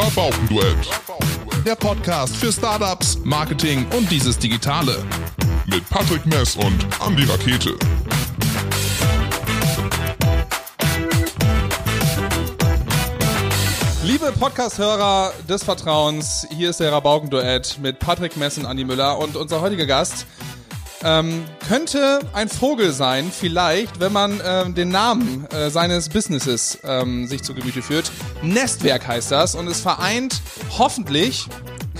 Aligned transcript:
Rabaukenduett. 0.00 0.88
Der 1.66 1.74
Podcast 1.74 2.36
für 2.36 2.52
Startups, 2.52 3.18
Marketing 3.24 3.84
und 3.96 4.08
dieses 4.12 4.38
Digitale. 4.38 5.04
Mit 5.66 5.90
Patrick 5.90 6.24
Mess 6.24 6.54
und 6.54 6.86
Andy 7.04 7.24
Rakete. 7.24 7.76
Liebe 14.04 14.32
Podcast-Hörer 14.38 15.32
des 15.48 15.64
Vertrauens, 15.64 16.46
hier 16.56 16.70
ist 16.70 16.78
der 16.78 16.92
Rabaukenduett 16.92 17.80
mit 17.82 17.98
Patrick 17.98 18.36
Mess 18.36 18.56
und 18.56 18.66
Andi 18.66 18.84
Müller 18.84 19.18
und 19.18 19.34
unser 19.34 19.60
heutiger 19.60 19.86
Gast 19.86 20.26
ähm, 21.04 21.44
könnte 21.68 22.20
ein 22.32 22.48
Vogel 22.48 22.92
sein, 22.92 23.30
vielleicht, 23.32 24.00
wenn 24.00 24.12
man 24.12 24.40
ähm, 24.44 24.74
den 24.74 24.88
Namen 24.88 25.46
äh, 25.50 25.70
seines 25.70 26.08
Businesses 26.08 26.78
ähm, 26.84 27.26
sich 27.26 27.42
zu 27.42 27.54
Gemüte 27.54 27.82
führt. 27.82 28.10
Nestwerk 28.42 29.06
heißt 29.06 29.30
das 29.30 29.54
und 29.54 29.68
es 29.68 29.80
vereint 29.80 30.40
hoffentlich 30.76 31.46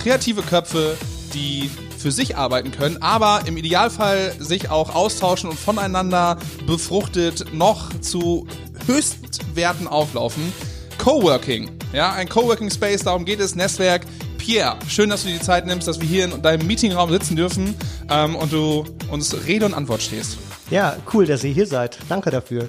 kreative 0.03 0.43
Köpfe, 0.43 0.97
die 1.35 1.71
für 1.99 2.13
sich 2.13 2.37
arbeiten 2.37 2.71
können, 2.71 3.03
aber 3.03 3.43
im 3.47 3.57
Idealfall 3.57 4.35
sich 4.39 4.71
auch 4.71 4.95
austauschen 4.95 5.51
und 5.51 5.59
voneinander 5.59 6.39
befruchtet 6.67 7.53
noch 7.53 7.91
zu 8.01 8.47
Höchstwerten 8.87 9.89
auflaufen. 9.89 10.53
Coworking, 10.99 11.71
ja, 11.93 12.13
ein 12.13 12.29
Coworking 12.29 12.71
Space, 12.71 13.03
darum 13.03 13.25
geht 13.25 13.41
es, 13.41 13.55
Netzwerk. 13.55 14.03
Pierre, 14.49 14.79
schön, 14.89 15.11
dass 15.11 15.25
du 15.25 15.29
dir 15.29 15.35
die 15.35 15.43
Zeit 15.45 15.67
nimmst, 15.67 15.87
dass 15.87 16.01
wir 16.01 16.09
hier 16.09 16.25
in 16.25 16.41
deinem 16.41 16.67
Meetingraum 16.67 17.11
sitzen 17.13 17.37
dürfen 17.37 17.75
ähm, 18.09 18.35
und 18.35 18.51
du 18.51 18.83
uns 19.11 19.45
Rede 19.47 19.67
und 19.67 19.75
Antwort 19.75 20.01
stehst. 20.01 20.39
Ja, 20.71 20.97
cool, 21.13 21.27
dass 21.27 21.45
ihr 21.45 21.53
hier 21.53 21.67
seid. 21.67 21.99
Danke 22.09 22.31
dafür. 22.31 22.67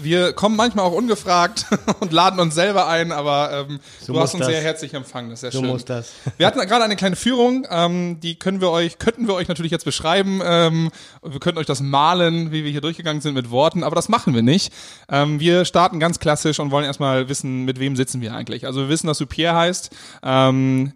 Wir 0.00 0.32
kommen 0.32 0.56
manchmal 0.56 0.84
auch 0.84 0.90
ungefragt 0.94 1.66
und 2.00 2.12
laden 2.12 2.40
uns 2.40 2.56
selber 2.56 2.88
ein, 2.88 3.12
aber 3.12 3.66
ähm, 3.70 3.78
So 4.00 4.14
du 4.14 4.18
hast 4.18 4.34
uns 4.34 4.40
das. 4.40 4.48
sehr 4.48 4.62
herzlich 4.62 4.94
empfangen. 4.94 5.30
Das 5.30 5.36
ist 5.36 5.40
sehr 5.42 5.52
So 5.52 5.60
schön. 5.60 5.68
muss 5.68 5.84
das. 5.84 6.10
Wir 6.38 6.46
hatten 6.48 6.58
gerade 6.58 6.82
eine 6.82 6.96
kleine 6.96 7.14
Führung, 7.14 7.68
ähm, 7.70 8.18
die 8.18 8.34
können 8.36 8.60
wir 8.60 8.70
euch, 8.70 8.98
könnten 8.98 9.28
wir 9.28 9.34
euch 9.34 9.46
natürlich 9.46 9.70
jetzt 9.70 9.84
beschreiben. 9.84 10.40
Ähm, 10.44 10.90
wir 11.22 11.38
könnten 11.38 11.60
euch 11.60 11.66
das 11.66 11.80
malen, 11.80 12.50
wie 12.50 12.64
wir 12.64 12.72
hier 12.72 12.80
durchgegangen 12.80 13.22
sind 13.22 13.34
mit 13.34 13.48
Worten, 13.52 13.84
aber 13.84 13.94
das 13.94 14.08
machen 14.08 14.34
wir 14.34 14.42
nicht. 14.42 14.72
Ähm, 15.08 15.38
wir 15.38 15.66
starten 15.66 16.00
ganz 16.00 16.18
klassisch 16.18 16.58
und 16.58 16.72
wollen 16.72 16.84
erstmal 16.84 17.28
wissen, 17.28 17.64
mit 17.64 17.78
wem 17.78 17.94
sitzen 17.94 18.20
wir 18.20 18.34
eigentlich. 18.34 18.66
Also 18.66 18.80
wir 18.80 18.88
wissen, 18.88 19.06
dass 19.06 19.18
du 19.18 19.26
Pierre 19.26 19.54
heißt 19.56 19.90
ähm, 20.24 20.92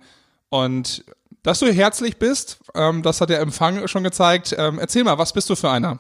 und 0.49 1.05
dass 1.43 1.61
du 1.61 1.73
herzlich 1.73 2.17
bist. 2.19 2.59
Ähm, 2.75 3.03
das 3.03 3.21
hat 3.21 3.31
der 3.31 3.41
Empfang 3.41 3.87
schon 3.89 4.03
gezeigt. 4.05 4.55
Ähm, 4.59 4.79
erzähl 4.79 5.05
mal, 5.05 5.17
was 5.19 5.33
bist 5.33 5.49
du 5.49 5.55
für 5.57 5.71
einer? 5.71 5.99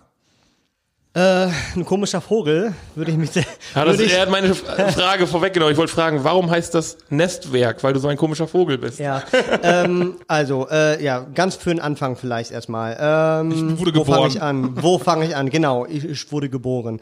Äh, 1.14 1.48
ein 1.75 1.86
komischer 1.86 2.20
Vogel, 2.20 2.74
würde 2.94 3.11
ich 3.11 3.17
mich 3.17 3.30
sehr. 3.30 3.44
Ja, 3.74 3.86
das, 3.86 3.98
ich, 4.00 4.12
er 4.12 4.20
hat 4.22 4.30
meine 4.30 4.55
Frage 4.55 5.27
vorweggenommen. 5.27 5.72
Ich 5.72 5.78
wollte 5.78 5.94
fragen, 5.94 6.24
warum 6.24 6.50
heißt 6.50 6.74
das 6.74 6.98
Nestwerk? 7.08 7.83
Weil 7.83 7.94
du 7.94 8.00
so 8.00 8.08
ein 8.08 8.19
komischer 8.19 8.47
Vogel 8.47 8.77
bist. 8.77 8.98
ja, 8.98 9.22
ähm, 9.62 10.17
also, 10.28 10.69
äh, 10.70 11.02
ja, 11.02 11.20
ganz 11.34 11.55
für 11.55 11.70
den 11.70 11.80
Anfang 11.80 12.17
vielleicht 12.17 12.50
erstmal. 12.50 12.98
Ähm, 13.00 13.50
Ich 13.72 13.78
wurde 13.80 13.94
Wo 13.94 14.05
fange 14.05 14.17
geboren. 14.28 14.30
ich 14.30 14.42
an? 14.42 14.83
Wo 14.83 14.98
fange 14.98 15.27
ich 15.27 15.34
an? 15.36 15.48
Genau, 15.48 15.86
ich, 15.86 16.05
ich 16.05 16.30
wurde 16.33 16.50
geboren. 16.50 17.00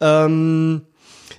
Ähm, 0.00 0.82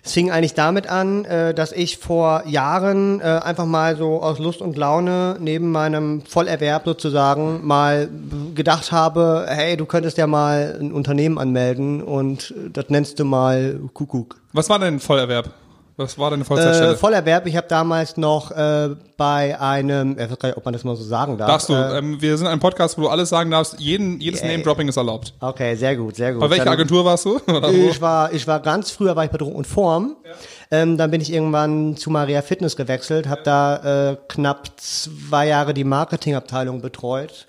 es 0.05 0.11
fing 0.11 0.31
eigentlich 0.31 0.53
damit 0.53 0.87
an, 0.87 1.23
äh, 1.23 1.53
dass 1.53 1.71
ich 1.71 1.97
vor 1.97 2.43
Jahren 2.45 3.21
äh, 3.21 3.23
einfach 3.23 3.65
mal 3.65 3.95
so 3.95 4.21
aus 4.21 4.37
Lust 4.37 4.61
und 4.61 4.75
Laune 4.75 5.37
neben 5.39 5.71
meinem 5.71 6.23
Vollerwerb 6.25 6.83
sozusagen 6.83 7.65
mal 7.65 8.09
gedacht 8.53 8.91
habe, 8.91 9.45
hey, 9.47 9.77
du 9.77 9.85
könntest 9.85 10.17
ja 10.17 10.27
mal 10.27 10.77
ein 10.79 10.91
Unternehmen 10.91 11.37
anmelden 11.37 12.03
und 12.03 12.53
das 12.73 12.89
nennst 12.89 13.17
du 13.19 13.23
mal 13.23 13.79
Kuckuck. 13.93 14.35
Was 14.51 14.69
war 14.69 14.77
dein 14.77 14.99
Vollerwerb? 14.99 15.51
Was 15.95 16.17
war 16.17 16.31
deine 16.31 16.41
Äh, 16.41 16.45
Vollzeitstelle? 16.45 16.97
Vollerwerb, 16.97 17.45
ich 17.45 17.55
habe 17.55 17.67
damals 17.67 18.17
noch 18.17 18.49
äh, 18.51 18.89
bei 19.15 19.59
einem, 19.59 20.13
ich 20.13 20.29
weiß 20.31 20.39
gar 20.39 20.49
nicht, 20.49 20.57
ob 20.57 20.65
man 20.65 20.73
das 20.73 20.83
mal 20.83 20.95
so 20.95 21.03
sagen 21.03 21.37
darf. 21.37 21.47
Darfst 21.47 21.69
du? 21.69 21.73
Äh, 21.73 21.99
ähm, 21.99 22.19
wir 22.21 22.35
sind 22.37 22.47
ein 22.47 22.59
Podcast, 22.59 22.97
wo 22.97 23.03
du 23.03 23.09
alles 23.09 23.29
sagen 23.29 23.51
darfst. 23.51 23.79
Jeden, 23.79 24.19
jedes 24.19 24.41
Yeah. 24.41 24.51
Name-Dropping 24.53 24.87
ist 24.87 24.97
erlaubt. 24.97 25.33
okay, 25.39 25.75
sehr 25.75 25.95
gut, 25.95 26.15
sehr 26.15 26.33
gut. 26.33 26.41
Bei 26.41 26.49
welcher 26.49 26.65
Dann- 26.65 26.73
Agentur 26.73 27.05
warst 27.05 27.25
du? 27.25 27.39
Ich 27.73 28.01
war, 28.01 28.33
ich 28.33 28.47
war 28.47 28.59
ganz 28.59 28.89
früher 28.91 29.15
war 29.15 29.25
ich 29.25 29.31
bei 29.31 29.37
Druck 29.37 29.53
und 29.53 29.67
Form. 29.67 30.15
Ähm, 30.71 30.97
dann 30.97 31.11
bin 31.11 31.21
ich 31.21 31.31
irgendwann 31.31 31.95
zu 31.95 32.09
Maria 32.09 32.41
Fitness 32.41 32.75
gewechselt, 32.75 33.27
habe 33.27 33.41
da 33.43 34.11
äh, 34.11 34.17
knapp 34.27 34.71
zwei 34.77 35.47
Jahre 35.47 35.75
die 35.75 35.83
Marketingabteilung 35.83 36.81
betreut. 36.81 37.45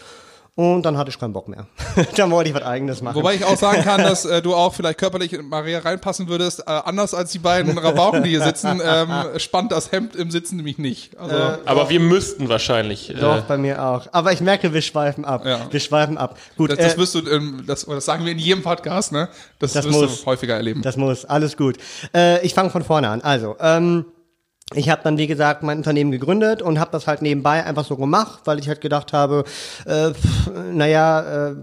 Und 0.57 0.85
dann 0.85 0.97
hatte 0.97 1.11
ich 1.11 1.19
keinen 1.19 1.33
Bock 1.33 1.49
mehr. 1.49 1.67
dann 2.17 2.31
wollte 2.31 2.49
ich 2.51 2.55
was 2.55 2.63
eigenes 2.63 3.03
machen. 3.03 3.17
Wobei 3.17 3.35
ich 3.35 3.45
auch 3.45 3.57
sagen 3.57 3.83
kann, 3.83 4.01
dass 4.03 4.25
äh, 4.25 4.41
du 4.41 4.55
auch 4.55 4.73
vielleicht 4.73 4.99
körperlich 4.99 5.33
in 5.33 5.49
Maria 5.49 5.81
reinpassen 5.81 6.29
würdest. 6.29 6.61
Äh, 6.61 6.71
anders 6.71 7.13
als 7.13 7.33
die 7.33 7.41
beiden 7.41 7.77
Rabauken, 7.77 8.23
die 8.23 8.31
hier 8.31 8.43
sitzen, 8.43 8.81
ähm, 8.85 9.11
spannt 9.39 9.73
das 9.73 9.91
Hemd 9.91 10.15
im 10.15 10.31
Sitzen 10.31 10.57
nämlich 10.57 10.79
nicht. 10.79 11.19
Also, 11.19 11.37
Aber 11.65 11.91
wir 11.91 11.99
müssten 11.99 12.49
wahrscheinlich. 12.49 13.13
Doch, 13.21 13.39
Äh, 13.39 13.43
bei 13.49 13.59
mir 13.59 13.83
auch. 13.85 14.07
Aber 14.13 14.33
ich 14.33 14.41
merke, 14.41 14.73
wir 14.73 14.83
schweifen 14.83 15.25
ab. 15.25 15.45
Ja. 15.45 15.67
Wir 15.71 15.81
schweifen 15.81 16.17
ab. 16.19 16.39
Gut, 16.57 16.71
das, 16.71 16.79
das 16.79 16.95
äh, 16.95 16.99
wirst 16.99 17.15
du, 17.17 17.29
ähm, 17.29 17.65
das, 17.67 17.85
das 17.87 18.05
sagen 18.05 18.25
wir 18.25 18.31
in 18.31 18.39
jedem 18.39 18.63
Podcast, 18.63 19.11
ne? 19.11 19.29
Das, 19.59 19.73
Das 19.73 19.85
wirst 19.85 20.01
muss. 20.01 20.21
du 20.21 20.27
häufiger 20.27 20.55
erleben. 20.55 20.83
Das 20.83 20.97
muss, 20.97 21.25
alles 21.25 21.57
gut. 21.57 21.79
Äh, 22.15 22.47
ich 22.47 22.55
fange 22.55 22.71
von 22.71 22.85
vorne 22.85 23.09
an. 23.09 23.23
Also, 23.23 23.57
ähm, 23.59 24.05
ich 24.73 24.89
habe 24.89 25.03
dann, 25.05 25.19
wie 25.19 25.27
gesagt, 25.27 25.63
mein 25.63 25.77
Unternehmen 25.79 26.11
gegründet 26.11 26.63
und 26.63 26.81
habe 26.81 26.91
das 26.91 27.07
halt 27.07 27.21
nebenbei 27.21 27.65
einfach 27.65 27.85
so 27.85 27.97
gemacht, 27.97 28.41
weil 28.47 28.59
ich 28.59 28.69
halt 28.69 28.81
gedacht 28.81 29.13
habe, 29.13 29.45
äh, 29.85 30.13
pff, 30.13 30.51
naja, 30.73 31.51
äh, 31.51 31.55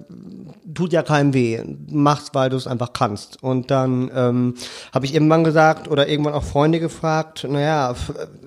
tut 0.74 0.94
ja 0.94 1.02
keinem 1.02 1.34
weh, 1.34 1.62
mach's, 1.90 2.30
weil 2.34 2.50
du 2.52 2.58
es 2.58 2.68
einfach 2.68 2.94
kannst. 2.94 3.42
Und 3.42 3.72
dann 3.72 4.12
ähm, 4.16 4.54
habe 4.94 5.06
ich 5.06 5.16
irgendwann 5.16 5.44
gesagt 5.44 5.90
oder 5.90 6.08
irgendwann 6.08 6.36
auch 6.36 6.44
Freunde 6.44 6.80
gefragt, 6.80 7.46
naja, 7.50 7.96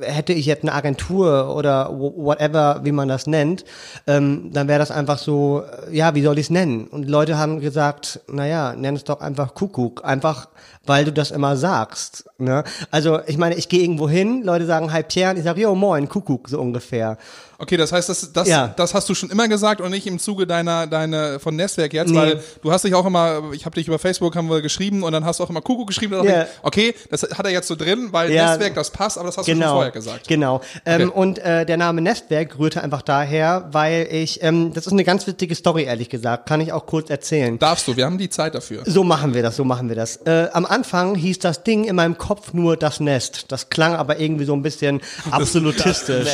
hätte 0.01 0.33
ich 0.33 0.47
jetzt 0.47 0.63
eine 0.63 0.73
Agentur 0.73 1.55
oder 1.55 1.91
wh- 1.91 2.17
whatever, 2.17 2.81
wie 2.85 2.93
man 2.93 3.09
das 3.09 3.27
nennt, 3.27 3.65
ähm, 4.07 4.51
dann 4.53 4.69
wäre 4.69 4.79
das 4.79 4.93
einfach 4.93 5.19
so, 5.19 5.65
äh, 5.89 5.95
ja, 5.95 6.15
wie 6.15 6.23
soll 6.23 6.39
ich 6.39 6.47
es 6.47 6.51
nennen? 6.51 6.87
Und 6.87 7.11
Leute 7.11 7.37
haben 7.39 7.61
gesagt, 7.61 8.21
naja, 8.29 8.75
nenn 8.77 8.95
es 8.95 9.05
doch 9.05 9.21
einfach 9.21 9.55
Kuckuck, 9.55 10.05
einfach 10.05 10.49
weil 10.87 11.05
du 11.05 11.13
das 11.13 11.31
immer 11.31 11.57
sagst. 11.57 12.25
Ne? 12.39 12.65
Also 12.91 13.21
ich 13.27 13.37
meine, 13.39 13.55
ich 13.57 13.69
gehe 13.69 13.83
irgendwo 13.83 14.09
hin, 14.09 14.43
Leute 14.43 14.67
sagen 14.67 14.93
Hi 14.93 15.03
Pierre, 15.03 15.31
und 15.33 15.39
ich 15.39 15.45
sage, 15.45 15.61
jo 15.63 15.75
moin, 15.75 16.09
Kuckuck, 16.09 16.49
so 16.49 16.61
ungefähr. 16.61 17.17
Okay, 17.57 17.77
das 17.77 17.93
heißt, 17.93 18.09
das, 18.09 18.33
das, 18.33 18.49
Ja. 18.49 18.75
das 18.77 18.95
hast 18.95 19.09
du 19.09 19.15
schon 19.15 19.31
immer 19.31 19.47
gesagt 19.47 19.81
und 19.81 19.91
nicht 19.93 20.07
im 20.09 20.19
Zuge 20.19 20.45
deiner, 20.47 20.89
deiner 20.89 21.39
von 21.39 21.55
Netzwerk 21.55 21.93
jetzt, 21.95 22.11
Nee. 22.11 22.17
weil 22.19 22.41
du 22.63 22.73
hast 22.73 22.85
dich 22.85 22.95
auch 22.95 23.07
immer, 23.07 23.43
ich 23.53 23.65
habe 23.65 23.77
dich 23.77 23.87
über 23.87 23.99
Facebook 24.01 24.35
haben 24.35 24.51
wir 24.51 24.61
geschrieben 24.61 25.05
und 25.05 25.13
dann 25.13 25.25
hast 25.25 25.39
du 25.39 25.45
auch 25.45 25.51
immer 25.51 25.61
Kuckuck 25.63 25.87
geschrieben. 25.87 26.15
Und 26.15 26.29
hab 26.29 26.43
ich, 26.47 26.49
okay, 26.63 26.95
das 27.11 27.23
hat 27.23 27.47
er 27.47 27.53
jetzt 27.53 27.69
so 27.69 27.77
drin, 27.77 28.09
weil 28.11 28.33
Ja. 28.33 28.51
Netzwerk 28.51 28.75
das 28.75 28.91
passt, 28.91 29.17
aber 29.19 29.29
das 29.29 29.39
hast 29.39 29.47
du 29.47 29.53
schon 29.53 29.61
Genau, 29.61 29.75
vorher 29.75 29.93
gesagt. 29.93 30.27
genau. 30.29 30.61
Ähm, 30.85 31.05
Okay. 31.11 31.19
Und 31.19 31.39
äh, 31.39 31.65
der 31.65 31.77
Name 31.77 32.01
Nestwerk 32.01 32.59
rührte 32.59 32.83
einfach 32.83 33.03
daher, 33.03 33.69
weil 33.71 34.09
ich, 34.11 34.43
ähm, 34.43 34.73
das 34.75 34.87
ist 34.87 34.93
eine 34.93 35.05
ganz 35.05 35.27
witzige 35.27 35.55
Story, 35.55 35.85
ehrlich 35.85 36.09
gesagt, 36.09 36.47
kann 36.49 36.61
ich 36.61 36.73
auch 36.73 36.87
kurz 36.87 37.09
erzählen. 37.09 37.59
Darfst 37.59 37.87
du, 37.87 37.97
wir 37.97 38.05
haben 38.05 38.19
die 38.19 38.29
Zeit 38.31 38.55
dafür. 38.57 38.83
So 38.85 39.05
machen 39.05 39.33
wir 39.33 39.43
das, 39.43 39.57
so 39.57 39.65
machen 39.65 39.89
wir 39.89 39.97
das. 39.97 40.17
Äh, 40.27 40.49
am 40.53 40.67
Anfang 40.75 41.15
hieß 41.15 41.39
das 41.39 41.63
Ding 41.63 41.85
in 41.85 41.95
meinem 41.97 42.19
Kopf 42.19 42.53
nur 42.53 42.77
das 42.77 42.99
Nest. 43.01 43.47
Das 43.53 43.71
klang 43.71 43.95
aber 43.95 44.19
irgendwie 44.19 44.45
so 44.45 44.55
ein 44.55 44.63
bisschen 44.63 45.01
absolutistisch. 45.31 46.29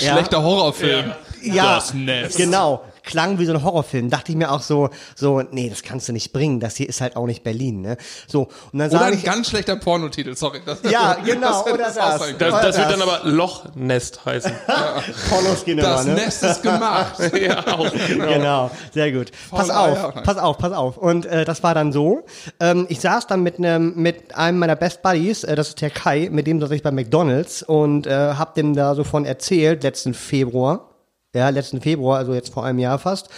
Ja. 0.00 0.12
Schlechter 0.14 0.42
Horrorfilm. 0.42 1.12
Ja, 1.42 1.76
Das 1.76 1.94
Nest. 1.94 2.36
genau. 2.36 2.82
Klang 3.04 3.38
wie 3.38 3.46
so 3.46 3.52
ein 3.52 3.62
Horrorfilm. 3.62 4.10
Dachte 4.10 4.32
ich 4.32 4.36
mir 4.38 4.50
auch 4.50 4.62
so, 4.62 4.88
so, 5.14 5.42
nee, 5.50 5.68
das 5.68 5.82
kannst 5.82 6.08
du 6.08 6.12
nicht 6.12 6.32
bringen. 6.32 6.60
Das 6.60 6.76
hier 6.76 6.88
ist 6.88 7.00
halt 7.00 7.16
auch 7.16 7.26
nicht 7.26 7.44
Berlin, 7.44 7.80
ne? 7.82 7.96
So, 8.26 8.48
und 8.72 8.78
dann 8.78 8.90
Oder 8.90 9.02
ein 9.06 9.14
ich, 9.14 9.24
ganz 9.24 9.48
schlechter 9.50 9.76
Pornotitel, 9.76 10.34
sorry. 10.34 10.60
Das, 10.64 10.78
Ja, 10.90 11.14
genau, 11.24 11.64
hätte 11.64 11.74
oder 11.74 11.84
das. 11.84 11.94
können. 12.20 12.38
das, 12.38 12.50
das 12.50 12.76
wird 12.78 12.86
das- 12.86 12.88
dann 12.98 13.02
aber 13.02 13.20
Lochnest 13.24 14.24
heißen. 14.24 14.52
Pornos 15.28 15.64
gehen 15.64 15.78
immer, 15.78 15.88
Das 15.88 16.06
ne? 16.06 16.14
Nest 16.14 16.42
ist 16.42 16.62
gemacht. 16.62 17.14
ja, 17.40 17.58
auch. 17.66 17.90
Genau. 18.08 18.26
Genau, 18.26 18.70
sehr 18.92 19.12
gut. 19.12 19.30
Pass 19.50 19.68
Faule 19.68 19.74
Eier, 19.96 20.08
auf, 20.08 20.14
nein. 20.14 20.24
pass 20.24 20.38
auf, 20.38 20.58
pass 20.58 20.72
auf. 20.72 20.96
Und 20.96 21.26
äh, 21.26 21.44
das 21.44 21.62
war 21.62 21.74
dann 21.74 21.92
so. 21.92 22.24
Ähm, 22.60 22.86
ich 22.88 23.00
saß 23.00 23.26
dann 23.26 23.42
mit 23.42 23.58
einem 23.58 23.94
mit 23.96 24.34
einem 24.34 24.58
meiner 24.58 24.76
Best 24.76 25.02
Buddies, 25.02 25.44
äh, 25.44 25.54
das 25.56 25.68
ist 25.70 25.80
der 25.80 25.90
Kai, 25.90 26.28
mit 26.30 26.46
dem 26.46 26.60
saß 26.60 26.70
ich 26.70 26.82
bei 26.82 26.90
McDonald's 26.90 27.62
und 27.62 28.06
äh, 28.06 28.10
hab 28.34 28.54
dem 28.54 28.74
da 28.74 28.94
so 28.94 29.04
von 29.04 29.24
erzählt 29.24 29.82
letzten 29.82 30.14
Februar. 30.14 30.90
Ja, 31.34 31.48
letzten 31.50 31.80
Februar, 31.80 32.18
also 32.18 32.32
jetzt 32.32 32.52
vor 32.52 32.64
einem 32.64 32.78
Jahr 32.78 32.98
fast. 32.98 33.28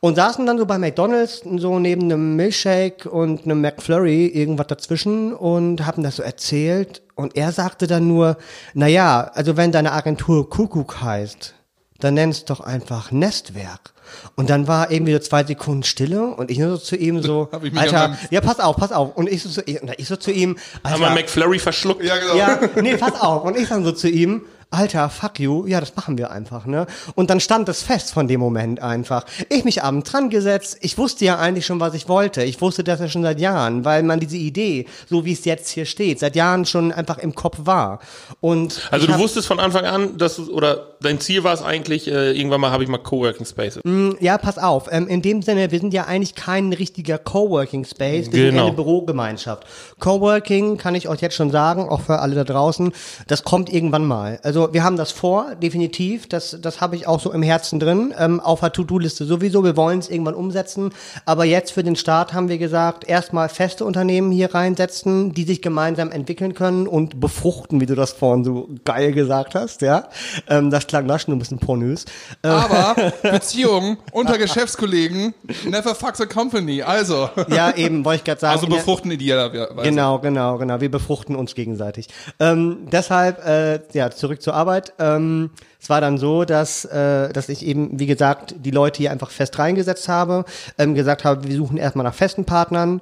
Und 0.00 0.16
saßen 0.16 0.46
dann 0.46 0.58
so 0.58 0.66
bei 0.66 0.78
McDonalds 0.78 1.42
so 1.58 1.78
neben 1.78 2.02
einem 2.02 2.34
Milkshake 2.34 3.08
und 3.08 3.44
einem 3.44 3.60
McFlurry 3.60 4.26
irgendwas 4.26 4.66
dazwischen 4.66 5.32
und 5.32 5.86
haben 5.86 6.02
das 6.02 6.16
so 6.16 6.24
erzählt 6.24 7.02
und 7.14 7.36
er 7.36 7.52
sagte 7.52 7.86
dann 7.86 8.08
nur, 8.08 8.36
na 8.74 8.88
ja, 8.88 9.30
also 9.34 9.56
wenn 9.56 9.70
deine 9.70 9.92
Agentur 9.92 10.50
Kuckuck 10.50 11.02
heißt, 11.02 11.54
dann 12.00 12.14
nenn's 12.14 12.44
doch 12.44 12.60
einfach 12.60 13.12
Nestwerk. 13.12 13.94
Und 14.34 14.50
dann 14.50 14.66
war 14.66 14.90
irgendwie 14.90 15.12
so 15.12 15.20
zwei 15.20 15.44
Sekunden 15.44 15.84
Stille 15.84 16.26
und 16.34 16.50
ich 16.50 16.58
nur 16.58 16.70
so 16.70 16.78
zu 16.78 16.96
ihm 16.96 17.22
so, 17.22 17.48
Alter, 17.76 18.18
ja, 18.30 18.40
pass 18.40 18.58
auf, 18.58 18.76
pass 18.76 18.90
auf. 18.90 19.16
Und 19.16 19.30
ich 19.30 19.42
so, 19.42 19.48
zu, 19.48 19.62
ich 19.64 20.08
so 20.08 20.16
zu 20.16 20.32
ihm, 20.32 20.56
Haben 20.82 21.00
wir 21.00 21.08
Alter, 21.08 21.20
McFlurry 21.20 21.60
verschluckt? 21.60 22.02
Ja, 22.02 22.18
genau. 22.18 22.34
ja, 22.34 22.58
nee, 22.82 22.96
pass 22.96 23.20
auf. 23.20 23.44
Und 23.44 23.56
ich 23.56 23.68
dann 23.68 23.84
so 23.84 23.92
zu 23.92 24.08
ihm, 24.08 24.42
Alter, 24.72 25.10
fuck 25.10 25.38
you, 25.38 25.66
ja, 25.66 25.80
das 25.80 25.94
machen 25.96 26.16
wir 26.16 26.30
einfach, 26.30 26.64
ne? 26.64 26.86
Und 27.14 27.28
dann 27.30 27.40
stand 27.40 27.68
es 27.68 27.82
fest 27.82 28.12
von 28.12 28.26
dem 28.26 28.40
Moment 28.40 28.80
einfach. 28.80 29.26
Ich 29.50 29.64
mich 29.64 29.82
abends 29.82 30.10
dran 30.10 30.30
gesetzt, 30.30 30.78
ich 30.80 30.96
wusste 30.96 31.24
ja 31.26 31.38
eigentlich 31.38 31.66
schon, 31.66 31.78
was 31.78 31.92
ich 31.94 32.08
wollte. 32.08 32.42
Ich 32.42 32.60
wusste 32.60 32.82
das 32.82 32.98
ja 33.00 33.08
schon 33.08 33.22
seit 33.22 33.38
Jahren, 33.38 33.84
weil 33.84 34.02
man 34.02 34.18
diese 34.18 34.38
Idee, 34.38 34.86
so 35.08 35.24
wie 35.24 35.32
es 35.32 35.44
jetzt 35.44 35.68
hier 35.68 35.84
steht, 35.84 36.20
seit 36.20 36.36
Jahren 36.36 36.64
schon 36.64 36.90
einfach 36.90 37.18
im 37.18 37.34
Kopf 37.34 37.58
war. 37.64 38.00
Und 38.40 38.88
Also 38.90 39.06
du 39.06 39.18
wusstest 39.18 39.46
von 39.46 39.60
Anfang 39.60 39.84
an, 39.84 40.16
dass 40.16 40.36
du, 40.36 40.50
oder 40.52 40.91
dein 41.02 41.20
Ziel 41.20 41.44
war 41.44 41.52
es 41.54 41.62
eigentlich, 41.62 42.08
äh, 42.08 42.32
irgendwann 42.32 42.60
mal 42.60 42.70
habe 42.70 42.82
ich 42.82 42.88
mal 42.88 42.98
Coworking 42.98 43.46
Spaces. 43.46 43.82
Ja, 44.20 44.38
pass 44.38 44.58
auf. 44.58 44.88
Ähm, 44.90 45.08
in 45.08 45.22
dem 45.22 45.42
Sinne, 45.42 45.70
wir 45.70 45.78
sind 45.80 45.92
ja 45.94 46.04
eigentlich 46.04 46.34
kein 46.34 46.72
richtiger 46.72 47.18
Coworking 47.18 47.84
Space, 47.84 48.26
wir 48.26 48.42
sind 48.42 48.50
Genau. 48.50 48.56
eher 48.56 48.66
eine 48.68 48.72
Bürogemeinschaft. 48.76 49.66
Coworking 49.98 50.76
kann 50.76 50.94
ich 50.94 51.08
euch 51.08 51.20
jetzt 51.20 51.34
schon 51.34 51.50
sagen, 51.50 51.88
auch 51.88 52.00
für 52.00 52.18
alle 52.20 52.34
da 52.34 52.44
draußen, 52.44 52.92
das 53.26 53.44
kommt 53.44 53.72
irgendwann 53.72 54.04
mal. 54.04 54.38
Also 54.42 54.72
wir 54.72 54.84
haben 54.84 54.96
das 54.96 55.12
vor, 55.12 55.54
definitiv. 55.54 56.28
Das, 56.28 56.58
das 56.60 56.80
habe 56.80 56.96
ich 56.96 57.06
auch 57.06 57.20
so 57.20 57.32
im 57.32 57.42
Herzen 57.42 57.78
drin, 57.80 58.14
ähm, 58.18 58.40
auf 58.40 58.60
der 58.60 58.72
To-Do-Liste 58.72 59.24
sowieso. 59.24 59.64
Wir 59.64 59.76
wollen 59.76 59.98
es 59.98 60.08
irgendwann 60.10 60.34
umsetzen. 60.34 60.90
Aber 61.24 61.44
jetzt 61.44 61.72
für 61.72 61.82
den 61.82 61.96
Start 61.96 62.32
haben 62.32 62.48
wir 62.48 62.58
gesagt, 62.58 63.04
erstmal 63.08 63.48
feste 63.48 63.84
Unternehmen 63.84 64.32
hier 64.32 64.54
reinsetzen, 64.54 65.32
die 65.32 65.44
sich 65.44 65.62
gemeinsam 65.62 66.10
entwickeln 66.10 66.54
können 66.54 66.86
und 66.86 67.20
befruchten, 67.20 67.80
wie 67.80 67.86
du 67.86 67.94
das 67.94 68.12
vorhin 68.12 68.44
so 68.44 68.68
geil 68.84 69.12
gesagt 69.12 69.54
hast, 69.54 69.82
ja. 69.82 70.08
Ähm, 70.48 70.70
das 70.70 70.82
klang 70.92 71.08
da 71.08 71.18
schon 71.18 71.32
ein 71.34 71.38
bisschen 71.38 71.58
pornös. 71.58 72.04
Äh, 72.42 72.48
Aber 72.48 72.94
Beziehungen 73.22 73.96
unter 74.12 74.36
Geschäftskollegen, 74.36 75.32
never 75.64 75.94
fucks 75.94 76.20
a 76.20 76.26
company. 76.26 76.82
Also, 76.82 77.30
Ja, 77.48 77.74
eben, 77.74 78.04
wollte 78.04 78.18
ich 78.18 78.24
gerade 78.24 78.40
sagen. 78.40 78.52
also 78.56 78.66
der- 78.66 78.76
befruchten 78.76 79.10
idealerweise. 79.10 79.72
Genau, 79.82 80.18
genau, 80.18 80.58
genau. 80.58 80.80
Wir 80.82 80.90
befruchten 80.90 81.34
uns 81.34 81.54
gegenseitig. 81.54 82.08
Ähm, 82.38 82.86
deshalb, 82.92 83.42
äh, 83.46 83.80
ja, 83.94 84.10
zurück 84.10 84.42
zur 84.42 84.52
Arbeit. 84.54 84.92
Ähm, 84.98 85.50
es 85.80 85.88
war 85.88 86.00
dann 86.02 86.18
so, 86.18 86.44
dass, 86.44 86.84
äh, 86.84 87.32
dass 87.32 87.48
ich 87.48 87.64
eben, 87.66 87.98
wie 87.98 88.06
gesagt, 88.06 88.54
die 88.58 88.70
Leute 88.70 88.98
hier 88.98 89.10
einfach 89.12 89.30
fest 89.30 89.58
reingesetzt 89.58 90.08
habe, 90.08 90.44
ähm, 90.78 90.94
gesagt 90.94 91.24
habe, 91.24 91.48
wir 91.48 91.56
suchen 91.56 91.78
erstmal 91.78 92.04
nach 92.04 92.14
festen 92.14 92.44
Partnern. 92.44 93.00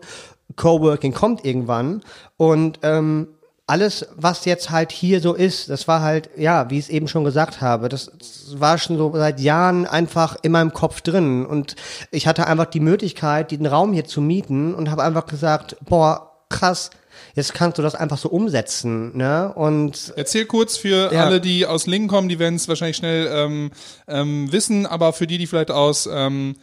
Coworking 0.56 1.12
kommt 1.12 1.44
irgendwann 1.44 2.02
und 2.36 2.78
ähm, 2.82 3.28
alles, 3.70 4.04
was 4.16 4.44
jetzt 4.46 4.70
halt 4.70 4.90
hier 4.90 5.20
so 5.20 5.32
ist, 5.32 5.70
das 5.70 5.86
war 5.86 6.02
halt, 6.02 6.28
ja, 6.36 6.68
wie 6.70 6.78
ich 6.78 6.86
es 6.86 6.90
eben 6.90 7.06
schon 7.06 7.22
gesagt 7.22 7.60
habe, 7.60 7.88
das, 7.88 8.10
das 8.18 8.58
war 8.58 8.78
schon 8.78 8.98
so 8.98 9.12
seit 9.14 9.38
Jahren 9.38 9.86
einfach 9.86 10.36
in 10.42 10.50
meinem 10.50 10.72
Kopf 10.72 11.02
drin. 11.02 11.46
Und 11.46 11.76
ich 12.10 12.26
hatte 12.26 12.48
einfach 12.48 12.66
die 12.66 12.80
Möglichkeit, 12.80 13.52
den 13.52 13.66
Raum 13.66 13.92
hier 13.92 14.04
zu 14.04 14.20
mieten 14.20 14.74
und 14.74 14.90
habe 14.90 15.04
einfach 15.04 15.26
gesagt, 15.26 15.76
boah, 15.88 16.32
krass, 16.48 16.90
jetzt 17.36 17.54
kannst 17.54 17.78
du 17.78 17.82
das 17.82 17.94
einfach 17.94 18.18
so 18.18 18.28
umsetzen, 18.28 19.16
ne? 19.16 19.52
Und 19.54 20.14
Erzähl 20.16 20.46
kurz 20.46 20.76
für 20.76 21.12
Ja. 21.12 21.24
alle, 21.24 21.40
die 21.40 21.64
aus 21.64 21.86
Lingen 21.86 22.08
kommen, 22.08 22.28
die 22.28 22.40
werden 22.40 22.56
es 22.56 22.66
wahrscheinlich 22.66 22.96
schnell 22.96 23.28
ähm, 23.32 23.70
ähm, 24.08 24.50
wissen, 24.50 24.84
aber 24.84 25.12
für 25.12 25.28
die, 25.28 25.38
die 25.38 25.46
vielleicht 25.46 25.70
aus 25.70 26.08
ähm, 26.12 26.56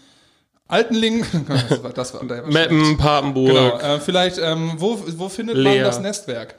Altenlingen, 0.68 1.25
das 1.69 1.81
war, 1.83 1.92
das 1.94 2.13
war. 2.13 2.24
Meppen, 2.24 2.98
Papenburg. 2.98 3.48
Genau, 3.48 3.77
äh, 3.77 4.01
vielleicht, 4.01 4.39
ähm, 4.39 4.74
wo, 4.75 5.00
wo 5.15 5.30
findet 5.30 5.56
man 5.56 5.63
Leer. 5.63 5.86
das 5.86 6.01
Nestwerk? 6.01 6.56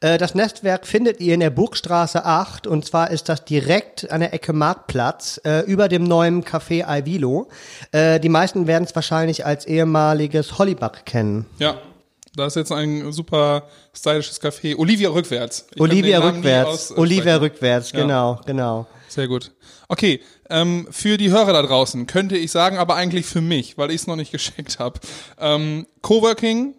Äh, 0.00 0.18
das 0.18 0.34
Nestwerk 0.34 0.86
findet 0.86 1.20
ihr 1.20 1.34
in 1.34 1.40
der 1.40 1.50
Burgstraße 1.50 2.24
8 2.24 2.66
und 2.66 2.84
zwar 2.84 3.10
ist 3.10 3.28
das 3.28 3.44
direkt 3.44 4.10
an 4.10 4.20
der 4.20 4.32
Ecke 4.34 4.52
Marktplatz 4.52 5.40
äh, 5.44 5.60
über 5.60 5.88
dem 5.88 6.04
neuen 6.04 6.44
Café 6.44 6.84
Alvilo. 6.84 7.48
Äh, 7.92 8.20
die 8.20 8.28
meisten 8.28 8.66
werden 8.66 8.84
es 8.84 8.94
wahrscheinlich 8.94 9.44
als 9.46 9.66
ehemaliges 9.66 10.58
Hollybug 10.58 11.04
kennen. 11.04 11.46
Ja, 11.58 11.78
da 12.36 12.46
ist 12.46 12.56
jetzt 12.56 12.70
ein 12.70 13.10
super 13.12 13.64
stylisches 13.96 14.40
Café. 14.40 14.76
Olivia 14.76 15.10
rückwärts. 15.10 15.66
Ich 15.74 15.80
Olivia 15.80 16.20
rückwärts. 16.20 16.96
Olivia 16.96 17.36
rückwärts, 17.36 17.90
Ja. 17.92 18.00
genau, 18.02 18.40
genau. 18.46 18.86
Sehr 19.08 19.26
gut. 19.26 19.52
Okay, 19.88 20.20
ähm, 20.50 20.86
für 20.90 21.16
die 21.16 21.30
Hörer 21.30 21.54
da 21.54 21.62
draußen 21.62 22.06
könnte 22.06 22.36
ich 22.36 22.50
sagen, 22.52 22.76
aber 22.76 22.94
eigentlich 22.94 23.24
für 23.24 23.40
mich, 23.40 23.78
weil 23.78 23.90
ich 23.90 24.02
es 24.02 24.06
noch 24.06 24.16
nicht 24.16 24.30
gescheckt 24.32 24.78
habe. 24.78 25.00
Ähm, 25.40 25.86
Coworking 26.02 26.74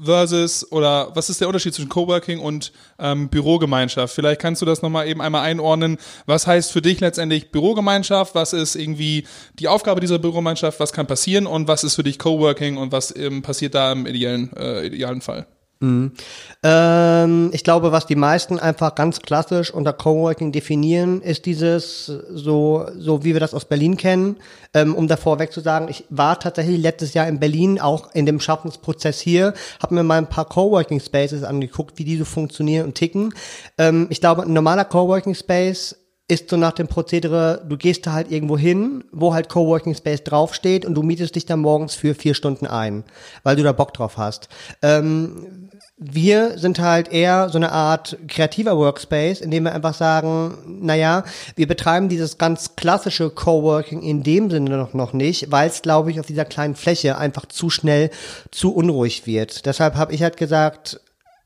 versus 0.00 0.70
oder 0.72 1.14
was 1.14 1.28
ist 1.28 1.40
der 1.40 1.48
Unterschied 1.48 1.74
zwischen 1.74 1.88
Coworking 1.88 2.40
und 2.40 2.72
ähm, 2.98 3.28
Bürogemeinschaft? 3.28 4.14
Vielleicht 4.14 4.40
kannst 4.40 4.62
du 4.62 4.66
das 4.66 4.82
nochmal 4.82 5.08
eben 5.08 5.20
einmal 5.20 5.42
einordnen. 5.42 5.98
Was 6.26 6.46
heißt 6.46 6.72
für 6.72 6.82
dich 6.82 7.00
letztendlich 7.00 7.50
Bürogemeinschaft? 7.50 8.34
Was 8.34 8.52
ist 8.52 8.74
irgendwie 8.74 9.26
die 9.58 9.68
Aufgabe 9.68 10.00
dieser 10.00 10.18
Bürogemeinschaft? 10.18 10.80
Was 10.80 10.92
kann 10.92 11.06
passieren? 11.06 11.46
Und 11.46 11.68
was 11.68 11.84
ist 11.84 11.94
für 11.94 12.02
dich 12.02 12.18
Coworking 12.18 12.76
und 12.76 12.92
was 12.92 13.14
ähm, 13.14 13.42
passiert 13.42 13.74
da 13.74 13.92
im 13.92 14.06
idealen, 14.06 14.52
äh, 14.56 14.86
idealen 14.86 15.20
Fall? 15.20 15.46
Ähm, 15.82 17.50
ich 17.52 17.64
glaube, 17.64 17.90
was 17.90 18.06
die 18.06 18.14
meisten 18.14 18.58
einfach 18.58 18.94
ganz 18.94 19.20
klassisch 19.20 19.72
unter 19.72 19.92
Coworking 19.92 20.52
definieren, 20.52 21.20
ist 21.20 21.46
dieses 21.46 22.06
so, 22.06 22.86
so 22.96 23.24
wie 23.24 23.32
wir 23.32 23.40
das 23.40 23.52
aus 23.52 23.64
Berlin 23.64 23.96
kennen. 23.96 24.36
Ähm, 24.74 24.94
um 24.94 25.08
davor 25.08 25.38
weg 25.38 25.52
zu 25.52 25.60
sagen, 25.60 25.88
ich 25.90 26.04
war 26.08 26.38
tatsächlich 26.38 26.80
letztes 26.80 27.14
Jahr 27.14 27.28
in 27.28 27.40
Berlin, 27.40 27.80
auch 27.80 28.14
in 28.14 28.24
dem 28.24 28.40
Schaffensprozess 28.40 29.20
hier, 29.20 29.54
habe 29.82 29.94
mir 29.94 30.02
mal 30.02 30.18
ein 30.18 30.28
paar 30.28 30.46
Coworking 30.46 31.00
Spaces 31.00 31.42
angeguckt, 31.42 31.98
wie 31.98 32.04
die 32.04 32.16
so 32.16 32.24
funktionieren 32.24 32.86
und 32.86 32.94
ticken. 32.94 33.34
Ähm, 33.76 34.06
ich 34.10 34.20
glaube, 34.20 34.42
ein 34.42 34.52
normaler 34.52 34.84
Coworking 34.84 35.34
Space 35.34 35.96
ist 36.32 36.48
so 36.48 36.56
nach 36.56 36.72
dem 36.72 36.88
Prozedere, 36.88 37.62
du 37.68 37.76
gehst 37.76 38.06
da 38.06 38.12
halt 38.12 38.30
irgendwo 38.30 38.56
hin, 38.56 39.04
wo 39.12 39.34
halt 39.34 39.50
Coworking 39.50 39.94
Space 39.94 40.24
draufsteht 40.24 40.86
und 40.86 40.94
du 40.94 41.02
mietest 41.02 41.34
dich 41.36 41.44
dann 41.44 41.60
morgens 41.60 41.94
für 41.94 42.14
vier 42.14 42.34
Stunden 42.34 42.66
ein, 42.66 43.04
weil 43.42 43.56
du 43.56 43.62
da 43.62 43.72
Bock 43.72 43.92
drauf 43.92 44.16
hast. 44.16 44.48
Ähm, 44.80 45.68
wir 45.98 46.58
sind 46.58 46.78
halt 46.78 47.12
eher 47.12 47.50
so 47.50 47.58
eine 47.58 47.70
Art 47.70 48.16
kreativer 48.26 48.78
Workspace, 48.78 49.42
in 49.42 49.50
dem 49.50 49.64
wir 49.64 49.74
einfach 49.74 49.92
sagen, 49.92 50.56
naja, 50.66 51.22
wir 51.54 51.68
betreiben 51.68 52.08
dieses 52.08 52.38
ganz 52.38 52.76
klassische 52.76 53.28
Coworking 53.28 54.00
in 54.02 54.22
dem 54.22 54.50
Sinne 54.50 54.78
noch, 54.78 54.94
noch 54.94 55.12
nicht, 55.12 55.52
weil 55.52 55.68
es, 55.68 55.82
glaube 55.82 56.10
ich, 56.10 56.18
auf 56.18 56.26
dieser 56.26 56.46
kleinen 56.46 56.76
Fläche 56.76 57.18
einfach 57.18 57.44
zu 57.44 57.68
schnell 57.68 58.10
zu 58.50 58.74
unruhig 58.74 59.26
wird. 59.26 59.66
Deshalb 59.66 59.96
habe 59.96 60.14
ich 60.14 60.22
halt 60.22 60.38
gesagt, 60.38 60.98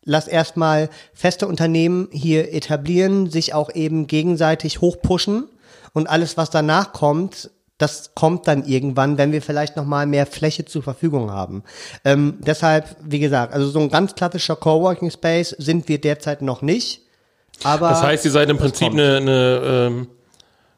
lass 0.06 0.28
erstmal 0.28 0.88
feste 1.12 1.46
Unternehmen 1.46 2.08
hier 2.10 2.54
etablieren, 2.54 3.28
sich 3.28 3.52
auch 3.52 3.74
eben 3.74 4.06
gegenseitig 4.06 4.80
hochpushen 4.80 5.44
und 5.92 6.08
alles, 6.08 6.38
was 6.38 6.48
danach 6.48 6.94
kommt, 6.94 7.50
das 7.78 8.12
kommt 8.14 8.48
dann 8.48 8.64
irgendwann, 8.64 9.18
wenn 9.18 9.32
wir 9.32 9.42
vielleicht 9.42 9.76
noch 9.76 9.84
mal 9.84 10.06
mehr 10.06 10.24
Fläche 10.26 10.64
zur 10.64 10.82
Verfügung 10.82 11.30
haben. 11.30 11.62
Ähm, 12.04 12.38
deshalb, 12.38 12.96
wie 13.02 13.18
gesagt, 13.18 13.52
also 13.52 13.68
so 13.68 13.80
ein 13.80 13.90
ganz 13.90 14.14
klassischer 14.14 14.56
Coworking 14.56 15.10
Space 15.10 15.50
sind 15.58 15.88
wir 15.88 16.00
derzeit 16.00 16.40
noch 16.40 16.62
nicht. 16.62 17.02
Aber 17.64 17.90
Das 17.90 18.02
heißt, 18.02 18.24
ihr 18.24 18.30
seid 18.30 18.48
im 18.48 18.56
Prinzip 18.56 18.92
eine, 18.92 19.16
eine, 19.16 19.60
ähm, 19.64 20.08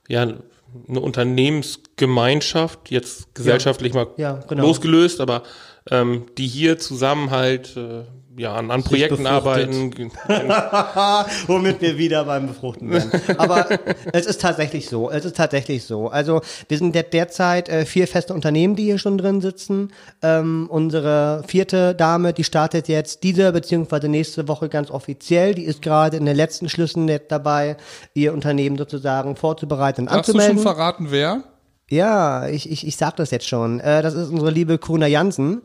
ja, 0.09 0.23
eine 0.23 1.01
Unternehmensgemeinschaft, 1.01 2.91
jetzt 2.91 3.35
gesellschaftlich 3.35 3.95
mal 3.95 4.09
Ja, 4.17 4.41
genau. 4.49 4.65
losgelöst, 4.65 5.21
aber 5.21 5.43
ähm, 5.91 6.27
die 6.37 6.47
hier 6.47 6.79
zusammen 6.79 7.31
halt 7.31 7.77
äh, 7.77 8.05
ja, 8.39 8.55
an, 8.55 8.71
an 8.71 8.83
Projekten 8.83 9.27
arbeiten. 9.27 9.91
womit 11.47 11.81
wir 11.81 11.99
wieder 11.99 12.25
beim 12.25 12.47
Befruchten 12.47 12.91
werden. 12.91 13.11
Aber 13.37 13.67
es 14.13 14.27
ist 14.27 14.41
tatsächlich 14.41 14.89
so. 14.89 15.11
Es 15.11 15.25
ist 15.25 15.37
tatsächlich 15.37 15.85
so. 15.85 16.09
Also 16.09 16.41
wir 16.69 16.79
sind 16.79 16.95
der, 16.95 17.03
derzeit 17.03 17.69
äh, 17.69 17.85
vier 17.85 18.07
feste 18.07 18.33
Unternehmen, 18.33 18.77
die 18.77 18.85
hier 18.85 18.99
schon 18.99 19.19
drin 19.19 19.41
sitzen. 19.41 19.93
Ähm, 20.23 20.69
unsere 20.71 21.43
vierte 21.47 21.95
Dame, 21.95 22.33
die 22.33 22.45
startet 22.45 22.89
jetzt 22.89 23.25
diese 23.25 23.53
beziehungsweise 23.53 24.09
nächste 24.09 24.47
Woche 24.47 24.69
ganz 24.69 24.91
offiziell. 24.91 25.55
Die 25.55 25.65
ist 25.65 25.83
gerade 25.83 26.17
in 26.17 26.25
den 26.25 26.37
letzten 26.37 26.69
Schlüssen 26.69 27.11
dabei, 27.29 27.77
ihr 28.15 28.33
Unternehmen 28.33 28.79
sozusagen 28.79 29.35
vorzubereiten 29.37 30.03
und 30.03 30.13
du 30.13 30.15
anzumelden. 30.15 30.57
schon 30.57 30.63
verraten, 30.63 31.07
wer? 31.11 31.43
Ja, 31.91 32.47
ich, 32.49 32.71
ich, 32.71 32.87
ich 32.87 32.97
sag 32.97 33.17
das 33.17 33.31
jetzt 33.31 33.49
schon. 33.49 33.81
Äh, 33.81 34.03
das 34.03 34.15
ist 34.15 34.29
unsere 34.29 34.51
liebe 34.51 34.79
Kuna 34.79 35.07
Jansen 35.07 35.63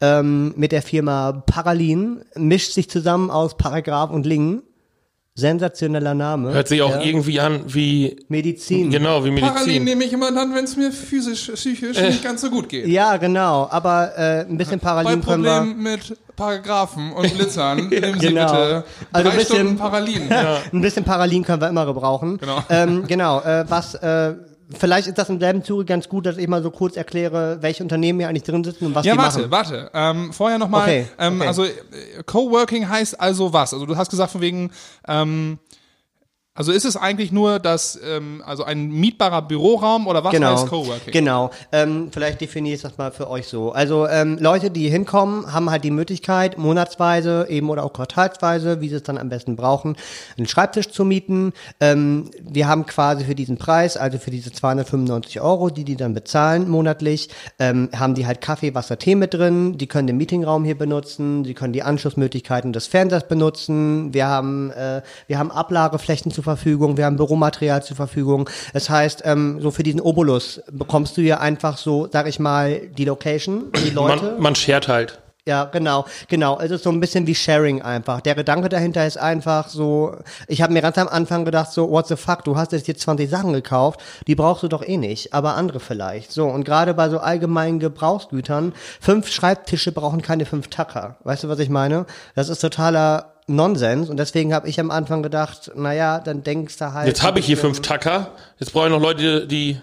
ähm, 0.00 0.52
mit 0.56 0.72
der 0.72 0.82
Firma 0.82 1.32
Paralin. 1.46 2.22
Mischt 2.34 2.72
sich 2.72 2.88
zusammen 2.90 3.30
aus 3.30 3.56
Paragraph 3.56 4.10
und 4.10 4.26
Lingen. 4.26 4.62
Sensationeller 5.38 6.14
Name. 6.14 6.54
Hört 6.54 6.66
sich 6.68 6.80
auch 6.80 6.92
ja. 6.92 7.02
irgendwie 7.02 7.38
an 7.40 7.60
wie, 7.66 8.16
Medizin. 8.28 8.90
genau, 8.90 9.22
wie 9.22 9.32
Parallel 9.38 9.64
Medizin. 9.66 9.84
nehme 9.84 10.04
ich 10.04 10.12
immer 10.14 10.32
dann, 10.32 10.54
wenn 10.54 10.64
es 10.64 10.78
mir 10.78 10.90
physisch, 10.90 11.50
psychisch 11.54 12.00
nicht 12.00 12.24
ganz 12.24 12.40
so 12.40 12.48
gut 12.48 12.70
geht. 12.70 12.86
Ja, 12.86 13.18
genau. 13.18 13.68
Aber 13.70 14.16
äh, 14.16 14.46
ein 14.48 14.56
bisschen 14.56 14.78
Bei 14.78 14.86
Paralin 14.86 15.20
können 15.22 15.44
wir. 15.44 15.58
Problemen 15.58 15.82
mit 15.82 16.16
Paragraphen 16.36 17.12
und 17.12 17.34
Blitzern 17.34 17.76
nehmen 17.90 18.18
Sie 18.18 18.28
Genau. 18.28 18.46
bitte 18.50 18.84
Also 19.12 19.28
drei 19.28 19.30
ein 19.30 19.36
bisschen- 19.38 19.56
Stunden 19.56 19.76
Parallelen. 19.76 20.32
Ein 20.72 20.80
bisschen 20.80 21.04
Paralin 21.04 21.44
können 21.44 21.60
wir 21.60 21.68
immer 21.68 21.84
gebrauchen. 21.84 22.38
Genau. 22.38 22.64
Ähm, 22.70 23.06
genau. 23.06 23.40
Äh, 23.42 23.66
was 23.68 23.94
äh, 23.96 24.34
vielleicht 24.78 25.06
ist 25.08 25.18
das 25.18 25.28
im 25.28 25.38
selben 25.40 25.62
Zuge 25.62 25.84
ganz 25.84 26.08
gut, 26.08 26.26
dass 26.26 26.36
ich 26.38 26.48
mal 26.48 26.62
so 26.62 26.70
kurz 26.70 26.96
erkläre, 26.96 27.58
welche 27.60 27.82
Unternehmen 27.82 28.20
hier 28.20 28.28
eigentlich 28.28 28.42
drin 28.42 28.64
sitzen 28.64 28.86
und 28.86 28.94
was 28.94 29.04
Ja, 29.06 29.12
die 29.12 29.18
warte, 29.18 29.38
machen. 29.46 29.50
warte. 29.50 29.90
Ähm, 29.94 30.32
vorher 30.32 30.58
nochmal, 30.58 30.82
Okay, 30.82 31.06
ähm, 31.18 31.36
okay. 31.40 31.48
also 31.48 31.64
äh, 31.64 31.72
Coworking 32.26 32.88
heißt 32.88 33.20
also 33.20 33.52
was? 33.52 33.72
Also 33.72 33.86
du 33.86 33.96
hast 33.96 34.10
gesagt 34.10 34.32
von 34.32 34.40
wegen, 34.40 34.70
ähm, 35.06 35.58
Also 36.56 36.72
ist 36.72 36.86
es 36.86 36.96
eigentlich 36.96 37.32
nur 37.32 37.58
das, 37.58 38.00
ähm, 38.02 38.42
also 38.44 38.64
ein 38.64 38.88
mietbarer 38.88 39.42
Büroraum 39.42 40.06
oder 40.06 40.24
was 40.24 40.32
genau, 40.32 40.52
heißt 40.52 40.68
Coworking? 40.68 41.12
Genau. 41.12 41.50
Ähm, 41.70 42.08
vielleicht 42.10 42.40
definiere 42.40 42.76
ich 42.76 42.82
das 42.82 42.96
mal 42.96 43.12
für 43.12 43.28
euch 43.28 43.46
so. 43.46 43.72
Also 43.72 44.08
ähm, 44.08 44.38
Leute, 44.40 44.70
die 44.70 44.88
hinkommen, 44.88 45.52
haben 45.52 45.70
halt 45.70 45.84
die 45.84 45.90
Möglichkeit, 45.90 46.56
monatsweise 46.56 47.46
eben 47.50 47.68
oder 47.68 47.84
auch 47.84 47.92
quartalsweise, 47.92 48.80
wie 48.80 48.88
sie 48.88 48.96
es 48.96 49.02
dann 49.02 49.18
am 49.18 49.28
besten 49.28 49.54
brauchen, 49.54 49.96
einen 50.38 50.48
Schreibtisch 50.48 50.88
zu 50.90 51.04
mieten. 51.04 51.52
Ähm, 51.78 52.30
wir 52.40 52.68
haben 52.68 52.86
quasi 52.86 53.24
für 53.24 53.34
diesen 53.34 53.58
Preis, 53.58 53.98
also 53.98 54.18
für 54.18 54.30
diese 54.30 54.50
295 54.50 55.42
Euro, 55.42 55.68
die 55.68 55.84
die 55.84 55.96
dann 55.96 56.14
bezahlen 56.14 56.70
monatlich, 56.70 57.28
ähm, 57.58 57.90
haben 57.94 58.14
die 58.14 58.26
halt 58.26 58.40
Kaffee, 58.40 58.74
Wasser, 58.74 58.98
Tee 58.98 59.14
mit 59.14 59.34
drin. 59.34 59.76
Die 59.76 59.86
können 59.86 60.06
den 60.06 60.16
Meetingraum 60.16 60.64
hier 60.64 60.78
benutzen. 60.78 61.44
Sie 61.44 61.52
können 61.52 61.74
die 61.74 61.82
Anschlussmöglichkeiten 61.82 62.72
des 62.72 62.86
Fernsehers 62.86 63.28
benutzen. 63.28 64.14
Wir 64.14 64.26
haben, 64.26 64.70
äh, 64.70 65.02
wir 65.26 65.38
haben 65.38 65.50
Ablageflächen 65.50 66.32
zur 66.32 66.45
Verfügung. 66.46 66.96
Wir 66.96 67.04
haben 67.04 67.16
Büromaterial 67.16 67.82
zur 67.82 67.96
Verfügung. 67.96 68.48
Das 68.72 68.88
heißt, 68.88 69.22
ähm, 69.24 69.60
so 69.60 69.70
für 69.70 69.82
diesen 69.82 70.00
Obolus 70.00 70.62
bekommst 70.70 71.16
du 71.16 71.20
ja 71.20 71.38
einfach 71.40 71.76
so, 71.76 72.08
sag 72.10 72.26
ich 72.26 72.38
mal, 72.38 72.80
die 72.96 73.04
Location, 73.04 73.72
die 73.84 73.90
Leute. 73.90 74.24
Man, 74.24 74.40
man 74.40 74.54
shared 74.54 74.88
halt. 74.88 75.18
Ja, 75.48 75.66
genau, 75.66 76.06
genau. 76.26 76.58
Es 76.58 76.72
ist 76.72 76.82
so 76.82 76.90
ein 76.90 76.98
bisschen 76.98 77.28
wie 77.28 77.34
Sharing 77.36 77.80
einfach. 77.80 78.20
Der 78.20 78.34
Gedanke 78.34 78.68
dahinter 78.68 79.06
ist 79.06 79.16
einfach 79.16 79.68
so, 79.68 80.16
ich 80.48 80.60
habe 80.60 80.72
mir 80.72 80.82
ganz 80.82 80.98
am 80.98 81.06
Anfang 81.06 81.44
gedacht, 81.44 81.70
so, 81.70 81.88
what 81.88 82.08
the 82.08 82.16
fuck, 82.16 82.42
du 82.42 82.56
hast 82.56 82.72
jetzt 82.72 82.86
hier 82.86 82.96
20 82.96 83.30
Sachen 83.30 83.52
gekauft, 83.52 84.00
die 84.26 84.34
brauchst 84.34 84.64
du 84.64 84.68
doch 84.68 84.82
eh 84.82 84.96
nicht, 84.96 85.34
aber 85.34 85.54
andere 85.54 85.78
vielleicht. 85.78 86.32
So, 86.32 86.46
und 86.46 86.64
gerade 86.64 86.94
bei 86.94 87.08
so 87.08 87.20
allgemeinen 87.20 87.78
Gebrauchsgütern, 87.78 88.72
fünf 89.00 89.30
Schreibtische 89.30 89.92
brauchen 89.92 90.20
keine 90.20 90.46
fünf 90.46 90.66
Tacker. 90.66 91.14
Weißt 91.22 91.44
du, 91.44 91.48
was 91.48 91.60
ich 91.60 91.68
meine? 91.68 92.06
Das 92.34 92.48
ist 92.48 92.58
totaler 92.58 93.35
Nonsens 93.48 94.10
und 94.10 94.16
deswegen 94.16 94.52
habe 94.52 94.68
ich 94.68 94.80
am 94.80 94.90
Anfang 94.90 95.22
gedacht, 95.22 95.70
naja, 95.76 96.18
dann 96.18 96.42
denkst 96.42 96.78
du 96.78 96.92
halt. 96.92 97.06
Jetzt 97.06 97.22
habe 97.22 97.38
ich 97.38 97.46
hier 97.46 97.56
fünf 97.56 97.80
Tacker. 97.80 98.32
Jetzt 98.58 98.72
brauche 98.72 98.86
ich 98.86 98.92
noch 98.92 99.00
Leute, 99.00 99.46
die 99.46 99.74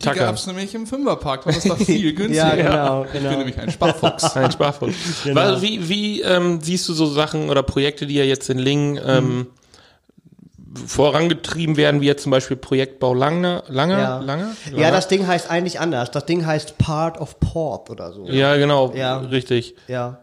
Die 0.00 0.04
Tacker. 0.04 0.20
gab's 0.26 0.46
nämlich 0.48 0.74
im 0.74 0.86
Fünferpark, 0.88 1.44
das 1.44 1.58
ist 1.58 1.70
doch 1.70 1.78
viel 1.78 2.04
Ja, 2.10 2.12
günstiger. 2.16 2.56
genau, 2.56 3.04
Ich 3.04 3.12
genau. 3.12 3.28
bin 3.30 3.38
nämlich 3.38 3.58
ein 3.60 3.70
Sparfuchs. 3.70 4.24
Ein 4.36 4.50
Sparfuchs. 4.50 4.94
Was- 5.34 5.62
Wie, 5.62 5.88
wie 5.88 6.22
ähm, 6.22 6.58
siehst 6.62 6.88
du 6.88 6.94
so 6.94 7.06
Sachen 7.06 7.48
oder 7.48 7.62
Projekte, 7.62 8.06
die 8.06 8.14
ja 8.14 8.24
jetzt 8.24 8.50
in 8.50 8.58
Lingen 8.58 8.98
ähm, 9.06 9.46
vorangetrieben 10.86 11.76
werden, 11.76 12.00
wie 12.00 12.06
jetzt 12.06 12.22
zum 12.22 12.30
Beispiel 12.30 12.56
Projektbau 12.56 13.12
Lange, 13.14 13.62
Lange, 13.68 13.94
Ja. 14.00 14.18
Lange? 14.18 14.48
Ja, 14.76 14.90
das 14.90 15.08
Ding 15.08 15.26
heißt 15.26 15.50
eigentlich 15.50 15.80
anders. 15.80 16.10
Das 16.10 16.26
Ding 16.26 16.46
heißt 16.46 16.78
Part 16.78 17.20
of 17.20 17.40
Port 17.40 17.90
oder 17.90 18.12
so. 18.12 18.26
Ja, 18.26 18.56
genau, 18.56 18.92
Ja. 18.94 19.18
richtig. 19.18 19.74
Ja. 19.88 20.18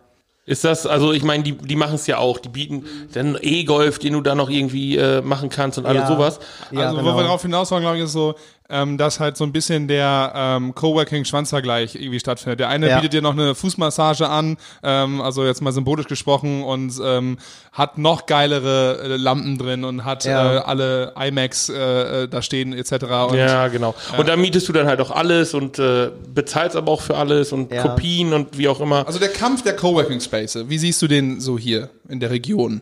Ist 0.48 0.64
das, 0.64 0.88
also 0.88 1.12
ich 1.12 1.24
meine, 1.24 1.44
die, 1.44 1.52
die 1.52 1.76
machen 1.76 1.96
es 1.96 2.08
ja 2.08 2.20
auch, 2.20 2.40
die 2.40 2.48
bieten 2.48 2.86
dann 3.14 3.38
E-Golf, 3.42 4.00
den 4.00 4.14
du 4.14 4.22
da 4.22 4.34
noch 4.34 4.50
irgendwie 4.50 4.96
äh, 4.96 5.22
machen 5.22 5.50
kannst 5.50 5.78
und 5.78 5.86
alles 5.86 6.04
Ja. 6.04 6.08
sowas. 6.08 6.40
Ja, 6.72 6.84
also, 6.88 6.98
genau. 6.98 7.12
wo 7.12 7.18
wir 7.18 7.24
darauf 7.24 7.42
hinaus 7.42 7.70
wollen, 7.70 7.82
glaube 7.84 7.98
ich, 7.98 8.04
ist 8.06 8.14
so, 8.14 8.34
ähm, 8.70 8.98
dass 8.98 9.20
halt 9.20 9.38
so 9.38 9.44
ein 9.44 9.52
bisschen 9.54 9.88
der 9.88 10.34
ähm, 10.36 10.76
Coworking-Schwanzvergleich 10.76 11.96
irgendwie 11.96 12.20
stattfindet. 12.20 12.60
Der 12.60 12.70
eine 12.70 12.90
Ja. 12.90 12.96
bietet 12.98 13.14
dir 13.14 13.22
noch 13.22 13.32
eine 13.34 13.56
Fußmassage 13.56 14.28
an, 14.30 14.58
ähm, 14.84 15.22
also 15.22 15.46
jetzt 15.46 15.62
mal 15.62 15.72
symbolisch 15.72 16.08
gesprochen, 16.08 16.64
und 16.64 16.94
ähm, 17.04 17.38
hat 17.72 17.98
noch 17.98 18.26
geilere 18.26 19.00
äh, 19.04 19.16
Lampen 19.18 19.58
drin 19.58 19.84
und 19.84 20.04
hat 20.06 20.26
Ja. 20.26 20.56
äh, 20.56 20.58
alle 20.60 21.14
IMAX 21.20 21.70
äh, 21.70 22.24
äh, 22.24 22.28
da 22.28 22.42
stehen 22.42 22.74
etc. 22.74 22.92
Und 23.30 23.38
ja, 23.38 23.68
genau. 23.68 23.96
Und 24.18 24.28
da 24.28 24.36
mietest 24.36 24.68
du 24.68 24.74
dann 24.74 24.88
halt 24.88 25.00
auch 25.02 25.12
alles 25.12 25.54
und 25.54 25.80
äh, 25.80 26.10
bezahlst 26.34 26.76
aber 26.76 26.92
auch 26.92 27.02
für 27.02 27.16
alles 27.18 27.52
und 27.54 27.72
Ja. 27.72 27.84
Kopien 27.84 28.34
und 28.34 28.58
wie 28.58 28.68
auch 28.68 28.80
immer. 28.82 29.08
Also 29.08 29.20
der 29.20 29.30
Kampf 29.30 29.64
der 29.64 29.76
Coworking 29.76 30.20
Spaces, 30.22 30.66
wie 30.68 30.78
siehst 30.78 31.02
du 31.02 31.08
den 31.08 31.40
so 31.40 31.58
hier 31.58 31.90
in 32.10 32.20
der 32.20 32.32
Region? 32.32 32.82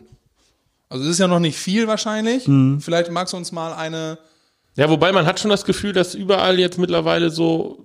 Also 0.88 1.04
es 1.04 1.10
ist 1.10 1.18
ja 1.18 1.26
noch 1.28 1.40
nicht 1.40 1.58
viel 1.58 1.88
wahrscheinlich. 1.88 2.46
Mhm. 2.46 2.80
Vielleicht 2.80 3.10
magst 3.10 3.32
du 3.32 3.36
uns 3.36 3.52
mal 3.52 3.72
eine. 3.72 4.18
Ja, 4.76 4.88
wobei 4.90 5.12
man 5.12 5.26
hat 5.26 5.40
schon 5.40 5.50
das 5.50 5.64
Gefühl, 5.64 5.92
dass 5.92 6.14
überall 6.14 6.58
jetzt 6.58 6.78
mittlerweile 6.78 7.30
so 7.30 7.78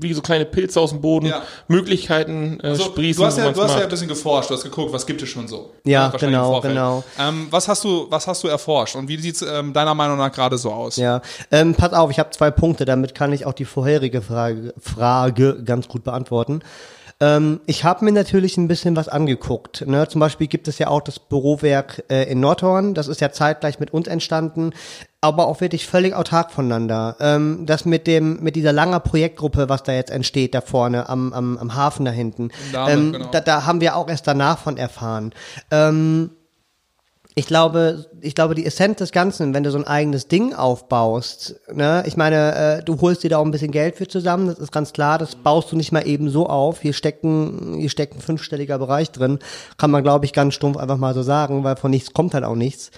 wie 0.00 0.12
so 0.12 0.22
kleine 0.22 0.44
Pilze 0.44 0.80
aus 0.80 0.90
dem 0.90 1.00
Boden 1.00 1.26
Ja. 1.26 1.42
Möglichkeiten 1.66 2.60
äh, 2.60 2.76
So, 2.76 2.84
sprießen. 2.84 3.20
du 3.20 3.26
hast, 3.26 3.36
ja, 3.38 3.50
du 3.50 3.60
hast 3.62 3.74
ja 3.76 3.82
ein 3.82 3.88
bisschen 3.88 4.06
geforscht, 4.06 4.48
du 4.48 4.54
hast 4.54 4.62
geguckt, 4.62 4.92
was 4.92 5.04
gibt 5.06 5.20
es 5.22 5.28
schon 5.28 5.48
so. 5.48 5.72
Ja, 5.84 6.08
genau, 6.10 6.60
genau. 6.60 7.02
Ähm, 7.18 7.48
was 7.50 7.66
hast 7.66 7.82
du, 7.82 8.06
was 8.08 8.28
hast 8.28 8.44
du 8.44 8.48
erforscht 8.48 8.94
und 8.94 9.08
wie 9.08 9.16
sieht's 9.18 9.42
ähm, 9.42 9.72
deiner 9.72 9.94
Meinung 9.94 10.16
nach 10.18 10.30
gerade 10.30 10.56
so 10.56 10.70
aus? 10.70 10.96
Ja, 10.96 11.20
ähm, 11.50 11.74
pass 11.74 11.92
auf, 11.94 12.12
ich 12.12 12.20
habe 12.20 12.30
zwei 12.30 12.52
Punkte, 12.52 12.84
damit 12.84 13.16
kann 13.16 13.32
ich 13.32 13.44
auch 13.44 13.54
die 13.54 13.64
vorherige 13.64 14.22
Frage, 14.22 14.72
Frage 14.80 15.64
ganz 15.64 15.88
gut 15.88 16.04
beantworten. 16.04 16.60
Ähm, 17.20 17.58
ich 17.66 17.82
habe 17.82 18.04
mir 18.04 18.12
natürlich 18.12 18.56
ein 18.58 18.68
bisschen 18.68 18.94
was 18.94 19.08
angeguckt. 19.08 19.84
Ne? 19.88 20.06
Zum 20.06 20.20
Beispiel 20.20 20.46
gibt 20.46 20.68
es 20.68 20.78
ja 20.78 20.86
auch 20.86 21.00
das 21.00 21.18
Bürowerk 21.18 22.04
äh, 22.08 22.30
in 22.30 22.38
Nordhorn, 22.38 22.94
das 22.94 23.08
ist 23.08 23.20
ja 23.20 23.32
zeitgleich 23.32 23.80
mit 23.80 23.92
uns 23.92 24.06
entstanden, 24.06 24.70
aber 25.20 25.48
auch 25.48 25.60
wirklich 25.60 25.86
völlig 25.86 26.14
autark 26.14 26.52
voneinander. 26.52 27.16
Ähm, 27.20 27.64
das 27.66 27.84
mit 27.84 28.06
dem, 28.06 28.40
mit 28.40 28.54
dieser 28.56 28.72
langer 28.72 29.00
Projektgruppe, 29.00 29.68
was 29.68 29.82
da 29.82 29.92
jetzt 29.92 30.10
entsteht, 30.10 30.54
da 30.54 30.60
vorne 30.60 31.08
am, 31.08 31.32
am, 31.32 31.58
am 31.58 31.74
Hafen 31.74 32.04
da 32.04 32.12
hinten, 32.12 32.50
Dahme, 32.72 32.92
ähm, 32.92 33.12
genau. 33.12 33.28
da, 33.32 33.40
da 33.40 33.66
haben 33.66 33.80
wir 33.80 33.96
auch 33.96 34.08
erst 34.08 34.26
danach 34.26 34.58
von 34.58 34.76
erfahren. 34.76 35.32
Ähm, 35.70 36.30
ich 37.38 37.46
glaube, 37.46 38.06
ich 38.20 38.34
glaube, 38.34 38.56
die 38.56 38.66
Essenz 38.66 38.98
des 38.98 39.12
Ganzen, 39.12 39.54
wenn 39.54 39.62
du 39.62 39.70
so 39.70 39.78
ein 39.78 39.86
eigenes 39.86 40.26
Ding 40.26 40.54
aufbaust, 40.54 41.60
ne, 41.72 42.02
ich 42.04 42.16
meine, 42.16 42.78
äh, 42.78 42.82
du 42.82 43.00
holst 43.00 43.22
dir 43.22 43.30
da 43.30 43.38
auch 43.38 43.44
ein 43.44 43.52
bisschen 43.52 43.70
Geld 43.70 43.94
für 43.94 44.08
zusammen, 44.08 44.48
das 44.48 44.58
ist 44.58 44.72
ganz 44.72 44.92
klar, 44.92 45.18
das 45.18 45.36
baust 45.36 45.70
du 45.70 45.76
nicht 45.76 45.92
mal 45.92 46.04
eben 46.04 46.30
so 46.30 46.48
auf. 46.48 46.80
Hier 46.80 46.92
stecken, 46.92 47.76
hier 47.78 47.90
steckt 47.90 48.16
ein 48.16 48.20
fünfstelliger 48.20 48.78
Bereich 48.80 49.12
drin, 49.12 49.38
kann 49.76 49.92
man, 49.92 50.02
glaube 50.02 50.24
ich, 50.24 50.32
ganz 50.32 50.54
stumpf 50.54 50.78
einfach 50.78 50.96
mal 50.96 51.14
so 51.14 51.22
sagen, 51.22 51.62
weil 51.62 51.76
von 51.76 51.92
nichts 51.92 52.12
kommt 52.12 52.34
halt 52.34 52.42
auch 52.42 52.56
nichts. 52.56 52.90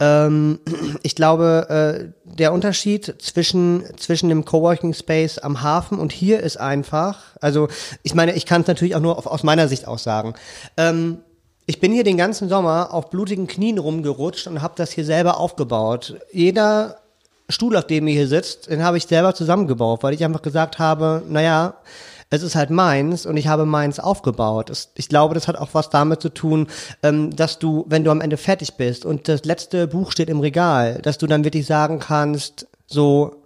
Ähm, 0.00 0.58
ich 1.02 1.14
glaube, 1.14 2.12
äh, 2.24 2.34
der 2.36 2.52
Unterschied 2.52 3.14
zwischen, 3.18 3.84
zwischen 3.96 4.28
dem 4.28 4.44
Coworking 4.44 4.94
Space 4.94 5.38
am 5.38 5.62
Hafen 5.62 5.98
und 5.98 6.10
hier 6.10 6.40
ist 6.40 6.56
einfach, 6.56 7.36
also 7.40 7.68
ich 8.02 8.14
meine, 8.14 8.32
ich 8.34 8.46
kann 8.46 8.62
es 8.62 8.66
natürlich 8.66 8.96
auch 8.96 9.00
nur 9.00 9.18
auf, 9.18 9.26
aus 9.26 9.42
meiner 9.42 9.68
Sicht 9.68 9.86
aus 9.86 10.02
sagen. 10.02 10.34
Ähm, 10.76 11.18
ich 11.66 11.78
bin 11.78 11.92
hier 11.92 12.02
den 12.02 12.16
ganzen 12.16 12.48
Sommer 12.48 12.92
auf 12.92 13.10
blutigen 13.10 13.46
Knien 13.46 13.78
rumgerutscht 13.78 14.48
und 14.48 14.62
habe 14.62 14.74
das 14.76 14.90
hier 14.90 15.04
selber 15.04 15.38
aufgebaut. 15.38 16.16
Jeder 16.32 16.96
Stuhl, 17.48 17.76
auf 17.76 17.86
dem 17.86 18.08
ihr 18.08 18.14
hier 18.14 18.28
sitzt, 18.28 18.70
den 18.70 18.82
habe 18.82 18.96
ich 18.96 19.06
selber 19.06 19.34
zusammengebaut, 19.34 20.02
weil 20.02 20.14
ich 20.14 20.24
einfach 20.24 20.42
gesagt 20.42 20.78
habe, 20.78 21.22
naja, 21.28 21.74
es 22.30 22.42
ist 22.42 22.54
halt 22.54 22.70
meins 22.70 23.26
und 23.26 23.36
ich 23.36 23.48
habe 23.48 23.66
meins 23.66 23.98
aufgebaut. 23.98 24.70
Es, 24.70 24.92
ich 24.94 25.08
glaube, 25.08 25.34
das 25.34 25.48
hat 25.48 25.56
auch 25.56 25.70
was 25.72 25.90
damit 25.90 26.22
zu 26.22 26.28
tun, 26.28 26.68
ähm, 27.02 27.34
dass 27.34 27.58
du, 27.58 27.84
wenn 27.88 28.04
du 28.04 28.10
am 28.10 28.20
Ende 28.20 28.36
fertig 28.36 28.74
bist 28.74 29.04
und 29.04 29.28
das 29.28 29.44
letzte 29.44 29.88
Buch 29.88 30.12
steht 30.12 30.30
im 30.30 30.40
Regal, 30.40 31.00
dass 31.02 31.18
du 31.18 31.26
dann 31.26 31.44
wirklich 31.44 31.66
sagen 31.66 31.98
kannst, 31.98 32.68
so, 32.86 33.39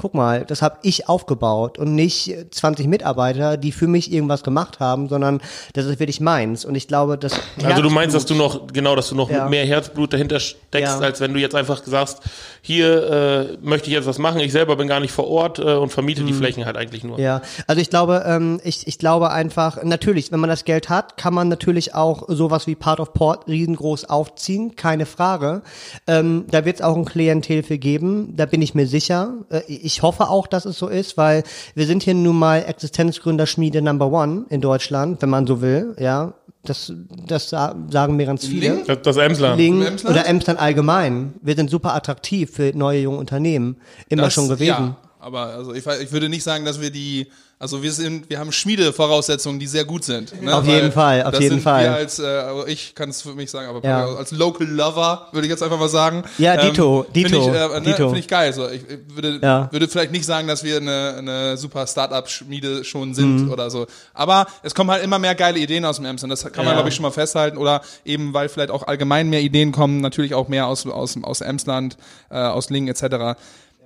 guck 0.00 0.14
mal, 0.14 0.46
das 0.46 0.62
habe 0.62 0.78
ich 0.82 1.10
aufgebaut 1.10 1.76
und 1.78 1.94
nicht 1.94 2.34
20 2.52 2.86
Mitarbeiter, 2.86 3.58
die 3.58 3.70
für 3.70 3.86
mich 3.86 4.10
irgendwas 4.10 4.42
gemacht 4.42 4.80
haben, 4.80 5.10
sondern 5.10 5.42
das 5.74 5.84
ist 5.84 6.00
wirklich 6.00 6.20
meins. 6.20 6.64
Und 6.64 6.74
ich 6.74 6.88
glaube, 6.88 7.18
das 7.18 7.34
Also 7.62 7.82
du 7.82 7.90
meinst, 7.90 8.16
dass 8.16 8.24
du 8.24 8.34
noch, 8.34 8.66
genau, 8.72 8.96
dass 8.96 9.10
du 9.10 9.14
noch 9.14 9.28
Ja. 9.30 9.46
mehr 9.48 9.66
Herzblut 9.66 10.14
dahinter 10.14 10.40
steckst, 10.40 10.94
Ja. 10.94 10.98
als 11.00 11.20
wenn 11.20 11.34
du 11.34 11.40
jetzt 11.40 11.54
einfach 11.54 11.82
sagst, 11.84 12.20
hier 12.62 13.10
äh, 13.10 13.58
möchte 13.60 13.88
ich 13.88 13.94
jetzt 13.94 14.06
was 14.06 14.16
machen, 14.18 14.40
ich 14.40 14.52
selber 14.52 14.76
bin 14.76 14.88
gar 14.88 15.00
nicht 15.00 15.12
vor 15.12 15.28
Ort 15.28 15.58
äh, 15.58 15.62
und 15.74 15.90
vermiete 15.90 16.22
die 16.24 16.32
Flächen 16.32 16.64
halt 16.64 16.78
eigentlich 16.78 17.04
nur. 17.04 17.18
Mhm. 17.18 17.22
Ja, 17.22 17.42
also 17.66 17.82
ich 17.82 17.90
glaube, 17.90 18.24
ähm, 18.26 18.58
ich, 18.64 18.86
ich 18.86 18.98
glaube 18.98 19.30
einfach, 19.30 19.82
natürlich, 19.82 20.32
wenn 20.32 20.40
man 20.40 20.48
das 20.48 20.64
Geld 20.64 20.88
hat, 20.88 21.18
kann 21.18 21.34
man 21.34 21.48
natürlich 21.48 21.94
auch 21.94 22.24
sowas 22.28 22.66
wie 22.66 22.74
Part 22.74 23.00
of 23.00 23.12
Port 23.12 23.46
riesengroß 23.48 24.06
aufziehen, 24.06 24.76
keine 24.76 25.04
Frage. 25.04 25.60
Ähm, 26.06 26.46
da 26.50 26.64
wird 26.64 26.76
es 26.76 26.82
auch 26.82 26.96
ein 26.96 27.04
Klientel 27.04 27.62
für 27.62 27.76
geben, 27.76 28.34
da 28.36 28.46
bin 28.46 28.62
ich 28.62 28.74
mir 28.74 28.86
sicher. 28.86 29.34
Äh, 29.50 29.60
ich 29.66 29.89
hoffe 30.02 30.28
auch, 30.30 30.46
dass 30.46 30.64
es 30.64 30.78
so 30.78 30.88
ist, 30.88 31.16
weil 31.16 31.42
wir 31.74 31.86
sind 31.86 32.02
hier 32.02 32.14
nun 32.14 32.38
mal 32.38 32.64
Existenzgründerschmiede 32.66 33.82
Number 33.82 34.10
One 34.10 34.44
in 34.48 34.60
Deutschland, 34.60 35.20
wenn 35.22 35.30
man 35.30 35.46
so 35.46 35.60
will, 35.60 35.94
ja. 35.98 36.32
Das, 36.62 36.92
das 37.26 37.48
sa- 37.48 37.74
sagen 37.88 38.16
mir 38.16 38.26
ganz 38.26 38.46
viele. 38.46 38.60
Lingen? 38.72 38.82
Das, 38.86 38.98
das 39.02 39.16
Emsland. 39.16 39.58
Im 39.58 39.80
Emsland? 39.80 40.14
oder 40.14 40.26
Emsland 40.26 40.60
allgemein. 40.60 41.32
Wir 41.40 41.56
sind 41.56 41.70
super 41.70 41.94
attraktiv 41.94 42.50
für 42.50 42.72
neue 42.76 43.00
junge 43.00 43.16
Unternehmen. 43.16 43.76
Immer 44.10 44.24
Das- 44.24 44.34
schon 44.34 44.46
gewesen. 44.48 44.66
Ja, 44.66 44.96
aber 45.20 45.46
also 45.46 45.74
ich, 45.74 45.86
ich 45.86 46.12
würde 46.12 46.28
nicht 46.28 46.42
sagen, 46.42 46.64
dass 46.64 46.80
wir 46.80 46.90
die, 46.90 47.26
also 47.58 47.82
wir 47.82 47.92
sind, 47.92 48.30
wir 48.30 48.38
haben 48.38 48.52
Schmiedevoraussetzungen, 48.52 49.60
die 49.60 49.66
sehr 49.66 49.84
gut 49.84 50.02
sind. 50.04 50.40
Ne? 50.42 50.54
Auf 50.56 50.66
jeden 50.66 50.92
Fall, 50.92 51.22
auf 51.24 51.38
jeden 51.38 51.60
Fall. 51.60 51.88
Als, 51.88 52.18
äh, 52.18 52.24
also 52.24 52.66
ich 52.66 52.94
kann 52.94 53.10
es 53.10 53.20
für 53.20 53.34
mich 53.34 53.50
sagen, 53.50 53.68
aber 53.68 53.86
Ja. 53.86 54.06
als 54.06 54.30
Local 54.30 54.66
Lover 54.66 55.28
würde 55.32 55.46
ich 55.46 55.50
jetzt 55.50 55.62
einfach 55.62 55.78
mal 55.78 55.88
sagen. 55.90 56.22
Ja, 56.38 56.56
Dito, 56.56 57.04
Finde 57.12 57.20
ich, 57.20 57.44
Dito, 57.44 57.52
äh, 57.54 57.68
ne, 57.68 57.80
Dito. 57.82 58.08
Find 58.08 58.18
ich 58.18 58.28
geil. 58.28 58.52
So, 58.54 58.66
ich, 58.68 58.82
ich 58.88 59.14
würde, 59.14 59.38
Ja. 59.42 59.68
würde 59.70 59.88
vielleicht 59.88 60.12
nicht 60.12 60.24
sagen, 60.24 60.48
dass 60.48 60.64
wir 60.64 60.78
eine, 60.78 61.16
eine 61.18 61.56
super 61.58 61.86
Startup-Schmiede 61.86 62.84
schon 62.84 63.14
sind 63.14 63.44
Mhm. 63.44 63.50
oder 63.52 63.70
so. 63.70 63.86
Aber 64.14 64.46
es 64.62 64.74
kommen 64.74 64.90
halt 64.90 65.04
immer 65.04 65.18
mehr 65.18 65.34
geile 65.34 65.58
Ideen 65.58 65.84
aus 65.84 65.96
dem 65.96 66.06
Emsland. 66.06 66.32
Das 66.32 66.42
kann 66.44 66.64
man, 66.64 66.68
Ja. 66.68 66.72
glaube 66.74 66.88
ich, 66.88 66.94
schon 66.94 67.02
mal 67.02 67.10
festhalten. 67.10 67.58
Oder 67.58 67.82
eben, 68.04 68.32
weil 68.32 68.48
vielleicht 68.48 68.70
auch 68.70 68.86
allgemein 68.86 69.28
mehr 69.28 69.40
Ideen 69.42 69.70
kommen, 69.72 70.00
natürlich 70.00 70.34
auch 70.34 70.48
mehr 70.48 70.66
aus, 70.66 70.86
aus, 70.86 71.16
aus 71.22 71.40
Emsland, 71.42 71.96
äh, 72.30 72.36
aus 72.38 72.70
Lingen 72.70 72.88
etc. 72.88 73.38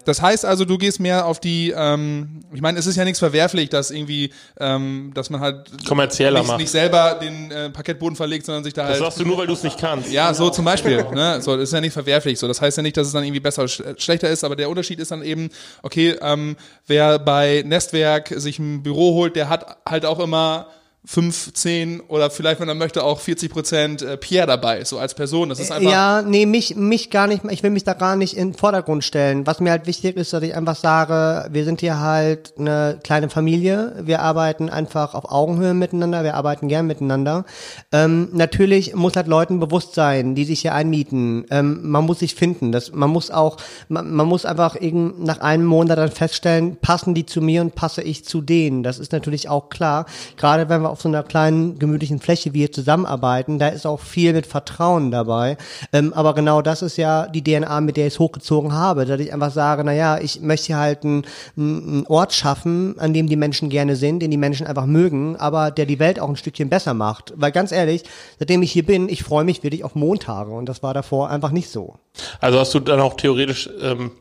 das 0.04 0.23
heißt 0.23 0.44
also, 0.44 0.64
du 0.64 0.78
gehst 0.78 1.00
mehr 1.00 1.26
auf 1.26 1.40
die, 1.40 1.73
ähm, 1.76 2.40
ich 2.52 2.61
meine, 2.61 2.78
es 2.78 2.87
ist 2.87 2.96
ja 2.96 3.04
nichts 3.04 3.18
verwerflich, 3.18 3.68
dass 3.70 3.90
irgendwie, 3.90 4.32
ähm, 4.61 5.12
dass 5.14 5.30
man 5.30 5.40
halt 5.40 5.70
Kommerzieller 5.87 6.40
nicht, 6.40 6.49
macht. 6.49 6.58
nicht 6.61 6.70
selber 6.70 7.18
den 7.23 7.50
äh, 7.50 7.70
Parkettboden 7.70 8.16
verlegt, 8.16 8.46
sondern 8.46 8.64
sich 8.64 8.73
da 8.75 8.82
Das 8.82 8.92
halt 8.92 9.00
sagst 9.00 9.20
du 9.20 9.25
nur, 9.25 9.38
weil 9.38 9.46
du 9.46 9.52
es 9.52 9.62
nicht 9.62 9.78
kannst. 9.78 10.11
ja, 10.12 10.32
so 10.34 10.50
zum 10.50 10.64
Beispiel. 10.64 11.04
Ne? 11.14 11.40
So, 11.42 11.54
das 11.56 11.64
ist 11.68 11.73
ja 11.73 11.80
nicht 11.80 11.92
verwerflich. 11.92 12.38
So, 12.38 12.49
das 12.49 12.61
heißt 12.61 12.76
ja 12.76 12.82
nicht, 12.82 12.96
dass 12.96 13.06
es 13.06 13.12
dann 13.12 13.25
irgendwie 13.25 13.40
besser 13.40 13.62
oder 13.62 13.70
sch- 13.70 14.00
schlechter 14.00 14.28
ist, 14.28 14.42
aber 14.44 14.56
der 14.56 14.68
Unterschied 14.68 14.99
ist 14.99 15.11
dann 15.11 15.23
eben, 15.23 15.50
okay, 15.82 16.16
ähm, 16.23 16.56
wer 16.87 17.18
bei 17.18 17.62
Nestwerk 17.66 18.28
sich 18.37 18.58
ein 18.58 18.82
Büro 18.82 19.14
holt, 19.14 19.37
der 19.37 19.49
hat 19.49 19.76
halt 19.88 20.04
auch 20.06 20.18
immer 20.20 20.68
fünf, 21.06 21.52
zehn 21.52 22.00
oder 22.08 22.30
vielleicht, 22.30 22.61
wenn 22.61 22.68
er 22.68 22.75
möchte, 22.75 23.04
auch 23.04 23.20
40 23.20 23.52
Prozent 23.52 24.02
äh, 24.02 24.16
Pierre 24.16 24.46
dabei, 24.46 24.84
so 24.84 24.99
als 24.99 25.14
Person. 25.14 25.50
Das 25.50 25.61
ist 25.61 25.70
einfach. 25.70 25.90
Ja, 25.90 26.23
nee, 26.23 26.46
mich, 26.46 26.76
mich 26.76 27.11
gar 27.11 27.26
nicht, 27.26 27.42
ich 27.50 27.62
will 27.62 27.70
mich 27.70 27.84
da 27.84 27.92
gar 27.92 28.16
nicht 28.16 28.37
in 28.37 28.52
den 28.52 28.54
Vordergrund 28.54 29.04
stellen. 29.04 29.46
Was 29.46 29.61
mir 29.61 29.70
halt 29.70 29.87
wichtig 29.87 30.16
ist, 30.16 30.32
dass 30.32 30.42
ich 30.42 30.54
einfach 30.54 30.76
sage, 30.76 31.49
wir 31.52 31.64
sind 31.64 31.80
hier 31.80 32.00
halt 32.00 32.54
eine 32.58 32.99
kleine 33.04 33.28
Familie, 33.28 33.96
wir 34.00 34.23
arbeiten 34.23 34.70
einfach 34.70 35.14
auf 35.14 35.30
Augenhöhe 35.30 35.75
miteinander, 35.75 36.25
wir 36.25 36.34
arbeiten 36.34 36.68
gern 36.68 36.87
miteinander. 36.87 37.44
Ähm, 37.92 38.30
natürlich 38.32 38.94
muss 38.94 39.14
halt 39.14 39.26
Leuten 39.26 39.61
bewusst 39.61 39.94
sein, 39.94 40.34
die 40.34 40.44
sich 40.44 40.61
hier 40.61 40.75
einmieten. 40.75 41.44
Ähm, 41.50 41.80
man 41.82 42.06
muss 42.06 42.20
sich 42.20 42.34
finden, 42.34 42.73
das, 42.73 42.92
man 42.92 43.11
muss 43.11 43.30
auch, 43.30 43.58
man, 43.88 44.11
man 44.11 44.26
muss 44.26 44.46
einfach 44.46 44.80
irgend 44.80 45.23
nach 45.23 45.40
einem 45.40 45.66
Monat 45.66 45.99
dann 45.99 46.11
feststellen, 46.11 46.76
passen 46.76 47.12
die 47.12 47.26
zu 47.26 47.42
mir 47.42 47.61
und 47.61 47.75
passe 47.75 48.00
ich 48.00 48.25
zu 48.25 48.40
denen. 48.40 48.82
Das 48.82 48.99
ist 48.99 49.12
natürlich 49.12 49.50
auch 49.50 49.68
klar. 49.68 50.06
Gerade 50.38 50.70
wenn 50.70 50.80
wir 50.80 50.94
auf 50.95 51.03
so 51.03 51.09
einer 51.09 51.25
kleinen, 51.25 51.79
gemütlichen 51.81 52.21
Fläche 52.21 52.55
wie 52.55 52.59
hier 52.61 52.71
zusammenarbeiten, 52.73 53.59
da 53.59 53.67
ist 53.69 53.85
auch 53.85 53.99
viel 54.01 54.33
mit 54.33 54.47
Vertrauen 54.47 55.11
dabei. 55.11 55.57
Ähm, 55.93 56.13
aber 56.15 56.35
genau 56.35 56.63
das 56.63 56.83
ist 56.83 56.97
ja 56.97 57.27
die 57.27 57.43
DNA, 57.43 57.81
mit 57.81 57.97
der 57.97 58.07
ich 58.07 58.15
es 58.15 58.19
hochgezogen 58.21 58.73
habe, 58.73 59.05
dass 59.07 59.19
ich 59.21 59.33
einfach 59.33 59.51
sage, 59.51 59.83
naja, 59.83 60.19
ich 60.21 60.41
möchte 60.41 60.69
hier 60.69 60.77
halt 60.79 61.05
einen, 61.05 61.25
einen 61.57 62.07
Ort 62.07 62.33
schaffen, 62.33 62.95
an 62.99 63.13
dem 63.13 63.29
die 63.29 63.35
Menschen 63.37 63.71
gerne 63.71 63.97
sind, 63.97 64.21
den 64.21 64.31
die 64.31 64.37
Menschen 64.37 64.67
einfach 64.69 64.87
mögen, 64.87 65.35
aber 65.37 65.73
der 65.73 65.87
die 65.87 65.99
Welt 65.99 66.21
auch 66.21 66.29
ein 66.29 66.37
Stückchen 66.37 66.69
besser 66.69 66.95
macht. 66.95 67.33
Weil 67.37 67.51
ganz 67.51 67.73
ehrlich, 67.73 68.05
seitdem 68.39 68.63
ich 68.63 68.71
hier 68.71 68.87
bin, 68.87 69.09
ich 69.09 69.25
freue 69.25 69.43
mich 69.45 69.65
wirklich 69.65 69.83
auf 69.83 69.97
Montage 69.97 70.53
und 70.53 70.69
das 70.69 70.83
war 70.85 70.95
davor 70.95 71.29
einfach 71.29 71.51
nicht 71.51 71.69
so. 71.71 71.95
Also 72.41 72.61
hast 72.61 72.73
du 72.73 72.79
dann 72.79 73.01
auch 73.01 73.15
theoretisch, 73.15 73.69
ähm, 73.83 74.13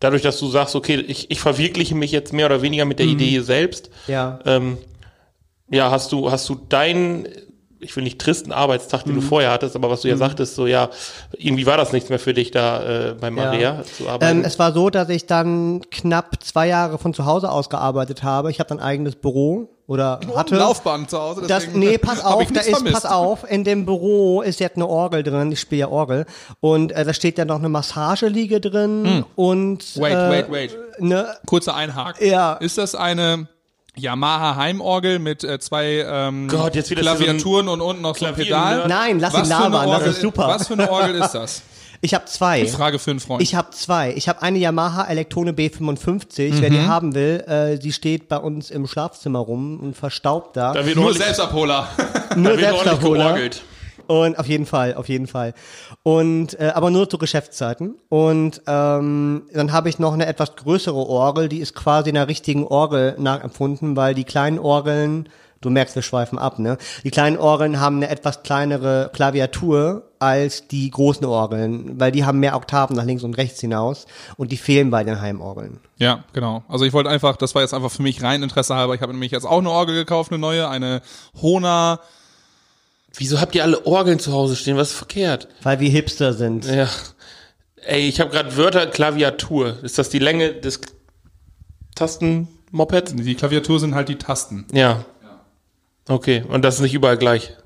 dadurch, 0.00 0.22
dass 0.22 0.38
du 0.38 0.48
sagst, 0.48 0.74
okay, 0.74 0.96
ich, 1.06 1.30
ich 1.30 1.40
verwirkliche 1.40 1.94
mich 1.94 2.12
jetzt 2.12 2.32
mehr 2.32 2.46
oder 2.46 2.62
weniger 2.62 2.84
mit 2.84 2.98
der 2.98 3.06
Idee 3.06 3.40
selbst, 3.40 3.90
Ja. 4.06 4.38
ähm, 4.44 4.78
ja, 5.74 5.90
hast 5.90 6.12
du, 6.12 6.30
hast 6.30 6.48
du 6.48 6.54
deinen, 6.54 7.26
ich 7.80 7.94
will 7.96 8.04
nicht 8.04 8.18
tristen 8.20 8.52
Arbeitstag, 8.52 9.04
den 9.04 9.14
du 9.16 9.20
vorher 9.20 9.50
hattest, 9.50 9.76
aber 9.76 9.90
was 9.90 10.00
du 10.02 10.08
ja 10.08 10.16
sagtest, 10.16 10.54
so 10.54 10.66
ja, 10.66 10.88
irgendwie 11.36 11.66
war 11.66 11.76
das 11.76 11.92
nichts 11.92 12.08
mehr 12.08 12.18
für 12.18 12.32
dich 12.32 12.50
da 12.50 13.10
äh, 13.10 13.14
bei 13.14 13.30
Maria 13.30 13.82
zu 13.96 14.08
arbeiten. 14.08 14.38
Ähm, 14.38 14.44
es 14.44 14.58
war 14.58 14.72
so, 14.72 14.88
dass 14.90 15.08
ich 15.10 15.26
dann 15.26 15.82
knapp 15.90 16.42
zwei 16.42 16.68
Jahre 16.68 16.98
von 16.98 17.12
zu 17.12 17.26
Hause 17.26 17.50
aus 17.50 17.68
gearbeitet 17.68 18.22
habe. 18.22 18.50
Ich 18.50 18.58
habe 18.60 18.68
dann 18.68 18.78
ein 18.78 18.84
eigenes 18.84 19.16
Büro 19.16 19.68
oder 19.86 20.18
hatte. 20.34 20.56
Laufbahn 20.56 21.06
zu 21.08 21.20
Hause. 21.20 21.44
Das, 21.46 21.68
nee, 21.74 21.98
pass 21.98 22.24
auf, 22.24 22.50
da 22.50 22.60
ist, 22.60 22.70
vermisst. 22.70 22.94
pass 22.94 23.04
auf, 23.04 23.50
in 23.50 23.64
dem 23.64 23.84
Büro 23.84 24.40
ist 24.40 24.60
jetzt 24.60 24.76
eine 24.76 24.86
Orgel 24.88 25.22
drin, 25.22 25.52
ich 25.52 25.60
spiele 25.60 25.80
ja 25.80 25.88
Orgel, 25.88 26.24
und 26.60 26.90
äh, 26.92 27.04
da 27.04 27.12
steht 27.12 27.36
ja 27.36 27.44
noch 27.44 27.58
eine 27.58 27.68
Massageliege 27.68 28.60
drin 28.62 29.26
und 29.36 29.82
Hm. 29.82 30.02
Wait, 30.02 30.12
äh, 30.14 30.30
wait, 30.30 30.50
wait. 30.50 30.76
Ne, 31.00 31.26
Kurzer 31.46 31.74
Einhaken. 31.74 32.26
Ja. 32.26 32.54
Ist 32.54 32.78
das 32.78 32.94
eine 32.94 33.48
Yamaha 33.96 34.56
Heimorgel 34.56 35.18
mit 35.18 35.44
äh, 35.44 35.58
zwei 35.60 36.04
ähm, 36.06 36.48
Gott, 36.48 36.74
jetzt 36.74 36.90
wieder 36.90 37.02
so 37.02 37.08
Klaviaturen 37.14 37.68
und 37.68 37.80
unten 37.80 38.02
noch 38.02 38.16
so 38.16 38.26
ein 38.26 38.34
Pedal? 38.34 38.88
Nein, 38.88 39.20
lass 39.20 39.34
ihn 39.34 39.40
Was 39.40 39.50
eine 39.50 39.70
labern, 39.74 39.90
das 39.90 40.06
ist 40.08 40.20
super. 40.20 40.48
Was 40.48 40.66
für 40.66 40.72
eine 40.74 40.90
Orgel 40.90 41.14
ist 41.16 41.32
das? 41.32 41.62
ich 42.00 42.12
habe 42.12 42.24
zwei. 42.24 42.66
Frage 42.66 42.98
für 42.98 43.12
einen 43.12 43.20
Freund. 43.20 43.40
Ich 43.42 43.54
habe 43.54 43.70
zwei. 43.70 44.12
Ich 44.16 44.28
habe 44.28 44.42
eine 44.42 44.58
Yamaha 44.58 45.04
Elektrone 45.04 45.52
B55, 45.52 46.54
wer 46.60 46.70
die 46.70 46.78
Mhm. 46.78 46.88
haben 46.88 47.14
will, 47.14 47.44
äh, 47.46 47.78
die 47.78 47.92
steht 47.92 48.28
bei 48.28 48.36
uns 48.36 48.70
im 48.70 48.86
Schlafzimmer 48.86 49.38
rum 49.38 49.78
und 49.80 49.96
verstaubt 49.96 50.56
da. 50.56 50.72
da 50.72 50.84
wird 50.84 50.96
Nur 50.96 51.14
Selbstabholer. 51.14 51.88
Nur 52.36 52.52
da 52.52 52.58
wird 52.58 52.72
ordentlich 52.72 52.74
Selbstabholer. 52.74 53.50
Und 54.06 54.38
auf 54.38 54.46
jeden 54.46 54.66
Fall, 54.66 54.94
auf 54.94 55.08
jeden 55.08 55.26
Fall. 55.26 55.54
Und 56.02 56.58
äh, 56.60 56.72
aber 56.74 56.90
nur 56.90 57.08
zu 57.08 57.18
Geschäftszeiten. 57.18 57.94
Und 58.08 58.62
ähm, 58.66 59.42
dann 59.52 59.72
habe 59.72 59.88
ich 59.88 59.98
noch 59.98 60.12
eine 60.12 60.26
etwas 60.26 60.56
größere 60.56 60.94
Orgel, 60.94 61.48
die 61.48 61.58
ist 61.58 61.74
quasi 61.74 62.10
einer 62.10 62.28
richtigen 62.28 62.66
Orgel 62.66 63.16
nachempfunden, 63.18 63.96
weil 63.96 64.14
die 64.14 64.24
kleinen 64.24 64.58
Orgeln, 64.58 65.28
du 65.60 65.70
merkst, 65.70 65.94
wir 65.94 66.02
schweifen 66.02 66.38
ab, 66.38 66.58
ne? 66.58 66.76
Die 67.04 67.10
kleinen 67.10 67.38
Orgeln 67.38 67.80
haben 67.80 67.96
eine 67.96 68.08
etwas 68.08 68.42
kleinere 68.42 69.10
Klaviatur 69.12 70.10
als 70.18 70.68
die 70.68 70.90
großen 70.90 71.26
Orgeln, 71.26 71.98
weil 72.00 72.12
die 72.12 72.24
haben 72.24 72.40
mehr 72.40 72.56
Oktaven 72.56 72.96
nach 72.96 73.04
links 73.04 73.22
und 73.22 73.36
rechts 73.36 73.60
hinaus 73.60 74.06
und 74.36 74.52
die 74.52 74.56
fehlen 74.56 74.90
bei 74.90 75.04
den 75.04 75.20
Heimorgeln. 75.20 75.80
Ja, 75.98 76.24
genau. 76.32 76.62
Also 76.68 76.84
ich 76.84 76.92
wollte 76.92 77.10
einfach, 77.10 77.36
das 77.36 77.54
war 77.54 77.62
jetzt 77.62 77.74
einfach 77.74 77.90
für 77.90 78.02
mich 78.02 78.22
rein 78.22 78.42
Interesse 78.42 78.74
halber. 78.74 78.94
Ich 78.94 79.02
habe 79.02 79.12
nämlich 79.12 79.32
jetzt 79.32 79.46
auch 79.46 79.58
eine 79.58 79.70
Orgel 79.70 79.94
gekauft, 79.94 80.32
eine 80.32 80.38
neue, 80.38 80.68
eine 80.68 81.02
Hona. 81.40 82.00
Wieso 83.16 83.40
habt 83.40 83.54
ihr 83.54 83.62
alle 83.62 83.86
Orgeln 83.86 84.18
zu 84.18 84.32
Hause 84.32 84.56
stehen? 84.56 84.76
Was 84.76 84.90
ist 84.90 84.96
verkehrt? 84.96 85.48
Weil 85.62 85.80
wir 85.80 85.88
Hipster 85.88 86.32
sind. 86.32 86.66
Ja. 86.66 86.88
Ey, 87.86 88.08
ich 88.08 88.20
habe 88.20 88.30
gerade 88.30 88.56
Wörter 88.56 88.86
Klaviatur. 88.86 89.82
Ist 89.82 89.98
das 89.98 90.08
die 90.08 90.18
Länge 90.18 90.54
des 90.54 90.80
Tastenmopeds? 91.94 93.14
Die 93.14 93.34
Klaviatur 93.34 93.78
sind 93.78 93.94
halt 93.94 94.08
die 94.08 94.16
Tasten. 94.16 94.66
Ja. 94.72 95.04
Okay, 96.08 96.44
und 96.48 96.62
das 96.62 96.76
ist 96.76 96.80
nicht 96.80 96.94
überall 96.94 97.16
gleich. 97.16 97.56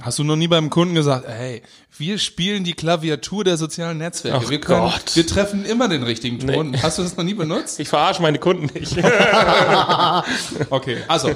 Hast 0.00 0.18
du 0.18 0.24
noch 0.24 0.36
nie 0.36 0.48
beim 0.48 0.70
Kunden 0.70 0.94
gesagt, 0.94 1.26
hey, 1.28 1.62
wir 1.96 2.18
spielen 2.18 2.64
die 2.64 2.72
Klaviatur 2.72 3.44
der 3.44 3.56
sozialen 3.56 3.98
Netzwerke. 3.98 4.40
Ach 4.44 4.50
wir 4.50 4.60
können, 4.60 4.90
Gott. 4.90 5.14
wir 5.14 5.26
treffen 5.26 5.64
immer 5.64 5.88
den 5.88 6.02
richtigen 6.02 6.40
Ton. 6.40 6.72
Nee. 6.72 6.78
Hast 6.82 6.98
du 6.98 7.02
das 7.02 7.16
noch 7.16 7.22
nie 7.24 7.34
benutzt? 7.34 7.78
Ich 7.78 7.88
verarsche 7.88 8.20
meine 8.20 8.38
Kunden 8.38 8.68
nicht. 8.78 8.96
Okay, 10.70 10.98
also 11.08 11.30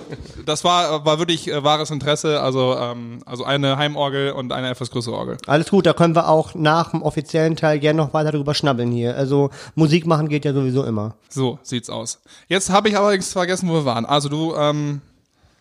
das 0.47 0.65
war 0.65 1.05
war 1.05 1.19
wirklich 1.19 1.49
äh, 1.49 1.63
wahres 1.63 1.91
Interesse. 1.91 2.41
Also 2.41 2.77
ähm, 2.79 3.21
also 3.27 3.45
eine 3.45 3.77
Heimorgel 3.77 4.33
und 4.33 4.53
eine 4.53 4.71
etwas 4.71 4.91
größere 4.91 5.15
Orgel. 5.15 5.37
Alles 5.47 5.71
gut, 5.71 5.87
da 5.87 5.93
können 5.93 6.15
wir 6.15 6.29
auch 6.29 6.55
nach 6.55 6.91
dem 6.91 7.03
offiziellen 7.03 7.57
Teil 7.57 7.79
gerne 7.79 7.99
noch 7.99 8.15
weiter 8.15 8.33
drüber 8.33 8.55
schnabbeln 8.55 8.91
hier. 8.91 9.17
Also 9.17 9.51
Musik 9.75 10.07
machen 10.07 10.29
geht 10.29 10.45
ja 10.45 10.53
sowieso 10.53 10.85
immer. 10.85 11.15
So 11.29 11.59
sieht's 11.63 11.91
aus. 11.91 12.21
Jetzt 12.49 12.71
habe 12.71 12.89
ich 12.89 12.97
allerdings 12.97 13.33
vergessen, 13.33 13.69
wo 13.69 13.75
wir 13.75 13.85
waren. 13.85 14.07
Also 14.07 14.29
du, 14.29 14.55
ähm, 14.57 15.01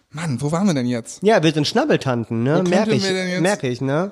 Mann, 0.09 0.41
wo 0.41 0.51
waren 0.51 0.67
wir 0.67 0.73
denn 0.73 0.87
jetzt? 0.87 1.21
Ja, 1.23 1.43
wir 1.43 1.51
sind 1.51 1.67
Schnabbeltanten, 1.67 2.43
ne? 2.43 2.63
Merke 2.67 2.93
ich, 2.93 3.03
wir 3.03 3.13
denn 3.13 3.29
jetzt- 3.29 3.41
merke 3.41 3.67
ich, 3.67 3.81
ne? 3.81 4.11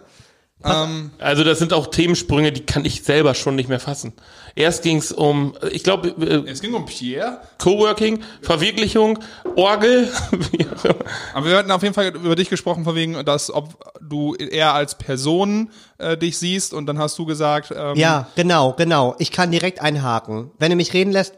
Ähm, 0.64 1.12
Also 1.20 1.44
das 1.44 1.60
sind 1.60 1.74
auch 1.74 1.88
Themensprünge, 1.88 2.52
die 2.52 2.66
kann 2.66 2.86
ich 2.86 3.04
selber 3.04 3.36
schon 3.36 3.56
nicht 3.56 3.70
mehr 3.70 3.80
fassen. 3.80 4.14
Erst 4.56 4.84
ging 4.84 4.98
es 4.98 5.12
um, 5.12 5.54
ich 5.72 5.84
glaube, 5.84 6.10
äh, 6.10 6.50
es 6.50 6.62
ging 6.62 6.74
um 6.74 6.86
Pierre, 6.86 7.42
Coworking, 7.60 8.22
Verwirklichung, 8.42 9.20
Orgel. 9.56 10.10
aber 11.34 11.46
wir 11.50 11.58
hatten 11.58 11.72
auf 11.72 11.84
jeden 11.84 11.94
Fall 11.94 12.08
über 12.08 12.36
dich 12.36 12.50
gesprochen, 12.50 12.84
von 12.84 12.96
wegen, 12.96 13.24
dass 13.26 13.52
ob 13.54 13.94
du 14.02 14.34
eher 14.36 14.74
als 14.74 14.96
Person 14.98 15.70
äh, 15.98 16.18
dich 16.18 16.38
siehst 16.38 16.74
und 16.74 16.86
dann 16.88 16.98
hast 17.00 17.18
du 17.20 17.26
gesagt, 17.26 17.72
ähm, 17.76 17.96
Ja, 17.96 18.28
genau, 18.36 18.74
genau. 18.78 19.16
Ich 19.20 19.32
kann 19.32 19.52
direkt 19.52 19.82
einhaken. 19.82 20.52
Wenn 20.58 20.72
du 20.72 20.78
mich 20.78 20.94
reden 20.94 21.12
lässt, 21.12 21.34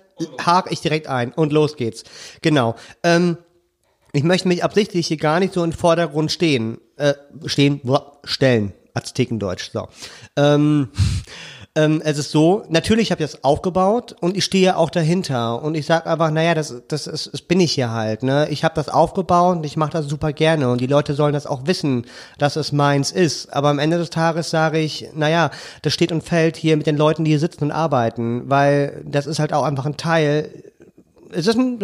hake 0.45 0.71
ich 0.71 0.79
direkt 0.81 1.07
ein 1.07 1.31
und 1.33 1.51
los 1.51 1.75
geht's. 1.75 2.03
Genau. 2.41 2.75
Ähm, 3.03 3.37
ich 4.17 4.23
möchte 4.23 4.47
mich 4.47 4.63
absichtlich 4.63 5.07
hier 5.07 5.17
gar 5.17 5.39
nicht 5.39 5.53
so 5.53 5.63
im 5.63 5.71
Vordergrund 5.71 6.31
stehen, 6.31 6.79
äh, 6.97 7.13
stehen, 7.45 7.81
stellen, 8.23 8.73
Aztekendeutsch, 8.93 9.71
so. 9.71 9.87
Ähm, 10.35 10.89
ähm, 11.77 12.01
es 12.03 12.17
ist 12.17 12.31
so, 12.31 12.63
natürlich 12.69 13.11
habe 13.11 13.23
ich 13.23 13.29
das 13.29 13.43
aufgebaut 13.43 14.15
und 14.19 14.35
ich 14.35 14.43
stehe 14.43 14.77
auch 14.77 14.89
dahinter 14.89 15.61
und 15.61 15.75
ich 15.75 15.85
sage 15.85 16.09
einfach, 16.09 16.31
naja, 16.31 16.55
das, 16.55 16.73
das, 16.87 17.05
ist, 17.05 17.31
das 17.31 17.41
bin 17.43 17.59
ich 17.59 17.73
hier 17.73 17.91
halt. 17.91 18.23
Ne? 18.23 18.47
Ich 18.49 18.63
habe 18.63 18.73
das 18.73 18.89
aufgebaut 18.89 19.57
und 19.57 19.63
ich 19.63 19.77
mache 19.77 19.91
das 19.91 20.07
super 20.07 20.33
gerne 20.33 20.69
und 20.69 20.81
die 20.81 20.87
Leute 20.87 21.13
sollen 21.13 21.33
das 21.33 21.45
auch 21.45 21.67
wissen, 21.67 22.07
dass 22.39 22.55
es 22.55 22.71
meins 22.71 23.11
ist. 23.11 23.53
Aber 23.53 23.69
am 23.69 23.77
Ende 23.77 23.99
des 23.99 24.09
Tages 24.09 24.49
sage 24.49 24.79
ich, 24.79 25.09
naja, 25.13 25.51
das 25.83 25.93
steht 25.93 26.11
und 26.11 26.23
fällt 26.23 26.57
hier 26.57 26.75
mit 26.77 26.87
den 26.87 26.97
Leuten, 26.97 27.23
die 27.25 27.31
hier 27.31 27.39
sitzen 27.39 27.65
und 27.65 27.71
arbeiten, 27.71 28.49
weil 28.49 29.03
das 29.05 29.27
ist 29.27 29.37
halt 29.37 29.53
auch 29.53 29.63
einfach 29.63 29.85
ein 29.85 29.97
Teil 29.97 30.49
es 31.31 31.47
ist 31.47 31.57
ein, 31.57 31.79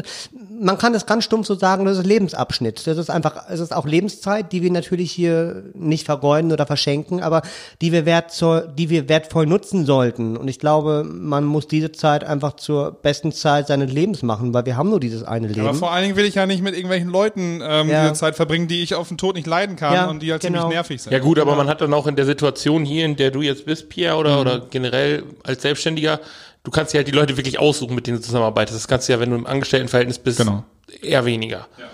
man 0.59 0.77
kann 0.77 0.93
es 0.93 1.05
ganz 1.05 1.23
stumpf 1.23 1.47
so 1.47 1.55
sagen, 1.55 1.85
das 1.85 1.97
ist 1.97 2.05
Lebensabschnitt. 2.05 2.85
Das 2.87 2.97
ist 2.97 3.09
einfach, 3.09 3.49
es 3.49 3.59
ist 3.59 3.73
auch 3.73 3.85
Lebenszeit, 3.85 4.51
die 4.51 4.61
wir 4.61 4.71
natürlich 4.71 5.11
hier 5.11 5.63
nicht 5.73 6.05
vergeuden 6.05 6.51
oder 6.51 6.65
verschenken, 6.65 7.21
aber 7.21 7.41
die 7.81 7.91
wir 7.91 8.05
wertvoll, 8.05 8.69
die 8.77 8.89
wir 8.89 9.09
wertvoll 9.09 9.45
nutzen 9.45 9.85
sollten. 9.85 10.37
Und 10.37 10.47
ich 10.47 10.59
glaube, 10.59 11.03
man 11.05 11.43
muss 11.45 11.67
diese 11.67 11.91
Zeit 11.91 12.23
einfach 12.23 12.53
zur 12.55 12.91
besten 12.91 13.31
Zeit 13.31 13.67
seines 13.67 13.91
Lebens 13.91 14.23
machen, 14.23 14.53
weil 14.53 14.65
wir 14.65 14.77
haben 14.77 14.89
nur 14.89 14.99
dieses 14.99 15.23
eine 15.23 15.47
Leben. 15.47 15.61
Aber 15.61 15.73
vor 15.73 15.91
allen 15.91 16.03
Dingen 16.03 16.15
will 16.15 16.25
ich 16.25 16.35
ja 16.35 16.45
nicht 16.45 16.61
mit 16.63 16.73
irgendwelchen 16.75 17.09
Leuten 17.09 17.61
ähm, 17.63 17.89
Ja. 17.89 18.03
diese 18.03 18.13
Zeit 18.13 18.35
verbringen, 18.35 18.67
die 18.67 18.81
ich 18.83 18.95
auf 18.95 19.07
den 19.07 19.17
Tod 19.17 19.35
nicht 19.35 19.47
leiden 19.47 19.75
kann 19.75 19.93
Ja, 19.93 20.05
und 20.09 20.21
die 20.21 20.31
halt 20.31 20.41
genau. 20.41 20.59
ziemlich 20.61 20.75
nervig 20.75 21.01
sind. 21.01 21.11
Ja 21.13 21.19
gut, 21.19 21.39
aber 21.39 21.55
man 21.55 21.67
hat 21.67 21.81
dann 21.81 21.93
auch 21.93 22.07
in 22.07 22.15
der 22.15 22.25
Situation 22.25 22.85
hier, 22.85 23.05
in 23.05 23.15
der 23.15 23.31
du 23.31 23.41
jetzt 23.41 23.65
bist, 23.65 23.89
Pierre, 23.89 24.17
oder, 24.17 24.39
oder 24.39 24.61
generell 24.69 25.23
als 25.43 25.61
Selbstständiger, 25.61 26.19
du 26.63 26.71
kannst 26.71 26.93
dir 26.93 26.97
halt 26.99 27.07
die 27.07 27.11
Leute 27.11 27.37
wirklich 27.37 27.59
aussuchen, 27.59 27.95
mit 27.95 28.07
denen 28.07 28.17
du 28.17 28.23
zusammenarbeitest. 28.23 28.75
Das 28.77 28.87
kannst 28.87 29.07
du 29.07 29.13
ja, 29.13 29.19
wenn 29.19 29.29
du 29.29 29.35
im 29.35 29.45
Angestelltenverhältnis 29.47 30.19
bist, 30.19 30.39
Genau. 30.39 30.63
eher 31.01 31.25
weniger. 31.25 31.67
Ja, 31.77 31.85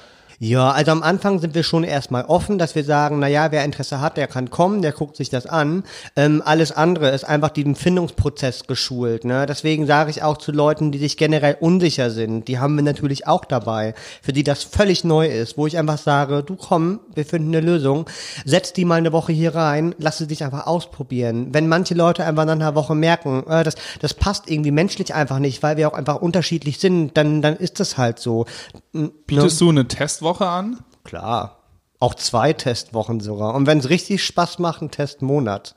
also 0.72 0.92
am 0.92 1.04
Anfang 1.04 1.40
sind 1.40 1.54
wir 1.54 1.64
schon 1.64 1.84
erstmal 1.84 2.24
offen, 2.24 2.58
dass 2.58 2.74
wir 2.74 2.86
sagen, 2.86 3.20
na 3.20 3.28
ja, 3.28 3.52
wer 3.52 3.66
Interesse 3.66 4.00
hat, 4.00 4.16
der 4.16 4.28
kann 4.28 4.50
kommen, 4.50 4.82
der 4.82 4.94
guckt 4.94 5.18
sich 5.18 5.30
das 5.30 5.46
an. 5.46 5.84
Ähm, 6.16 6.42
alles 6.46 6.72
andere 6.72 7.10
ist 7.10 7.26
einfach 7.26 7.50
diesem 7.50 7.76
Findungsprozess 7.76 8.66
geschult. 8.66 9.26
Ne? 9.26 9.46
Deswegen 9.46 9.86
sage 9.86 10.12
ich 10.12 10.24
auch 10.24 10.38
zu 10.38 10.54
Leuten, 10.54 10.94
die 10.94 10.98
sich 10.98 11.18
generell 11.18 11.58
unsicher 11.60 12.10
sind, 12.10 12.48
die 12.48 12.58
haben 12.58 12.78
wir 12.78 12.84
natürlich 12.84 13.28
auch 13.28 13.44
dabei, 13.44 13.94
für 14.22 14.32
die 14.32 14.46
das 14.46 14.64
völlig 14.64 15.04
neu 15.04 15.28
ist, 15.28 15.58
wo 15.58 15.68
ich 15.68 15.78
einfach 15.78 15.98
sage, 15.98 16.42
du 16.42 16.56
komm, 16.56 17.02
wir 17.14 17.26
finden 17.26 17.54
eine 17.54 17.60
Lösung, 17.60 18.06
setz 18.46 18.72
die 18.72 18.86
mal 18.86 18.96
eine 18.96 19.12
Woche 19.12 19.34
hier 19.34 19.56
rein, 19.56 19.94
lass 19.98 20.20
sie 20.20 20.28
dich 20.28 20.46
einfach 20.46 20.68
ausprobieren. 20.68 21.50
Wenn 21.52 21.68
manche 21.68 21.96
Leute 21.96 22.24
einfach 22.24 22.46
nach 22.46 22.54
einer 22.54 22.76
Woche 22.76 22.96
merken, 22.96 23.44
äh, 23.50 23.66
das, 23.66 23.76
das 24.00 24.14
passt 24.14 24.50
irgendwie 24.50 24.72
menschlich 24.72 25.14
einfach 25.14 25.40
nicht, 25.40 25.62
weil 25.64 25.76
wir 25.76 25.90
auch 25.90 25.98
einfach 25.98 26.22
unterschiedlich 26.22 26.80
sind, 26.80 27.18
dann, 27.18 27.42
dann 27.42 27.58
ist 27.58 27.82
das 27.82 27.98
halt 27.98 28.20
so. 28.20 28.46
Bietest 28.94 29.60
ne? 29.60 29.66
du 29.66 29.70
eine 29.70 29.88
Testwoche 29.88 30.29
an? 30.42 30.80
Klar. 31.04 31.58
Auch 32.00 32.14
zwei 32.14 32.54
Testwochen 32.54 33.20
sogar. 33.20 33.56
Und 33.56 33.66
wenn 33.68 33.80
es 33.80 33.90
richtig 33.90 34.24
Spaß 34.24 34.60
macht, 34.60 34.82
ein 34.82 34.92
Testmonat. 34.92 35.76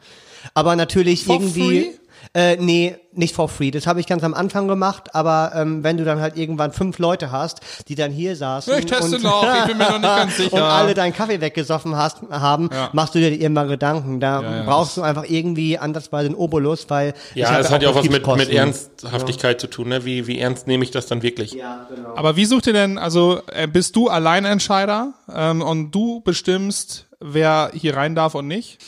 Aber 0.54 0.76
natürlich 0.76 1.24
For 1.24 1.36
irgendwie. 1.36 1.60
free? 1.60 1.90
Äh, 2.34 2.56
nee, 2.56 2.96
nicht 3.12 3.34
for 3.34 3.46
free. 3.46 3.70
Das 3.70 3.86
habe 3.86 4.00
ich 4.00 4.06
ganz 4.06 4.24
am 4.24 4.32
Anfang 4.32 4.66
gemacht, 4.66 5.14
aber 5.14 5.52
ähm, 5.54 5.84
wenn 5.84 5.98
du 5.98 6.04
dann 6.04 6.18
halt 6.22 6.34
irgendwann 6.38 6.72
fünf 6.72 6.98
Leute 6.98 7.30
hast, 7.30 7.60
die 7.88 7.94
dann 7.94 8.10
hier 8.10 8.36
saßen 8.36 8.72
Ich 8.78 8.86
teste 8.86 9.16
und, 9.16 9.22
noch, 9.22 9.44
ich 9.54 9.64
bin 9.66 9.76
mir 9.76 9.84
noch 9.90 9.98
nicht 9.98 10.02
ganz 10.16 10.36
sicher. 10.38 10.54
und 10.56 10.62
alle 10.62 10.94
deinen 10.94 11.12
Kaffee 11.12 11.42
weggesoffen 11.42 11.94
hast, 11.94 12.22
haben, 12.30 12.70
Ja. 12.72 12.88
machst 12.94 13.14
du 13.14 13.18
dir 13.18 13.38
immer 13.38 13.66
Gedanken. 13.66 14.18
Da 14.18 14.40
Ja, 14.40 14.56
ja. 14.56 14.62
brauchst 14.62 14.96
du 14.96 15.02
einfach 15.02 15.24
irgendwie 15.28 15.76
andersweise 15.76 16.28
einen 16.28 16.34
Obolus, 16.34 16.86
weil 16.88 17.12
Ja, 17.34 17.58
das 17.58 17.70
hat 17.70 17.82
ja 17.82 17.90
auch 17.90 17.96
was 17.96 18.08
mit, 18.08 18.26
mit. 18.26 18.48
Ernsthaftigkeit 18.48 19.60
zu 19.60 19.66
tun, 19.66 19.88
ne? 19.90 20.06
Wie, 20.06 20.26
wie 20.26 20.38
ernst 20.38 20.66
nehme 20.66 20.84
ich 20.84 20.90
das 20.90 21.04
dann 21.06 21.22
wirklich? 21.22 21.52
Ja, 21.52 21.86
genau. 21.94 22.16
Aber 22.16 22.36
wie 22.36 22.46
sucht 22.46 22.66
ihr 22.66 22.72
denn, 22.72 22.96
also 22.96 23.42
äh, 23.52 23.66
bist 23.68 23.94
du 23.94 24.08
Alleinentscheider 24.08 25.12
ähm, 25.34 25.60
und 25.60 25.90
du 25.90 26.20
bestimmst, 26.22 27.08
wer 27.22 27.70
hier 27.74 27.96
rein 27.96 28.14
darf 28.14 28.34
und 28.34 28.46
nicht? 28.48 28.78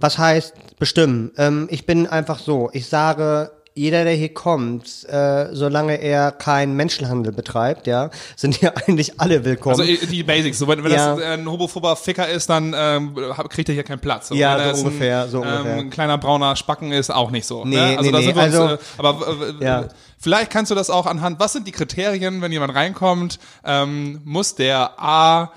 Was 0.00 0.18
heißt 0.18 0.54
bestimmen? 0.78 1.32
Ähm, 1.36 1.68
ich 1.70 1.86
bin 1.86 2.06
einfach 2.06 2.38
so. 2.38 2.70
Ich 2.72 2.86
sage, 2.88 3.50
jeder, 3.74 4.04
der 4.04 4.14
hier 4.14 4.32
kommt, 4.32 5.04
äh, 5.10 5.48
solange 5.54 6.00
er 6.00 6.32
keinen 6.32 6.74
Menschenhandel 6.76 7.30
betreibt, 7.32 7.86
ja, 7.86 8.08
sind 8.36 8.54
hier 8.54 8.74
eigentlich 8.76 9.20
alle 9.20 9.44
willkommen. 9.44 9.78
Also 9.78 9.82
äh, 9.92 9.98
die 10.06 10.22
Basics. 10.22 10.58
So, 10.58 10.66
wenn, 10.68 10.82
wenn 10.82 10.92
Ja. 10.92 11.14
das 11.16 11.20
äh, 11.22 11.26
ein 11.34 11.46
homophober 11.50 11.94
Ficker 11.96 12.26
ist, 12.26 12.48
dann 12.48 12.74
ähm, 12.74 13.14
kriegt 13.50 13.68
er 13.68 13.74
hier 13.74 13.84
keinen 13.84 14.00
Platz. 14.00 14.30
Und 14.30 14.38
Ja, 14.38 14.74
so 14.74 14.86
ungefähr, 14.86 15.28
so 15.28 15.42
ein, 15.42 15.48
ungefähr. 15.48 15.72
Ähm, 15.74 15.78
ein 15.86 15.90
kleiner 15.90 16.16
brauner 16.16 16.56
Spacken 16.56 16.92
ist, 16.92 17.10
auch 17.10 17.30
nicht 17.30 17.46
so. 17.46 17.66
Nee, 17.66 17.76
ne? 17.76 17.98
Also 17.98 18.02
nee, 18.04 18.12
da 18.12 18.18
nee, 18.20 18.24
sind 18.24 18.36
wir 18.36 18.42
uns, 18.44 18.54
also- 18.54 18.74
äh, 18.74 18.78
aber 18.96 19.26
äh, 19.60 19.64
Ja. 19.64 19.84
vielleicht 20.18 20.50
kannst 20.50 20.70
du 20.70 20.74
das 20.74 20.88
auch 20.88 21.04
anhand, 21.04 21.38
was 21.38 21.52
sind 21.52 21.66
die 21.66 21.72
Kriterien, 21.72 22.40
wenn 22.40 22.52
jemand 22.52 22.74
reinkommt, 22.74 23.38
ähm, 23.62 24.22
muss 24.24 24.54
der 24.54 24.98
A 24.98 25.52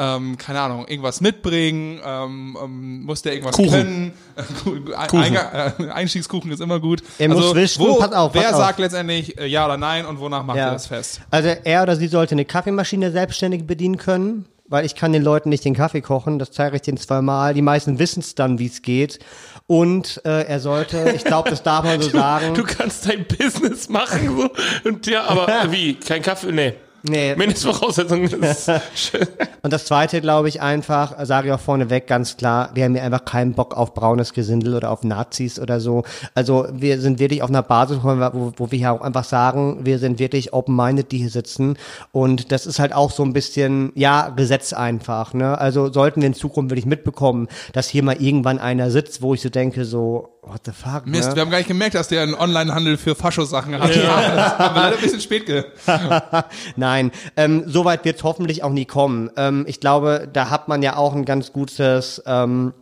ähm, 0.00 0.38
keine 0.38 0.60
Ahnung, 0.62 0.86
irgendwas 0.88 1.20
mitbringen, 1.20 2.00
ähm, 2.04 2.56
ähm, 2.62 3.02
muss 3.04 3.20
der 3.20 3.34
irgendwas 3.34 3.56
Kuchen. 3.56 3.70
können. 3.70 4.12
Einga- 4.96 5.74
äh, 5.78 5.90
Einstiegskuchen 5.90 6.50
ist 6.50 6.60
immer 6.60 6.80
gut. 6.80 7.02
Er 7.18 7.28
muss 7.28 7.54
wischen, 7.54 7.84
wo, 7.84 7.98
pass 7.98 8.12
auf, 8.12 8.32
pass 8.32 8.42
wer 8.42 8.50
auf. 8.50 8.56
sagt 8.62 8.78
letztendlich 8.78 9.38
äh, 9.38 9.46
ja 9.46 9.66
oder 9.66 9.76
nein 9.76 10.06
und 10.06 10.18
wonach 10.18 10.42
macht 10.42 10.56
ihr 10.56 10.62
ja. 10.62 10.72
das 10.72 10.86
fest? 10.86 11.20
Also 11.30 11.50
er 11.64 11.82
oder 11.82 11.96
sie 11.96 12.08
sollte 12.08 12.34
eine 12.34 12.46
Kaffeemaschine 12.46 13.10
selbstständig 13.10 13.66
bedienen 13.66 13.98
können, 13.98 14.46
weil 14.68 14.86
ich 14.86 14.94
kann 14.94 15.12
den 15.12 15.22
Leuten 15.22 15.50
nicht 15.50 15.64
den 15.66 15.74
Kaffee 15.74 16.00
kochen, 16.00 16.38
das 16.38 16.50
zeige 16.52 16.76
ich 16.76 16.82
denen 16.82 16.96
zweimal. 16.96 17.52
Die 17.52 17.62
meisten 17.62 17.98
wissen 17.98 18.20
es 18.20 18.34
dann, 18.34 18.58
wie 18.58 18.66
es 18.66 18.80
geht. 18.80 19.18
Und 19.66 20.22
äh, 20.24 20.44
er 20.44 20.60
sollte, 20.60 21.12
ich 21.14 21.24
glaube, 21.24 21.50
das 21.50 21.62
darf 21.62 21.84
man 21.84 22.00
so 22.00 22.08
sagen. 22.18 22.54
Du 22.54 22.62
kannst 22.64 23.06
dein 23.08 23.26
Business 23.26 23.88
machen, 23.88 24.36
so. 24.36 24.88
Und 24.88 25.06
ja, 25.06 25.24
aber 25.26 25.46
wie? 25.70 25.94
Kein 25.94 26.22
Kaffee? 26.22 26.52
Nee. 26.52 26.72
Nee. 27.02 27.34
Mindestvoraussetzung 27.34 28.24
ist 28.24 28.70
schön. 28.94 29.26
Und 29.62 29.72
das 29.72 29.86
zweite, 29.86 30.20
glaube 30.20 30.48
ich, 30.48 30.60
einfach, 30.60 31.14
sage 31.24 31.48
ich 31.48 31.54
auch 31.54 31.60
vorneweg 31.60 32.06
ganz 32.06 32.36
klar, 32.36 32.70
wir 32.74 32.84
haben 32.84 32.94
hier 32.94 33.04
einfach 33.04 33.24
keinen 33.24 33.54
Bock 33.54 33.76
auf 33.76 33.94
braunes 33.94 34.32
Gesindel 34.32 34.74
oder 34.74 34.90
auf 34.90 35.02
Nazis 35.02 35.58
oder 35.58 35.80
so. 35.80 36.04
Also 36.34 36.66
wir 36.72 37.00
sind 37.00 37.18
wirklich 37.18 37.42
auf 37.42 37.48
einer 37.50 37.62
Basis, 37.62 37.98
wo 38.02 38.14
wir, 38.14 38.32
wo, 38.34 38.52
wo 38.56 38.70
wir 38.70 38.78
hier 38.78 38.92
auch 38.92 39.00
einfach 39.00 39.24
sagen, 39.24 39.80
wir 39.84 39.98
sind 39.98 40.18
wirklich 40.18 40.52
open-minded, 40.52 41.10
die 41.12 41.18
hier 41.18 41.30
sitzen. 41.30 41.76
Und 42.12 42.52
das 42.52 42.66
ist 42.66 42.78
halt 42.78 42.92
auch 42.92 43.10
so 43.10 43.22
ein 43.22 43.32
bisschen, 43.32 43.92
ja, 43.94 44.28
Gesetz 44.30 44.72
einfach. 44.72 45.34
Ne? 45.34 45.58
Also 45.58 45.92
sollten 45.92 46.20
wir 46.20 46.26
in 46.26 46.34
Zukunft 46.34 46.70
wirklich 46.70 46.86
mitbekommen, 46.86 47.48
dass 47.72 47.88
hier 47.88 48.02
mal 48.02 48.16
irgendwann 48.20 48.58
einer 48.58 48.90
sitzt, 48.90 49.22
wo 49.22 49.34
ich 49.34 49.40
so 49.40 49.48
denke, 49.48 49.84
so, 49.84 50.40
what 50.42 50.60
the 50.64 50.72
fuck? 50.72 51.06
Mist, 51.06 51.30
ne? 51.30 51.36
wir 51.36 51.42
haben 51.42 51.50
gar 51.50 51.58
nicht 51.58 51.68
gemerkt, 51.68 51.94
dass 51.94 52.08
der 52.08 52.22
einen 52.22 52.34
Onlinehandel 52.34 52.96
für 52.96 53.14
Faschosachen 53.14 53.78
hat. 53.80 53.94
Ja. 53.94 54.34
Das 54.34 54.58
haben 54.58 54.74
wir 54.74 54.82
leider 54.82 54.96
ein 54.96 55.02
bisschen 55.02 55.20
spät 55.20 55.46
ge 55.46 55.64
Nein, 56.76 56.89
ähm, 57.36 57.64
so 57.66 57.84
weit 57.84 58.04
wird 58.04 58.22
hoffentlich 58.22 58.62
auch 58.62 58.72
nie 58.72 58.84
kommen. 58.84 59.30
Ähm, 59.36 59.64
ich 59.68 59.80
glaube, 59.80 60.28
da 60.32 60.50
hat 60.50 60.68
man 60.68 60.82
ja 60.82 60.96
auch 60.96 61.14
ein 61.14 61.24
ganz 61.24 61.52
gutes, 61.52 62.22
ähm, 62.26 62.72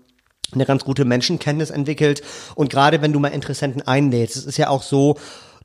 eine 0.52 0.64
ganz 0.66 0.84
gute 0.84 1.04
Menschenkenntnis 1.04 1.70
entwickelt. 1.70 2.22
Und 2.54 2.70
gerade 2.70 3.02
wenn 3.02 3.12
du 3.12 3.20
mal 3.20 3.28
Interessenten 3.28 3.82
einlädst, 3.82 4.36
es 4.36 4.46
ist 4.46 4.56
ja 4.56 4.68
auch 4.68 4.82
so, 4.82 5.16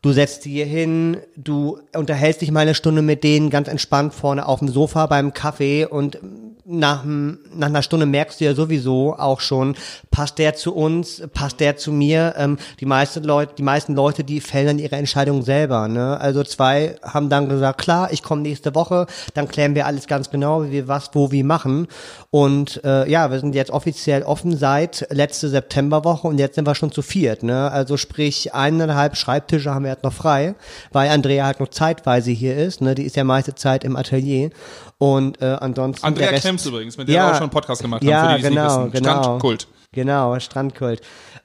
du 0.01 0.11
setzt 0.11 0.45
die 0.45 0.51
hier 0.51 0.65
hin, 0.65 1.17
du 1.35 1.79
unterhältst 1.95 2.41
dich 2.41 2.51
mal 2.51 2.59
eine 2.59 2.75
Stunde 2.75 3.01
mit 3.01 3.23
denen 3.23 3.49
ganz 3.49 3.67
entspannt 3.67 4.13
vorne 4.13 4.45
auf 4.45 4.59
dem 4.59 4.67
Sofa 4.67 5.07
beim 5.07 5.33
Kaffee 5.33 5.85
und 5.85 6.19
nach, 6.65 7.03
nach 7.03 7.67
einer 7.67 7.81
Stunde 7.81 8.05
merkst 8.05 8.39
du 8.39 8.45
ja 8.45 8.53
sowieso 8.53 9.15
auch 9.17 9.41
schon, 9.41 9.75
passt 10.11 10.37
der 10.37 10.55
zu 10.55 10.73
uns, 10.73 11.21
passt 11.33 11.59
der 11.59 11.75
zu 11.75 11.91
mir. 11.91 12.35
Ähm, 12.37 12.57
die 12.79 12.85
meisten 12.85 13.23
Leute, 13.23 13.55
die 13.57 13.63
meisten 13.63 13.95
Leute, 13.95 14.23
die 14.23 14.39
fällen 14.39 14.67
dann 14.67 14.79
ihre 14.79 14.95
Entscheidung 14.95 15.43
selber. 15.43 15.87
Ne? 15.87 16.19
Also 16.19 16.43
zwei 16.43 16.95
haben 17.03 17.29
dann 17.29 17.49
gesagt, 17.49 17.81
klar, 17.81 18.11
ich 18.11 18.23
komme 18.23 18.41
nächste 18.41 18.75
Woche, 18.75 19.07
dann 19.33 19.47
klären 19.49 19.75
wir 19.75 19.85
alles 19.85 20.07
ganz 20.07 20.29
genau, 20.29 20.63
wie 20.63 20.71
wir 20.71 20.87
was, 20.87 21.09
wo, 21.13 21.31
wie 21.31 21.43
machen. 21.43 21.87
Und 22.31 22.81
äh, 22.85 23.09
ja, 23.09 23.29
wir 23.29 23.39
sind 23.39 23.55
jetzt 23.55 23.71
offiziell 23.71 24.23
offen 24.23 24.57
seit 24.57 25.05
letzte 25.09 25.49
Septemberwoche 25.49 26.27
und 26.27 26.39
jetzt 26.39 26.55
sind 26.55 26.65
wir 26.65 26.75
schon 26.75 26.91
zu 26.91 27.01
viert. 27.01 27.43
Ne? 27.43 27.69
Also 27.71 27.97
sprich, 27.97 28.53
eineinhalb 28.53 29.17
Schreibtische 29.17 29.73
haben 29.73 29.83
wir 29.83 29.91
jetzt 29.91 30.03
noch 30.03 30.13
frei, 30.13 30.55
weil 30.93 31.09
Andrea 31.09 31.45
halt 31.45 31.59
noch 31.59 31.69
zeitweise 31.69 32.31
hier 32.31 32.55
ist. 32.55 32.79
Ne? 32.81 32.95
Die 32.95 33.03
ist 33.03 33.17
ja 33.17 33.25
meiste 33.25 33.53
Zeit 33.53 33.83
im 33.83 33.97
Atelier. 33.97 34.49
Und 34.97 35.41
äh, 35.41 35.57
ansonsten. 35.59 36.05
Andrea 36.05 36.29
Rest- 36.29 36.43
Klemms 36.43 36.65
übrigens, 36.65 36.97
mit 36.97 37.07
der 37.07 37.15
Ja. 37.15 37.21
wir 37.25 37.29
auch 37.31 37.33
schon 37.35 37.41
einen 37.43 37.49
Podcast 37.51 37.81
gemacht 37.81 38.01
haben, 38.01 38.09
Ja, 38.09 38.29
für 38.29 38.35
die, 38.37 38.43
die 38.43 38.49
genau, 38.49 38.83
nicht 38.85 38.93
wissen. 38.93 39.03
genau. 39.03 39.23
Strandkult. 39.23 39.67
Genau, 39.91 40.39
Strandkult. 40.39 41.01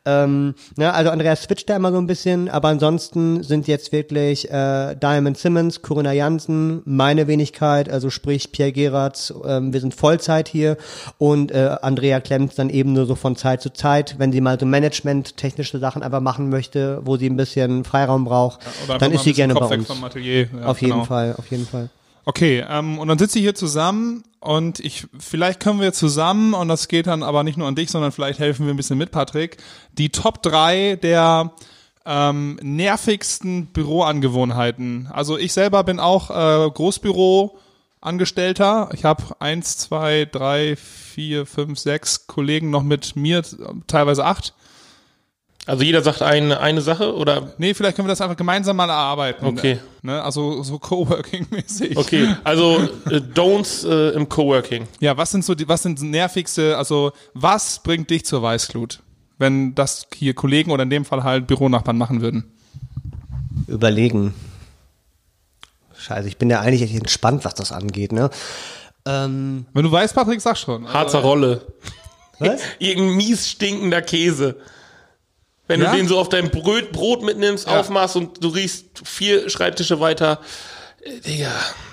Ähm, 0.06 0.54
ne, 0.76 0.94
also 0.94 1.10
Andreas 1.10 1.42
switcht 1.42 1.68
da 1.68 1.76
immer 1.76 1.92
so 1.92 1.98
ein 1.98 2.06
bisschen, 2.06 2.48
aber 2.48 2.68
ansonsten 2.68 3.42
sind 3.42 3.66
jetzt 3.68 3.92
wirklich 3.92 4.50
äh, 4.50 4.94
Diamond 4.94 5.36
Simmons, 5.36 5.82
Corinna 5.82 6.12
Jansen, 6.12 6.80
meine 6.86 7.26
Wenigkeit, 7.26 7.90
also 7.90 8.08
sprich 8.08 8.50
Pierre 8.50 8.72
Geratz, 8.72 9.34
ähm, 9.44 9.74
wir 9.74 9.80
sind 9.80 9.94
Vollzeit 9.94 10.48
hier 10.48 10.78
und 11.18 11.50
äh, 11.50 11.76
Andrea 11.82 12.20
Klemmt 12.20 12.58
dann 12.58 12.70
eben 12.70 12.94
nur 12.94 13.04
so 13.04 13.16
von 13.16 13.36
Zeit 13.36 13.60
zu 13.60 13.70
Zeit, 13.70 14.14
wenn 14.18 14.32
sie 14.32 14.40
mal 14.40 14.58
so 14.58 14.64
Management-technische 14.64 15.78
Sachen 15.78 16.02
einfach 16.02 16.20
machen 16.20 16.48
möchte, 16.48 17.00
wo 17.04 17.18
sie 17.18 17.28
ein 17.28 17.36
bisschen 17.36 17.84
Freiraum 17.84 18.24
braucht, 18.24 18.60
einfach 18.82 18.96
dann 18.96 19.12
ist 19.12 19.24
sie 19.24 19.34
gerne 19.34 19.52
bei 19.54 19.66
uns. 19.66 19.90
Atelier. 19.90 20.48
Ja, 20.58 20.66
Auf 20.68 20.80
jeden 20.80 20.92
genau. 20.94 21.04
Fall, 21.04 21.34
auf 21.36 21.50
jeden 21.50 21.66
Fall. 21.66 21.90
Okay, 22.28 22.62
ähm, 22.68 22.98
und 22.98 23.08
dann 23.08 23.16
sitzt 23.16 23.34
ihr 23.36 23.40
hier 23.40 23.54
zusammen 23.54 24.22
und 24.40 24.80
ich, 24.80 25.06
vielleicht 25.18 25.60
können 25.60 25.80
wir 25.80 25.94
zusammen, 25.94 26.52
und 26.52 26.68
das 26.68 26.88
geht 26.88 27.06
dann 27.06 27.22
aber 27.22 27.42
nicht 27.42 27.56
nur 27.56 27.66
an 27.66 27.74
dich, 27.74 27.90
sondern 27.90 28.12
vielleicht 28.12 28.38
helfen 28.38 28.66
wir 28.66 28.74
ein 28.74 28.76
bisschen 28.76 28.98
mit, 28.98 29.12
Patrick, 29.12 29.56
die 29.92 30.10
Top 30.10 30.42
3 30.42 30.96
der 30.96 31.54
ähm, 32.04 32.58
nervigsten 32.60 33.68
Büroangewohnheiten. 33.68 35.08
Also 35.10 35.38
ich 35.38 35.54
selber 35.54 35.84
bin 35.84 36.00
auch 36.00 36.28
äh, 36.28 36.68
Großbüro-Angestellter. 36.70 38.90
Ich 38.92 39.06
habe 39.06 39.22
eins, 39.38 39.78
zwei, 39.78 40.28
drei, 40.30 40.76
vier, 40.76 41.46
fünf, 41.46 41.78
sechs 41.78 42.26
Kollegen 42.26 42.68
noch 42.68 42.82
mit 42.82 43.16
mir, 43.16 43.42
teilweise 43.86 44.26
acht. 44.26 44.52
Also 45.68 45.82
jeder 45.84 46.02
sagt 46.02 46.22
eine, 46.22 46.60
eine 46.60 46.80
Sache 46.80 47.14
oder? 47.14 47.52
Nee, 47.58 47.74
vielleicht 47.74 47.96
können 47.96 48.08
wir 48.08 48.12
das 48.12 48.22
einfach 48.22 48.38
gemeinsam 48.38 48.74
mal 48.76 48.88
erarbeiten. 48.88 49.44
Okay. 49.44 49.78
Ne? 50.00 50.22
Also 50.22 50.62
so 50.62 50.78
Coworking-mäßig. 50.78 51.94
Okay, 51.94 52.34
also 52.42 52.78
äh, 53.10 53.16
Don'ts 53.16 53.86
äh, 53.86 54.14
im 54.14 54.30
Coworking. 54.30 54.88
Ja, 55.00 55.18
was 55.18 55.30
sind 55.30 55.44
so 55.44 55.54
die, 55.54 55.68
was 55.68 55.82
sind 55.82 56.00
nervigste, 56.00 56.78
also 56.78 57.12
was 57.34 57.82
bringt 57.82 58.08
dich 58.08 58.24
zur 58.24 58.40
Weißglut, 58.40 59.00
wenn 59.36 59.74
das 59.74 60.06
hier 60.14 60.32
Kollegen 60.32 60.70
oder 60.70 60.84
in 60.84 60.90
dem 60.90 61.04
Fall 61.04 61.22
halt 61.22 61.46
Büronachbarn 61.46 61.98
machen 61.98 62.22
würden? 62.22 62.50
Überlegen. 63.66 64.32
Scheiße, 65.98 66.28
ich 66.28 66.38
bin 66.38 66.48
ja 66.48 66.60
eigentlich 66.60 66.80
echt 66.80 66.98
entspannt, 66.98 67.44
was 67.44 67.54
das 67.54 67.72
angeht, 67.72 68.12
ne? 68.12 68.30
Ähm, 69.04 69.66
Wenn 69.74 69.84
du 69.84 69.92
weißt, 69.92 70.14
Patrick, 70.14 70.40
sag 70.40 70.56
schon. 70.56 70.90
Harzer 70.90 71.18
Rolle. 71.18 71.66
was? 72.38 72.62
Irgendein 72.78 73.16
mies 73.16 73.50
stinkender 73.50 74.00
Käse. 74.00 74.56
Wenn 75.68 75.80
Ja? 75.82 75.90
du 75.92 75.96
den 75.96 76.08
so 76.08 76.18
auf 76.18 76.28
dein 76.28 76.50
Brot, 76.50 76.90
Brot 76.92 77.22
mitnimmst, 77.22 77.66
Ja. 77.68 77.78
aufmachst 77.80 78.16
und 78.16 78.42
du 78.42 78.48
riechst 78.48 78.86
vier 79.04 79.48
Schreibtische 79.48 80.00
weiter, 80.00 80.40
äh, 81.02 81.20
Digga, 81.20 81.50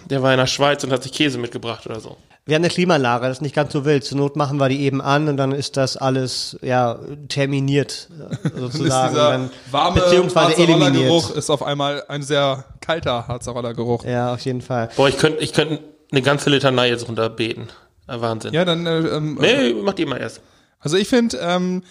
der 0.09 0.23
war 0.23 0.31
in 0.33 0.39
der 0.39 0.47
Schweiz 0.47 0.83
und 0.83 0.91
hat 0.91 1.03
sich 1.03 1.11
Käse 1.11 1.37
mitgebracht 1.37 1.85
oder 1.85 1.99
so. 1.99 2.17
Wir 2.47 2.53
haben 2.55 2.61
eine 2.63 2.69
Klimaanlage, 2.71 3.27
das 3.27 3.37
ist 3.37 3.41
nicht 3.41 3.55
ganz 3.55 3.73
so 3.73 3.85
wild. 3.85 4.03
Zur 4.03 4.17
Not 4.19 4.35
machen 4.35 4.59
wir 4.59 4.69
die 4.69 4.81
eben 4.81 5.01
an 5.01 5.27
und 5.27 5.35
dann 5.37 5.51
ist 5.51 5.77
das 5.77 5.97
alles 5.97 6.57
ja 6.61 6.99
terminiert 7.27 8.07
äh, 8.43 8.49
sozusagen. 8.59 9.15
dann, 9.15 9.93
beziehungsweise 9.95 10.55
eliminiert. 10.61 11.05
Geruch 11.07 11.31
ist 11.31 11.49
auf 11.49 11.63
einmal 11.63 12.03
ein 12.07 12.21
sehr 12.21 12.65
kalter 12.81 13.27
Harzer 13.27 13.51
Roller 13.53 13.73
Geruch. 13.73 14.05
Ja, 14.05 14.33
auf 14.35 14.41
jeden 14.41 14.61
Fall. 14.61 14.89
Boah, 14.95 15.09
ich 15.09 15.17
könnte 15.17 15.39
ich 15.43 15.53
könnt 15.53 15.79
eine 16.11 16.21
ganze 16.21 16.51
Litanei 16.51 16.89
jetzt 16.89 17.07
runterbeten. 17.07 17.67
Äh, 18.07 18.21
Wahnsinn. 18.21 18.53
Ja, 18.53 18.63
dann 18.63 18.85
äh, 18.85 18.99
ähm, 18.99 19.39
Nee, 19.41 19.73
macht 19.73 19.97
ihr 19.99 20.07
mal 20.07 20.17
erst. 20.21 20.41
Also 20.79 20.97
ich 20.97 21.07
finde 21.09 21.37
ähm, 21.41 21.81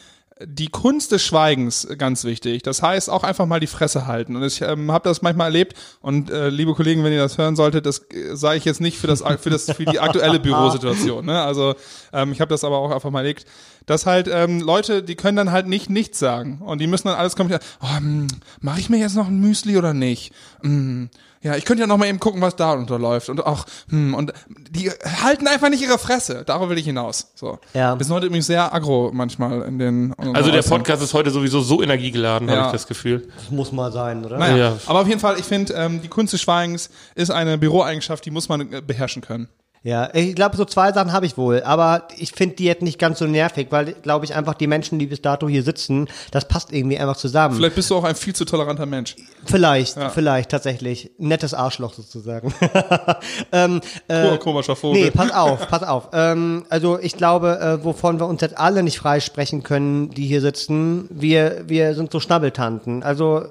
die 0.43 0.67
Kunst 0.67 1.13
des 1.13 1.23
Schweigens 1.23 1.87
ganz 1.97 2.25
wichtig. 2.25 2.63
Das 2.63 2.83
heißt 2.83 3.09
auch 3.09 3.23
einfach 3.23 3.47
mal 3.47 3.61
die 3.61 3.69
Fresse 3.69 4.07
halten. 4.07 4.35
Und 4.35 4.43
ich 4.43 4.63
ähm, 4.63 4.91
habe 4.91 5.09
das 5.09 5.23
manchmal 5.23 5.47
erlebt. 5.47 5.75
Und 6.01 6.29
äh, 6.31 6.49
liebe 6.49 6.75
Kollegen, 6.75 7.05
wenn 7.05 7.13
ihr 7.13 7.21
das 7.21 7.39
hören 7.39 7.55
solltet, 7.55 7.87
das 7.87 8.11
äh, 8.11 8.35
sage 8.35 8.59
ich 8.59 8.65
jetzt 8.65 8.81
nicht 8.81 8.99
für 8.99 9.07
das 9.07 9.23
für 9.39 9.51
das 9.51 9.71
für 9.71 9.85
die 9.85 10.01
aktuelle 10.01 10.41
Bürosituation. 10.41 11.27
Ne? 11.27 11.41
Also 11.41 11.75
ähm, 12.13 12.33
ich 12.33 12.41
habe 12.41 12.49
das 12.49 12.65
aber 12.65 12.79
auch 12.79 12.91
einfach 12.91 13.11
mal 13.11 13.21
erlebt, 13.21 13.47
dass 13.87 14.07
halt 14.07 14.29
ähm, 14.33 14.61
Leute, 14.61 15.03
die 15.03 15.15
können 15.15 15.37
dann 15.37 15.51
halt 15.53 15.67
nicht 15.67 15.91
nichts 15.91 16.19
sagen 16.19 16.61
und 16.65 16.81
die 16.81 16.87
müssen 16.87 17.09
dann 17.09 17.17
alles 17.17 17.37
kommentieren. 17.37 17.63
Oh, 17.83 17.97
hm, 17.97 18.27
Mache 18.61 18.81
ich 18.81 18.89
mir 18.91 18.99
jetzt 18.99 19.15
noch 19.17 19.27
ein 19.29 19.41
Müsli 19.41 19.77
oder 19.77 19.93
nicht? 19.95 20.33
Hm, 20.63 21.11
ja, 21.43 21.57
ich 21.57 21.67
könnte 21.67 21.83
ja 21.83 21.87
noch 21.87 21.99
mal 21.99 22.07
eben 22.07 22.21
gucken, 22.21 22.41
was 22.41 22.57
da 22.57 22.73
unterläuft 22.73 23.29
und 23.29 23.45
auch 23.45 23.67
hm, 23.91 24.15
und 24.15 24.33
die 24.71 24.91
halten 24.91 25.47
einfach 25.47 25.69
nicht 25.69 25.83
ihre 25.83 25.99
Fresse. 25.99 26.43
Darauf 26.47 26.71
will 26.71 26.79
ich 26.79 26.87
hinaus. 26.87 27.33
So. 27.35 27.59
Ja. 27.75 27.99
Wir 27.99 28.05
sind 28.07 28.15
heute 28.15 28.27
übrigens 28.27 28.47
sehr 28.47 28.73
aggro 28.75 29.11
manchmal 29.13 29.61
in 29.63 29.79
den. 29.79 30.15
Also 30.19 30.33
der 30.51 30.61
Äußerungen. 30.61 30.83
Podcast 30.85 31.03
ist 31.03 31.13
heute 31.13 31.31
sowieso 31.31 31.61
so 31.61 31.83
energiegeladen, 31.83 32.49
Ja. 32.49 32.55
habe 32.57 32.67
ich 32.69 32.73
das 32.73 32.87
Gefühl. 32.87 33.29
Das 33.37 33.51
muss 33.51 33.73
mal 33.73 33.93
sein, 33.93 34.25
oder? 34.25 34.39
Naja, 34.39 34.57
Ja. 34.57 34.77
aber 34.87 35.01
auf 35.03 35.09
jeden 35.09 35.21
Fall, 35.21 35.39
ich 35.39 35.45
finde, 35.45 35.75
ähm, 35.75 36.01
die 36.01 36.09
Kunst 36.09 36.33
des 36.33 36.41
Schweigens 36.41 36.89
ist 37.15 37.31
eine 37.31 37.59
Büroeigenschaft, 37.59 38.25
die 38.25 38.31
muss 38.31 38.49
man 38.49 38.73
äh, 38.73 38.81
beherrschen 38.81 39.21
können. 39.21 39.49
Ja, 39.87 40.09
ich 40.15 40.35
glaube, 40.35 40.57
so 40.57 40.65
zwei 40.65 40.93
Sachen 40.93 41.13
habe 41.13 41.27
ich 41.27 41.37
wohl, 41.37 41.63
aber 41.63 42.09
ich 42.17 42.33
finde 42.33 42.57
die 42.57 42.65
jetzt 42.65 42.81
nicht 42.81 42.99
ganz 42.99 43.19
so 43.19 43.27
nervig, 43.27 43.67
weil, 43.69 43.93
glaube 43.93 44.25
ich, 44.25 44.35
einfach 44.35 44.55
die 44.55 44.67
Menschen, 44.67 44.99
die 44.99 45.05
bis 45.05 45.21
dato 45.21 45.47
hier 45.47 45.63
sitzen, 45.63 46.09
das 46.31 46.49
passt 46.49 46.73
irgendwie 46.73 46.99
einfach 46.99 47.17
zusammen. 47.19 47.55
Vielleicht 47.57 47.75
bist 47.77 47.91
du 47.91 47.97
auch 47.97 48.05
ein 48.05 48.15
viel 48.15 48.35
zu 48.35 48.47
toleranter 48.47 48.87
Mensch. 48.87 49.15
Vielleicht, 49.45 49.99
vielleicht, 50.15 50.51
tatsächlich. 50.51 51.11
Nettes 51.19 51.53
Arschloch 51.53 51.93
sozusagen. 51.93 52.55
ähm, 53.53 53.81
Ko- 54.09 54.39
komischer 54.39 54.75
Vogel. 54.75 55.03
Nee, 55.05 55.11
pass 55.11 55.31
auf, 55.31 55.69
pass 55.69 55.83
auf. 55.83 56.09
Ähm, 56.15 56.65
also 56.71 56.99
ich 56.99 57.17
glaube, 57.19 57.59
äh, 57.61 57.85
wovon 57.85 58.19
wir 58.19 58.27
uns 58.27 58.41
jetzt 58.41 58.57
alle 58.57 58.83
nicht 58.83 58.99
freisprechen 58.99 59.63
können, 59.63 60.11
die 60.11 60.27
hier 60.27 60.41
sitzen, 60.41 61.09
wir, 61.11 61.65
wir 61.69 61.95
sind 61.95 62.11
so 62.11 62.21
Schnabbeltanten. 62.21 63.03
Also 63.03 63.45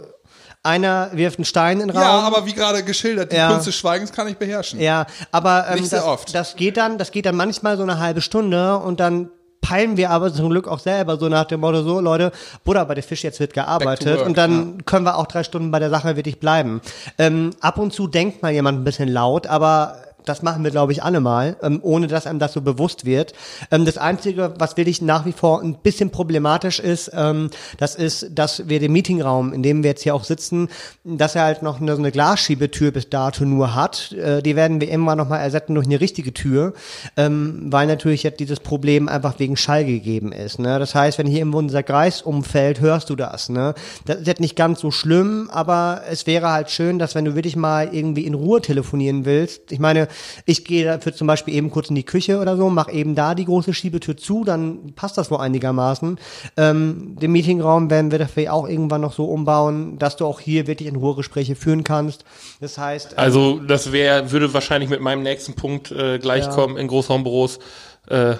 einer 0.63 1.09
wirft 1.13 1.37
einen 1.39 1.45
Stein 1.45 1.81
in 1.81 1.89
den 1.89 1.97
Raum. 1.97 2.03
Ja, 2.03 2.19
aber 2.21 2.45
wie 2.45 2.53
gerade 2.53 2.83
geschildert, 2.83 3.31
die 3.31 3.35
Ja. 3.35 3.49
Kunst 3.51 3.67
des 3.67 3.75
Schweigens 3.75 4.11
kann 4.11 4.27
ich 4.27 4.37
beherrschen. 4.37 4.79
Ja, 4.79 5.05
aber 5.31 5.65
ähm, 5.69 5.75
Nicht 5.79 5.89
sehr 5.89 5.99
das, 5.99 6.07
oft. 6.07 6.33
das 6.33 6.55
geht 6.55 6.77
dann, 6.77 6.97
das 6.97 7.11
geht 7.11 7.25
dann 7.25 7.35
manchmal 7.35 7.75
so 7.77 7.83
eine 7.83 7.99
halbe 7.99 8.21
Stunde 8.21 8.77
und 8.77 8.99
dann 8.99 9.29
peilen 9.59 9.95
wir 9.97 10.09
aber 10.09 10.33
zum 10.33 10.49
Glück 10.49 10.67
auch 10.67 10.79
selber 10.79 11.17
so 11.17 11.29
nach 11.29 11.45
dem 11.45 11.61
Motto 11.61 11.83
so 11.83 11.99
Leute, 12.01 12.31
Buddha 12.65 12.83
bei 12.83 12.95
der 12.95 13.03
Fisch 13.03 13.23
jetzt 13.23 13.39
wird 13.39 13.53
gearbeitet 13.53 14.17
work, 14.19 14.25
und 14.25 14.37
dann 14.37 14.85
können 14.85 15.05
wir 15.05 15.17
auch 15.17 15.25
drei 15.27 15.43
Stunden 15.43 15.71
bei 15.71 15.79
der 15.79 15.89
Sache 15.89 16.15
wirklich 16.17 16.39
bleiben. 16.39 16.81
Ähm, 17.17 17.51
ab 17.61 17.77
und 17.77 17.93
zu 17.93 18.07
denkt 18.07 18.41
mal 18.41 18.51
jemand 18.51 18.79
ein 18.79 18.83
bisschen 18.83 19.07
laut, 19.07 19.47
aber 19.47 19.95
das 20.25 20.41
machen 20.41 20.63
wir, 20.63 20.71
glaube 20.71 20.91
ich, 20.91 21.03
alle 21.03 21.19
mal, 21.19 21.55
ähm, 21.61 21.79
ohne 21.81 22.07
dass 22.07 22.27
einem 22.27 22.39
das 22.39 22.53
so 22.53 22.61
bewusst 22.61 23.05
wird. 23.05 23.33
Ähm, 23.71 23.85
das 23.85 23.97
Einzige, 23.97 24.53
was 24.57 24.77
wirklich 24.77 25.01
nach 25.01 25.25
wie 25.25 25.31
vor 25.31 25.61
ein 25.61 25.75
bisschen 25.75 26.09
problematisch 26.09 26.79
ist, 26.79 27.11
ähm, 27.13 27.49
das 27.77 27.95
ist, 27.95 28.27
dass 28.31 28.67
wir 28.69 28.79
den 28.79 28.91
Meetingraum, 28.91 29.53
in 29.53 29.63
dem 29.63 29.83
wir 29.83 29.91
jetzt 29.91 30.03
hier 30.03 30.15
auch 30.15 30.23
sitzen, 30.23 30.69
dass 31.03 31.35
er 31.35 31.43
halt 31.43 31.61
noch 31.61 31.81
eine, 31.81 31.93
so 31.95 31.99
eine 31.99 32.11
Glasschiebetür 32.11 32.91
bis 32.91 33.09
dato 33.09 33.45
nur 33.45 33.75
hat. 33.75 34.11
Äh, 34.13 34.41
die 34.41 34.55
werden 34.55 34.81
wir 34.81 34.89
irgendwann 34.89 35.17
nochmal 35.17 35.41
ersetzen 35.41 35.75
durch 35.75 35.87
eine 35.87 35.99
richtige 35.99 36.33
Tür, 36.33 36.73
ähm, 37.17 37.67
weil 37.69 37.87
natürlich 37.87 38.23
jetzt 38.23 38.39
dieses 38.39 38.59
Problem 38.59 39.07
einfach 39.07 39.39
wegen 39.39 39.57
Schall 39.57 39.85
gegeben 39.85 40.31
ist. 40.31 40.59
Ne? 40.59 40.79
Das 40.79 40.95
heißt, 40.95 41.17
wenn 41.17 41.27
hier 41.27 41.39
irgendwo 41.39 41.57
unser 41.59 41.83
Kreis 41.83 42.21
umfällt, 42.21 42.79
hörst 42.79 43.09
du 43.09 43.15
das. 43.15 43.49
Ne? 43.49 43.73
Das 44.05 44.17
ist 44.17 44.27
jetzt 44.27 44.41
nicht 44.41 44.55
ganz 44.55 44.79
so 44.79 44.91
schlimm, 44.91 45.49
aber 45.51 46.03
es 46.09 46.27
wäre 46.27 46.51
halt 46.51 46.69
schön, 46.69 46.99
dass 46.99 47.15
wenn 47.15 47.25
du 47.25 47.35
wirklich 47.35 47.55
mal 47.55 47.93
irgendwie 47.93 48.25
in 48.25 48.33
Ruhe 48.33 48.61
telefonieren 48.61 49.25
willst, 49.25 49.71
ich 49.71 49.79
meine, 49.79 50.07
ich 50.45 50.65
gehe 50.65 50.85
dafür 50.85 51.13
zum 51.13 51.27
Beispiel 51.27 51.53
eben 51.53 51.71
kurz 51.71 51.89
in 51.89 51.95
die 51.95 52.03
Küche 52.03 52.39
oder 52.39 52.57
so, 52.57 52.69
mach 52.69 52.91
eben 52.91 53.15
da 53.15 53.35
die 53.35 53.45
große 53.45 53.73
Schiebetür 53.73 54.17
zu, 54.17 54.43
dann 54.43 54.93
passt 54.95 55.17
das 55.17 55.31
wohl 55.31 55.39
einigermaßen. 55.39 56.19
Ähm, 56.57 57.15
den 57.21 57.31
Meetingraum 57.31 57.89
werden 57.89 58.11
wir 58.11 58.19
dafür 58.19 58.53
auch 58.53 58.67
irgendwann 58.67 59.01
noch 59.01 59.13
so 59.13 59.25
umbauen, 59.25 59.97
dass 59.99 60.15
du 60.15 60.25
auch 60.25 60.39
hier 60.39 60.67
wirklich 60.67 60.89
in 60.89 60.95
Ruhe 60.95 61.15
Gespräche 61.15 61.55
führen 61.55 61.83
kannst. 61.83 62.25
Das 62.61 62.77
heißt, 62.77 63.13
äh, 63.13 63.15
Also 63.17 63.59
das 63.59 63.91
wäre, 63.91 64.31
würde 64.31 64.53
wahrscheinlich 64.53 64.89
mit 64.89 65.01
meinem 65.01 65.23
nächsten 65.23 65.53
Punkt 65.53 65.91
äh, 65.91 66.19
gleich 66.19 66.45
Ja. 66.45 66.51
kommen 66.51 66.77
in 66.77 66.87
Großraumbüros 66.87 67.59
äh, 68.07 68.35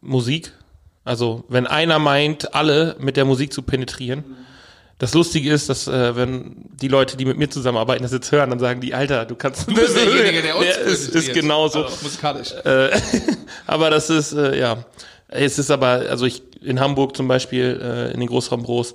Musik. 0.00 0.52
Also 1.04 1.44
wenn 1.48 1.66
einer 1.66 1.98
meint, 1.98 2.54
alle 2.54 2.96
mit 2.98 3.16
der 3.16 3.24
Musik 3.24 3.52
zu 3.52 3.62
penetrieren. 3.62 4.24
Das 4.98 5.12
Lustige 5.12 5.52
ist, 5.52 5.68
dass 5.68 5.88
äh, 5.88 6.14
wenn 6.14 6.68
die 6.80 6.88
Leute, 6.88 7.16
die 7.16 7.24
mit 7.24 7.36
mir 7.36 7.50
zusammenarbeiten, 7.50 8.02
das 8.02 8.12
jetzt 8.12 8.30
hören, 8.30 8.50
dann 8.50 8.58
sagen 8.60 8.80
die, 8.80 8.94
Alter, 8.94 9.24
du 9.24 9.34
kannst. 9.34 9.68
Du 9.68 9.74
bist 9.74 9.96
derjenige, 9.96 10.42
der 10.42 10.56
uns 10.56 10.66
ist, 10.66 10.86
ist 10.86 11.12
penetriert. 11.12 11.34
genauso. 11.34 11.84
Also, 11.84 11.96
musikalisch. 12.02 12.52
Äh, 12.64 12.90
aber 13.66 13.90
das 13.90 14.10
ist, 14.10 14.32
äh, 14.32 14.58
ja. 14.58 14.84
Es 15.28 15.58
ist 15.58 15.70
aber, 15.70 16.04
also 16.10 16.26
ich 16.26 16.42
in 16.62 16.78
Hamburg 16.78 17.16
zum 17.16 17.26
Beispiel, 17.26 17.80
äh, 17.82 18.12
in 18.12 18.20
den 18.20 18.28
Großraumbüros, 18.28 18.94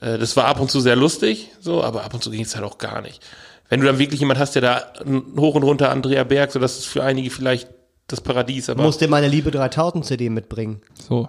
äh, 0.00 0.18
das 0.18 0.36
war 0.36 0.44
ab 0.44 0.60
und 0.60 0.70
zu 0.70 0.80
sehr 0.80 0.96
lustig, 0.96 1.50
so, 1.60 1.82
aber 1.82 2.04
ab 2.04 2.12
und 2.12 2.22
zu 2.22 2.30
ging 2.30 2.42
es 2.42 2.54
halt 2.54 2.64
auch 2.64 2.78
gar 2.78 3.00
nicht. 3.00 3.22
Wenn 3.68 3.80
du 3.80 3.86
dann 3.86 3.98
wirklich 3.98 4.20
jemand 4.20 4.38
hast, 4.38 4.54
der 4.54 4.62
da 4.62 4.92
hoch 5.38 5.54
und 5.54 5.62
runter 5.62 5.90
Andrea 5.90 6.24
Berg, 6.24 6.52
so 6.52 6.58
das 6.58 6.78
ist 6.78 6.86
für 6.86 7.02
einige 7.02 7.30
vielleicht 7.30 7.70
das 8.06 8.20
Paradies, 8.20 8.68
aber 8.68 8.82
musst 8.82 9.00
dir 9.00 9.08
meine 9.08 9.28
Liebe 9.28 9.50
3000 9.50 10.04
CD 10.04 10.28
mitbringen. 10.28 10.82
So. 11.08 11.28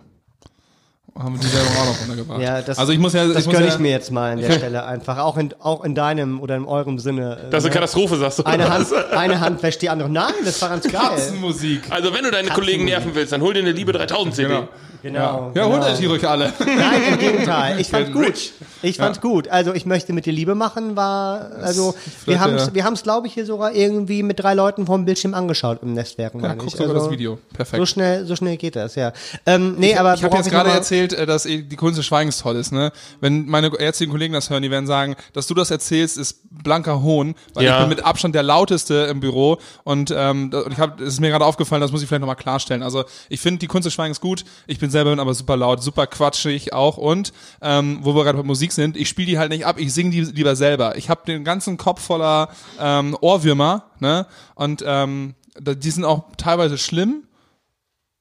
Haben 1.15 1.35
wir 1.35 1.41
die 1.41 1.47
selber 1.47 1.69
auch 1.69 1.85
noch 1.85 2.01
runtergebracht. 2.01 2.41
Ja, 2.41 2.61
das, 2.61 2.79
also 2.79 2.91
ich 2.91 2.97
muss 2.97 3.13
ja, 3.13 3.27
das 3.27 3.37
ich 3.37 3.45
muss 3.45 3.53
gönne 3.53 3.67
ja, 3.67 3.73
ich 3.73 3.79
mir 3.79 3.91
jetzt 3.91 4.11
mal 4.11 4.31
an 4.31 4.39
der 4.39 4.51
Stelle 4.57 4.83
einfach. 4.83 5.19
Auch 5.19 5.37
in, 5.37 5.53
auch 5.59 5.83
in 5.83 5.93
deinem 5.93 6.41
oder 6.41 6.55
in 6.55 6.65
eurem 6.65 6.97
Sinne. 6.97 7.35
das 7.35 7.45
ist 7.45 7.53
eine 7.53 7.63
ne? 7.65 7.69
Katastrophe, 7.69 8.17
sagst 8.17 8.39
du. 8.39 8.43
eine 8.45 8.67
Hand, 8.67 8.87
eine 9.11 9.39
Hand 9.39 9.61
wäscht 9.61 9.83
die 9.83 9.89
andere. 9.89 10.09
Nein, 10.09 10.33
das 10.43 10.59
war 10.61 10.69
ganz 10.69 10.87
geil. 10.87 11.01
Katzenmusik. 11.01 11.83
Also 11.91 12.13
wenn 12.13 12.23
du 12.23 12.31
deine 12.31 12.49
Kollegen 12.49 12.85
nerven 12.85 13.11
willst, 13.13 13.31
dann 13.31 13.41
hol 13.41 13.53
dir 13.53 13.59
eine 13.59 13.73
Liebe 13.73 13.91
3000 13.91 14.35
CD. 14.35 14.47
Genau. 14.49 14.67
Genau. 15.03 15.19
Ja, 15.53 15.63
genau. 15.65 15.75
holt 15.75 15.83
euch 15.83 15.99
die 15.99 16.05
ruhig 16.07 16.27
alle. 16.27 16.51
Nein, 16.59 17.01
im 17.11 17.19
Gegenteil. 17.19 17.79
Ich 17.79 17.89
fand's 17.89 18.11
Get 18.11 18.15
gut. 18.15 18.53
Ich 18.83 18.97
fand's 18.97 19.21
gut. 19.21 19.47
Also 19.47 19.73
ich 19.73 19.85
möchte 19.85 20.13
mit 20.13 20.25
dir 20.25 20.33
Liebe 20.33 20.55
machen, 20.55 20.95
war, 20.95 21.51
also 21.61 21.95
wir 22.25 22.35
ja- 22.35 22.73
wir 22.73 22.83
haben's, 22.83 23.03
glaube 23.03 23.27
ich, 23.27 23.33
hier 23.33 23.45
sogar 23.45 23.73
irgendwie 23.73 24.23
mit 24.23 24.39
drei 24.41 24.53
Leuten 24.53 24.85
vom 24.85 25.05
Bildschirm 25.05 25.33
angeschaut 25.33 25.79
im 25.81 25.93
Netzwerk. 25.93 26.33
Ja, 26.41 26.53
guck 26.55 26.67
ich. 26.67 26.73
sogar 26.73 26.89
Also, 26.89 26.99
das 27.07 27.09
Video. 27.11 27.39
Perfekt. 27.53 27.79
So 27.79 27.85
schnell, 27.85 28.25
so 28.25 28.35
schnell 28.35 28.57
geht 28.57 28.75
das, 28.75 28.95
ja. 28.95 29.13
Ähm, 29.45 29.75
nee, 29.77 29.95
aber 29.95 30.13
ich 30.15 30.23
habe 30.23 30.35
jetzt 30.35 30.49
gerade 30.49 30.69
erzählt, 30.69 31.13
äh, 31.13 31.25
dass 31.25 31.45
eh 31.45 31.61
die 31.61 31.75
Kunst 31.77 31.97
des 31.97 32.05
Schweigens 32.05 32.37
toll 32.39 32.55
ist. 32.57 32.71
Ne? 32.73 32.91
Wenn 33.21 33.45
meine 33.47 33.71
ärztlichen 33.79 34.11
Kollegen 34.11 34.33
das 34.33 34.49
hören, 34.49 34.61
die 34.63 34.71
werden 34.71 34.87
sagen, 34.87 35.15
dass 35.31 35.47
du 35.47 35.53
das 35.53 35.71
erzählst, 35.71 36.17
ist 36.17 36.41
blanker 36.51 37.01
Hohn, 37.01 37.35
weil 37.53 37.63
Ja. 37.65 37.75
ich 37.77 37.79
bin 37.81 37.89
mit 37.89 38.05
Abstand 38.05 38.35
der 38.35 38.43
lauteste 38.43 38.93
im 39.09 39.19
Büro 39.21 39.57
und, 39.85 40.13
ähm, 40.15 40.51
ich 40.69 40.77
habe, 40.77 41.01
es 41.03 41.13
ist 41.13 41.19
mir 41.21 41.29
gerade 41.29 41.45
aufgefallen, 41.45 41.81
das 41.81 41.91
muss 41.91 42.01
ich 42.01 42.07
vielleicht 42.07 42.21
nochmal 42.21 42.35
klarstellen. 42.35 42.83
Also 42.83 43.05
ich 43.29 43.39
finde 43.39 43.59
die 43.59 43.67
Kunst 43.67 43.85
des 43.85 43.93
Schweigens 43.93 44.19
gut, 44.19 44.43
ich 44.67 44.79
bin 44.79 44.89
selber 44.89 45.11
aber 45.17 45.33
super 45.33 45.55
laut, 45.55 45.81
super 45.81 46.05
quatschig 46.07 46.73
auch 46.73 46.97
und 46.97 47.31
ähm, 47.61 47.99
wo 48.01 48.13
wir 48.15 48.23
gerade 48.23 48.37
bei 48.39 48.43
Musik 48.43 48.72
sind, 48.75 48.97
ich 48.97 49.09
spiele 49.09 49.27
die 49.27 49.37
halt 49.37 49.51
nicht 49.51 49.65
ab, 49.65 49.77
ich 49.79 49.93
singe 49.93 50.11
die 50.11 50.21
lieber 50.21 50.55
selber. 50.55 50.97
Ich 50.97 51.09
habe 51.09 51.21
den 51.25 51.43
ganzen 51.43 51.77
Kopf 51.77 52.01
voller 52.01 52.49
ähm, 52.79 53.17
Ohrwürmer, 53.21 53.91
ne? 53.99 54.27
Und 54.55 54.83
ähm, 54.85 55.35
die 55.59 55.91
sind 55.91 56.05
auch 56.05 56.25
teilweise 56.37 56.77
schlimm. 56.77 57.23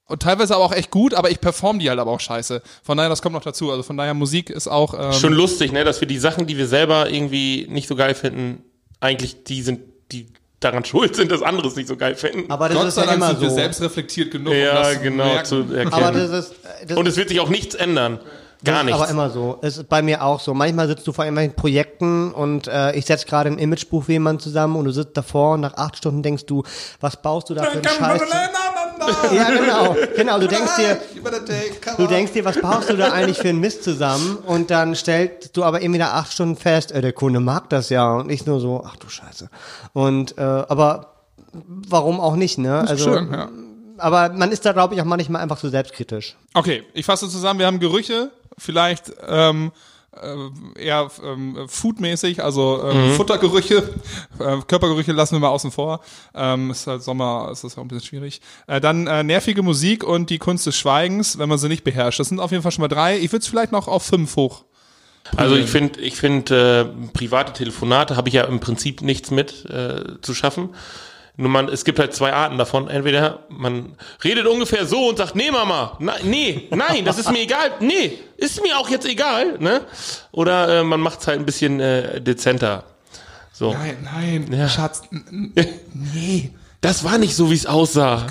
Und 0.05 0.21
teilweise 0.21 0.55
aber 0.55 0.65
auch 0.65 0.73
echt 0.73 0.91
gut, 0.91 1.13
aber 1.13 1.31
ich 1.31 1.39
perform 1.39 1.79
die 1.79 1.89
halt 1.89 1.99
aber 1.99 2.11
auch 2.11 2.19
scheiße. 2.19 2.61
Von 2.83 2.97
daher, 2.97 3.09
das 3.09 3.21
kommt 3.21 3.33
noch 3.33 3.43
dazu. 3.43 3.71
Also 3.71 3.83
von 3.83 3.95
daher, 3.95 4.13
Musik 4.13 4.49
ist 4.49 4.67
auch. 4.67 4.93
Ähm, 4.93 5.13
Schon 5.13 5.33
lustig, 5.33 5.71
ne, 5.71 5.83
dass 5.85 6.01
wir 6.01 6.07
die 6.07 6.19
Sachen, 6.19 6.45
die 6.45 6.57
wir 6.57 6.67
selber 6.67 7.09
irgendwie 7.09 7.67
nicht 7.69 7.87
so 7.87 7.95
geil 7.95 8.13
finden, 8.13 8.63
eigentlich 8.99 9.43
die 9.45 9.61
sind, 9.61 9.79
die 10.11 10.27
daran 10.59 10.85
schuld 10.85 11.15
sind, 11.15 11.31
dass 11.31 11.41
andere 11.41 11.67
es 11.67 11.75
nicht 11.75 11.87
so 11.87 11.95
geil 11.95 12.15
finden. 12.15 12.51
Aber 12.51 12.67
das 12.67 12.77
Gott 12.77 12.87
ist 12.87 12.95
sei 12.95 13.05
ja 13.05 13.13
immer 13.13 13.29
sind 13.29 13.41
wir 13.41 13.49
so. 13.49 13.55
selbst 13.55 13.81
reflektiert 13.81 14.31
genug, 14.31 14.53
um 14.53 14.59
ja, 14.59 14.73
das 14.75 14.93
zu 14.93 14.99
genau, 14.99 15.43
zu 15.43 15.55
erkennen. 15.73 15.93
Aber 15.93 16.11
das 16.11 16.47
ist, 16.47 16.55
das 16.87 16.97
Und 16.97 17.07
es 17.07 17.15
wird 17.15 17.29
sich 17.29 17.39
auch 17.39 17.49
nichts 17.49 17.73
ändern. 17.75 18.19
Gar 18.63 18.75
Das 18.75 18.85
nichts. 18.85 18.97
ist 18.99 19.03
aber 19.03 19.11
immer 19.11 19.29
so. 19.29 19.57
Es 19.61 19.77
ist 19.77 19.89
bei 19.89 20.01
mir 20.01 20.23
auch 20.23 20.39
so. 20.39 20.53
Manchmal 20.53 20.87
sitzt 20.87 21.05
du 21.05 21.11
vor 21.11 21.25
irgendwelchen 21.25 21.55
Projekten 21.55 22.31
und 22.31 22.67
äh, 22.67 22.93
ich 22.95 23.05
setze 23.05 23.25
gerade 23.25 23.49
ein 23.49 23.57
Imagebuch 23.59 24.05
für 24.05 24.13
jemanden 24.13 24.39
zusammen 24.41 24.75
und 24.77 24.85
du 24.85 24.91
sitzt 24.91 25.17
davor 25.17 25.55
und 25.55 25.61
nach 25.61 25.73
acht 25.75 25.97
Stunden 25.97 26.23
denkst 26.23 26.45
du, 26.45 26.63
was 27.01 27.21
baust 27.21 27.49
du 27.49 27.53
da 27.55 27.63
für 27.63 27.71
einen 27.73 27.83
Scheiß? 27.83 28.21
Ja, 29.35 29.49
genau. 29.49 29.97
Genau, 30.15 30.39
du 30.39 30.47
denkst 30.47 30.77
dir, 30.77 30.97
du 31.97 32.07
denkst 32.07 32.31
dir, 32.31 32.45
was 32.45 32.61
baust 32.61 32.89
du 32.89 32.95
da 32.95 33.11
eigentlich 33.11 33.37
für 33.37 33.49
einen 33.49 33.59
Mist 33.59 33.83
zusammen? 33.83 34.37
Und 34.45 34.71
dann 34.71 34.95
stellst 34.95 35.57
du 35.57 35.63
aber 35.65 35.81
irgendwie 35.81 35.99
nach 35.99 36.13
acht 36.13 36.31
Stunden 36.31 36.55
fest, 36.55 36.93
äh, 36.93 37.01
der 37.01 37.11
Kunde 37.11 37.41
mag 37.41 37.69
das 37.69 37.89
ja. 37.89 38.13
Und 38.13 38.29
ich 38.31 38.45
nur 38.45 38.61
so, 38.61 38.81
ach 38.87 38.95
du 38.95 39.09
Scheiße. 39.09 39.49
Und, 39.91 40.37
äh, 40.37 40.41
aber 40.41 41.15
warum 41.51 42.21
auch 42.21 42.37
nicht, 42.37 42.57
ne? 42.59 42.85
Also, 42.87 43.11
Schön, 43.13 43.29
ja. 43.33 43.49
Aber 44.03 44.29
man 44.29 44.51
ist 44.51 44.65
da, 44.65 44.73
glaube 44.73 44.95
ich, 44.95 45.01
auch 45.01 45.05
manchmal 45.05 45.41
einfach 45.41 45.57
zu 45.57 45.69
selbstkritisch. 45.69 46.35
Okay, 46.53 46.83
ich 46.93 47.05
fasse 47.05 47.29
zusammen. 47.29 47.59
Wir 47.59 47.67
haben 47.67 47.79
Gerüche, 47.79 48.31
vielleicht 48.57 49.13
ähm, 49.25 49.71
äh, 50.21 50.81
eher 50.81 51.09
ähm, 51.23 51.57
foodmäßig, 51.67 52.43
also 52.43 52.83
ähm, 52.83 53.13
Futtergerüche, 53.13 53.89
äh, 54.39 54.57
Körpergerüche 54.67 55.13
lassen 55.13 55.35
wir 55.35 55.39
mal 55.39 55.49
außen 55.49 55.71
vor. 55.71 56.01
Ähm, 56.35 56.71
ist 56.71 56.85
halt 56.85 57.01
Sommer, 57.01 57.49
ist 57.51 57.63
das 57.63 57.77
auch 57.77 57.81
ein 57.81 57.87
bisschen 57.87 58.05
schwierig. 58.05 58.41
Äh, 58.67 58.81
dann 58.81 59.07
äh, 59.07 59.23
nervige 59.23 59.63
Musik 59.63 60.03
und 60.03 60.29
die 60.29 60.37
Kunst 60.37 60.65
des 60.65 60.77
Schweigens, 60.77 61.39
wenn 61.39 61.49
man 61.49 61.57
sie 61.57 61.69
nicht 61.69 61.83
beherrscht. 61.83 62.19
Das 62.19 62.29
sind 62.29 62.39
auf 62.39 62.51
jeden 62.51 62.61
Fall 62.61 62.71
schon 62.71 62.81
mal 62.81 62.89
drei. 62.89 63.17
Ich 63.17 63.31
würde 63.31 63.41
es 63.41 63.47
vielleicht 63.47 63.71
noch 63.71 63.87
auf 63.87 64.03
fünf 64.03 64.35
hoch. 64.35 64.65
Also 65.37 65.55
ich 65.55 65.69
finde, 65.69 66.01
ich 66.01 66.17
finde, 66.17 66.93
äh, 66.93 67.07
private 67.13 67.53
Telefonate 67.53 68.17
habe 68.17 68.27
ich 68.27 68.35
ja 68.35 68.43
im 68.43 68.59
Prinzip 68.59 69.01
nichts 69.01 69.31
mit 69.31 69.65
äh, 69.69 70.21
zu 70.21 70.33
schaffen. 70.33 70.69
Nur 71.35 71.49
man, 71.49 71.67
es 71.67 71.83
gibt 71.83 71.97
halt 71.97 72.13
zwei 72.13 72.31
Arten 72.31 72.57
davon. 72.59 72.87
Entweder 72.87 73.39
man 73.49 73.95
redet 74.23 74.45
ungefähr 74.45 74.85
so 74.85 75.09
und 75.09 75.17
sagt, 75.17 75.35
nee, 75.35 75.49
Mama, 75.49 75.97
na, 75.99 76.13
nee, 76.23 76.67
nein, 76.69 77.05
das 77.05 77.17
ist 77.17 77.31
mir 77.31 77.41
egal, 77.41 77.71
nee, 77.79 78.19
ist 78.37 78.61
mir 78.61 78.77
auch 78.77 78.87
jetzt 78.89 79.07
egal, 79.07 79.57
ne? 79.57 79.81
Oder 80.31 80.81
äh, 80.81 80.83
man 80.83 80.99
macht's 80.99 81.25
halt 81.25 81.39
ein 81.39 81.45
bisschen 81.45 81.79
äh, 81.79 82.21
dezenter. 82.21 82.83
So. 83.51 83.73
Nein, 83.73 83.97
nein, 84.03 84.53
Ja. 84.53 84.69
Schatz, 84.69 85.03
nee. 85.11 86.51
Das 86.81 87.03
war 87.03 87.17
nicht 87.17 87.35
so, 87.35 87.49
wie 87.49 87.55
es 87.55 87.65
aussah. 87.65 88.27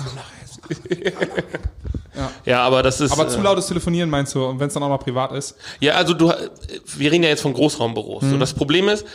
ja. 2.45 2.63
aber 2.63 2.83
das 2.83 3.01
ist. 3.01 3.11
Aber 3.11 3.27
zu 3.27 3.39
äh, 3.39 3.41
lautes 3.41 3.67
Telefonieren 3.67 4.09
meinst 4.09 4.35
du, 4.35 4.45
und 4.45 4.59
wenn 4.59 4.67
es 4.67 4.73
dann 4.73 4.83
auch 4.83 4.89
noch 4.89 4.99
privat 4.99 5.31
ist? 5.33 5.55
Ja, 5.79 5.95
also 5.95 6.13
du, 6.13 6.31
wir 6.97 7.11
reden 7.11 7.23
ja 7.23 7.29
jetzt 7.29 7.41
von 7.41 7.53
Großraumbüros. 7.53 8.23
So, 8.23 8.37
das 8.37 8.53
Problem 8.53 8.87
ist, 8.87 9.05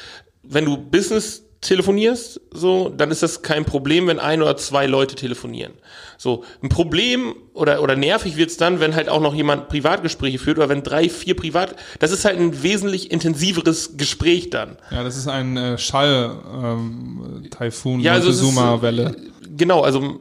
wenn 0.43 0.65
du 0.65 0.77
Business 0.77 1.45
telefonierst, 1.61 2.41
so, 2.53 2.89
dann 2.89 3.11
ist 3.11 3.23
das 3.23 3.43
kein 3.43 3.65
Problem, 3.65 4.07
wenn 4.07 4.21
ein 4.21 4.43
oder 4.43 4.57
zwei 4.57 4.87
Leute 4.87 5.17
telefonieren. 5.17 5.73
So, 6.17 6.45
ein 6.63 6.69
Problem 6.69 7.35
oder, 7.53 7.83
oder 7.83 7.97
nervig 7.97 8.37
wird's 8.37 8.57
dann, 8.57 8.79
wenn 8.81 8.95
halt 8.95 9.09
auch 9.09 9.21
noch 9.21 9.35
jemand 9.35 9.69
Privatgespräche 9.69 10.39
führt 10.39 10.59
oder 10.59 10.69
wenn 10.69 10.83
drei, 10.85 11.09
vier 11.09 11.35
Privat, 11.35 11.75
das 11.99 12.13
ist 12.13 12.25
halt 12.25 12.39
ein 12.39 12.63
wesentlich 12.63 13.11
intensiveres 13.11 13.97
Gespräch 13.97 14.51
dann. 14.51 14.77
Ja, 14.91 15.03
das 15.03 15.17
ist 15.17 15.27
ein 15.27 15.57
äh, 15.57 15.79
Schall-Taifun, 15.79 17.43
ähm, 17.43 17.51
Taifun, 17.51 18.01
Ja, 18.01 18.13
also 18.13 18.31
es 18.31 18.41
Montezuma-Welle. 18.41 19.17
Genau, 19.57 19.83
also 19.83 20.21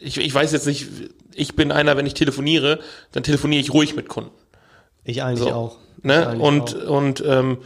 ich, 0.00 0.18
ich 0.18 0.32
weiß 0.34 0.52
jetzt 0.52 0.66
nicht, 0.66 0.86
ich 1.34 1.56
bin 1.56 1.72
einer, 1.72 1.96
wenn 1.96 2.06
ich 2.06 2.14
telefoniere, 2.14 2.78
dann 3.12 3.22
telefoniere 3.24 3.60
ich 3.60 3.72
ruhig 3.72 3.96
mit 3.96 4.08
Kunden. 4.08 4.30
Ich 5.04 5.22
eigentlich 5.22 5.48
So, 5.48 5.52
auch. 5.54 5.76
Ich 5.98 6.04
Ne? 6.04 6.26
eigentlich 6.26 6.42
Und, 6.42 6.76
auch. 6.86 6.90
und 6.90 7.24
ähm, 7.26 7.58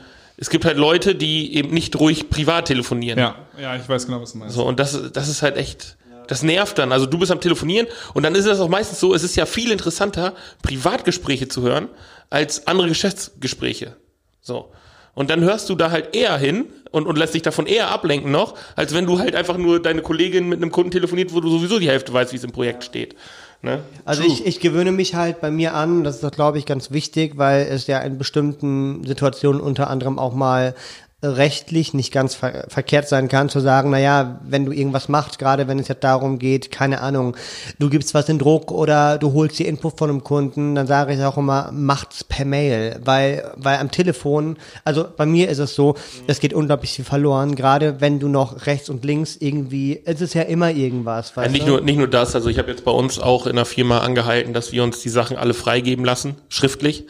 es 0.42 0.50
gibt 0.50 0.64
halt 0.64 0.76
Leute, 0.76 1.14
die 1.14 1.54
eben 1.54 1.72
nicht 1.72 1.94
ruhig 2.00 2.28
privat 2.28 2.66
telefonieren. 2.66 3.16
Ja, 3.16 3.36
ja, 3.60 3.76
ich 3.76 3.88
weiß 3.88 4.06
genau, 4.06 4.20
was 4.20 4.32
du 4.32 4.38
meinst. 4.38 4.56
So, 4.56 4.66
und 4.66 4.80
das, 4.80 5.12
das 5.12 5.28
ist 5.28 5.40
halt 5.40 5.56
echt, 5.56 5.96
das 6.26 6.42
nervt 6.42 6.78
dann. 6.78 6.90
Also 6.90 7.06
du 7.06 7.16
bist 7.16 7.30
am 7.30 7.40
Telefonieren 7.40 7.86
und 8.12 8.24
dann 8.24 8.34
ist 8.34 8.46
es 8.46 8.58
auch 8.58 8.68
meistens 8.68 8.98
so, 8.98 9.14
es 9.14 9.22
ist 9.22 9.36
ja 9.36 9.46
viel 9.46 9.70
interessanter, 9.70 10.34
Privatgespräche 10.62 11.46
zu 11.46 11.62
hören, 11.62 11.88
als 12.28 12.66
andere 12.66 12.88
Geschäftsgespräche. 12.88 13.96
So. 14.40 14.72
Und 15.14 15.30
dann 15.30 15.40
hörst 15.42 15.68
du 15.68 15.74
da 15.74 15.90
halt 15.90 16.14
eher 16.16 16.36
hin 16.38 16.66
und, 16.90 17.06
und 17.06 17.18
lässt 17.18 17.34
dich 17.34 17.42
davon 17.42 17.66
eher 17.66 17.90
ablenken 17.90 18.30
noch, 18.30 18.54
als 18.76 18.94
wenn 18.94 19.06
du 19.06 19.18
halt 19.18 19.34
einfach 19.34 19.58
nur 19.58 19.80
deine 19.80 20.02
Kollegin 20.02 20.48
mit 20.48 20.62
einem 20.62 20.70
Kunden 20.70 20.90
telefoniert, 20.90 21.34
wo 21.34 21.40
du 21.40 21.50
sowieso 21.50 21.78
die 21.78 21.88
Hälfte 21.88 22.12
weißt, 22.12 22.32
wie 22.32 22.36
es 22.36 22.44
im 22.44 22.52
Projekt 22.52 22.84
steht. 22.84 23.14
Ne? 23.60 23.80
Also 24.04 24.22
ich, 24.24 24.44
ich 24.44 24.58
gewöhne 24.58 24.90
mich 24.90 25.14
halt 25.14 25.40
bei 25.40 25.50
mir 25.50 25.74
an, 25.74 26.02
das 26.02 26.22
ist, 26.22 26.34
glaube 26.34 26.58
ich, 26.58 26.66
ganz 26.66 26.90
wichtig, 26.90 27.36
weil 27.36 27.66
es 27.70 27.86
ja 27.86 28.00
in 28.00 28.18
bestimmten 28.18 29.04
Situationen 29.04 29.60
unter 29.60 29.88
anderem 29.88 30.18
auch 30.18 30.34
mal 30.34 30.74
rechtlich 31.22 31.94
nicht 31.94 32.12
ganz 32.12 32.34
ver 32.34 32.64
verkehrt 32.68 33.08
sein 33.08 33.28
kann, 33.28 33.48
zu 33.48 33.60
sagen, 33.60 33.90
naja, 33.90 34.40
wenn 34.44 34.66
du 34.66 34.72
irgendwas 34.72 35.08
machst, 35.08 35.38
gerade 35.38 35.68
wenn 35.68 35.78
es 35.78 35.88
jetzt 35.88 36.02
darum 36.04 36.38
geht, 36.38 36.70
keine 36.72 37.00
Ahnung, 37.00 37.36
du 37.78 37.88
gibst 37.88 38.12
was 38.14 38.28
in 38.28 38.38
Druck 38.38 38.72
oder 38.72 39.18
du 39.18 39.32
holst 39.32 39.58
die 39.58 39.66
Info 39.66 39.90
von 39.90 40.10
einem 40.10 40.24
Kunden, 40.24 40.74
dann 40.74 40.86
sage 40.86 41.14
ich 41.14 41.22
auch 41.22 41.38
immer, 41.38 41.70
macht's 41.72 42.24
per 42.24 42.44
Mail, 42.44 43.00
weil, 43.04 43.52
weil 43.56 43.78
am 43.78 43.90
Telefon, 43.90 44.56
also 44.84 45.06
bei 45.16 45.26
mir 45.26 45.48
ist 45.48 45.58
es 45.58 45.74
so, 45.74 45.94
es 46.26 46.40
geht 46.40 46.54
unglaublich 46.54 46.92
viel 46.92 47.04
verloren, 47.04 47.54
gerade 47.54 48.00
wenn 48.00 48.18
du 48.18 48.28
noch 48.28 48.66
rechts 48.66 48.88
und 48.90 49.04
links 49.04 49.36
irgendwie, 49.38 50.00
es 50.04 50.20
ist 50.20 50.34
ja 50.34 50.42
immer 50.42 50.70
irgendwas, 50.70 51.30
Ja, 51.30 51.42
weißt 51.42 51.52
nicht, 51.52 51.66
du? 51.66 51.70
nur, 51.72 51.80
nicht 51.82 51.98
nur 51.98 52.08
das, 52.08 52.34
also 52.34 52.48
ich 52.48 52.58
habe 52.58 52.70
jetzt 52.70 52.84
bei 52.84 52.90
uns 52.90 53.18
auch 53.20 53.46
in 53.46 53.56
der 53.56 53.64
Firma 53.64 53.98
angehalten, 53.98 54.52
dass 54.54 54.72
wir 54.72 54.82
uns 54.82 55.00
die 55.00 55.08
Sachen 55.08 55.36
alle 55.36 55.54
freigeben 55.54 56.04
lassen, 56.04 56.34
schriftlich. 56.48 57.06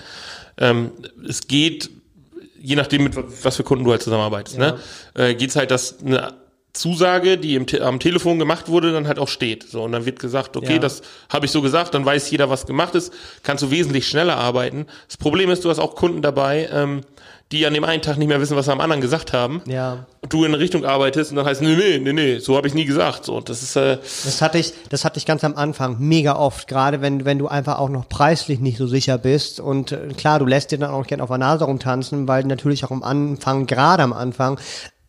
Ähm, 0.59 0.91
es 1.27 1.47
geht, 1.49 1.91
je 2.63 2.77
nachdem, 2.77 3.05
mit 3.05 3.15
was 3.45 3.57
für 3.57 3.65
Kunden 3.65 3.85
du 3.85 3.91
halt 3.91 4.03
zusammenarbeitest, 4.03 4.59
ne, 4.59 4.79
äh, 5.15 5.35
geht's 5.35 5.57
halt, 5.57 5.71
dass 5.71 6.01
eine 6.05 6.35
Zusage, 6.73 7.37
die 7.37 7.55
im, 7.55 7.67
Te 7.67 7.85
am 7.85 8.01
Telefon 8.01 8.39
gemacht 8.39 8.69
wurde, 8.69 8.93
dann 8.93 9.07
halt 9.07 9.19
auch 9.19 9.29
steht. 9.29 9.69
So, 9.69 9.83
und 9.83 9.93
dann 9.93 10.07
wird 10.07 10.19
gesagt, 10.21 10.57
okay, 10.57 10.75
Ja. 10.75 10.79
das 10.79 11.03
habe 11.29 11.45
ich 11.45 11.53
so 11.53 11.61
gesagt, 11.61 11.93
dann 11.93 12.07
weiß 12.07 12.31
jeder, 12.31 12.49
was 12.49 12.65
gemacht 12.67 12.95
ist, 12.95 13.13
kannst 13.43 13.63
du 13.63 13.71
wesentlich 13.71 14.09
schneller 14.09 14.39
arbeiten. 14.39 14.87
Das 15.07 15.19
Problem 15.19 15.51
ist, 15.51 15.65
du 15.67 15.71
hast 15.71 15.79
auch 15.79 15.95
Kunden 15.97 16.23
dabei, 16.23 16.71
ähm, 16.73 17.03
die 17.53 17.67
an 17.67 17.75
dem 17.75 17.85
einen 17.85 18.03
Tag 18.03 18.17
nicht 18.17 18.29
mehr 18.29 18.41
wissen, 18.41 18.57
was 18.57 18.65
sie 18.65 18.73
am 18.73 18.81
anderen 18.81 19.03
gesagt 19.03 19.33
haben. 19.33 19.63
Ja. 19.67 20.07
Du 20.29 20.45
in 20.45 20.53
eine 20.53 20.59
Richtung 20.59 20.85
arbeitest 20.85 21.31
und 21.31 21.37
dann 21.37 21.45
heißt, 21.45 21.61
nee, 21.61 21.77
nee, 21.77 21.99
nee, 21.99 22.13
nee, 22.13 22.39
so 22.39 22.57
habe 22.57 22.67
ich 22.67 22.75
nie 22.75 22.85
gesagt. 22.85 23.25
So, 23.25 23.41
das 23.41 23.63
ist, 23.63 23.77
äh, 23.77 23.99
Das 24.25 24.41
hatte 24.41 24.59
ich, 24.59 24.73
das 24.89 25.05
hatte 25.05 25.19
ich 25.19 25.27
ganz 25.27 25.45
am 25.45 25.57
Anfang 25.57 25.97
mega 25.99 26.37
oft, 26.37 26.67
gerade 26.67 27.03
wenn, 27.03 27.25
wenn 27.25 27.39
du 27.39 27.49
einfach 27.49 27.79
auch 27.79 27.91
noch 27.91 28.09
preislich 28.09 28.59
nicht 28.61 28.79
so 28.79 28.87
sicher 28.87 29.19
bist. 29.19 29.61
Und 29.61 29.93
äh, 29.93 30.09
klar, 30.17 30.39
du 30.39 30.47
lässt 30.47 30.71
dir 30.71 30.79
dann 30.79 30.91
auch 30.91 31.07
gerne 31.07 31.23
auf 31.23 31.29
der 31.29 31.39
Nase 31.39 31.65
rumtanzen, 31.65 32.27
weil 32.27 32.45
natürlich 32.45 32.85
auch 32.85 32.91
am 32.91 33.03
Anfang, 33.03 33.67
gerade 33.67 34.03
am 34.03 34.13
Anfang, 34.13 34.59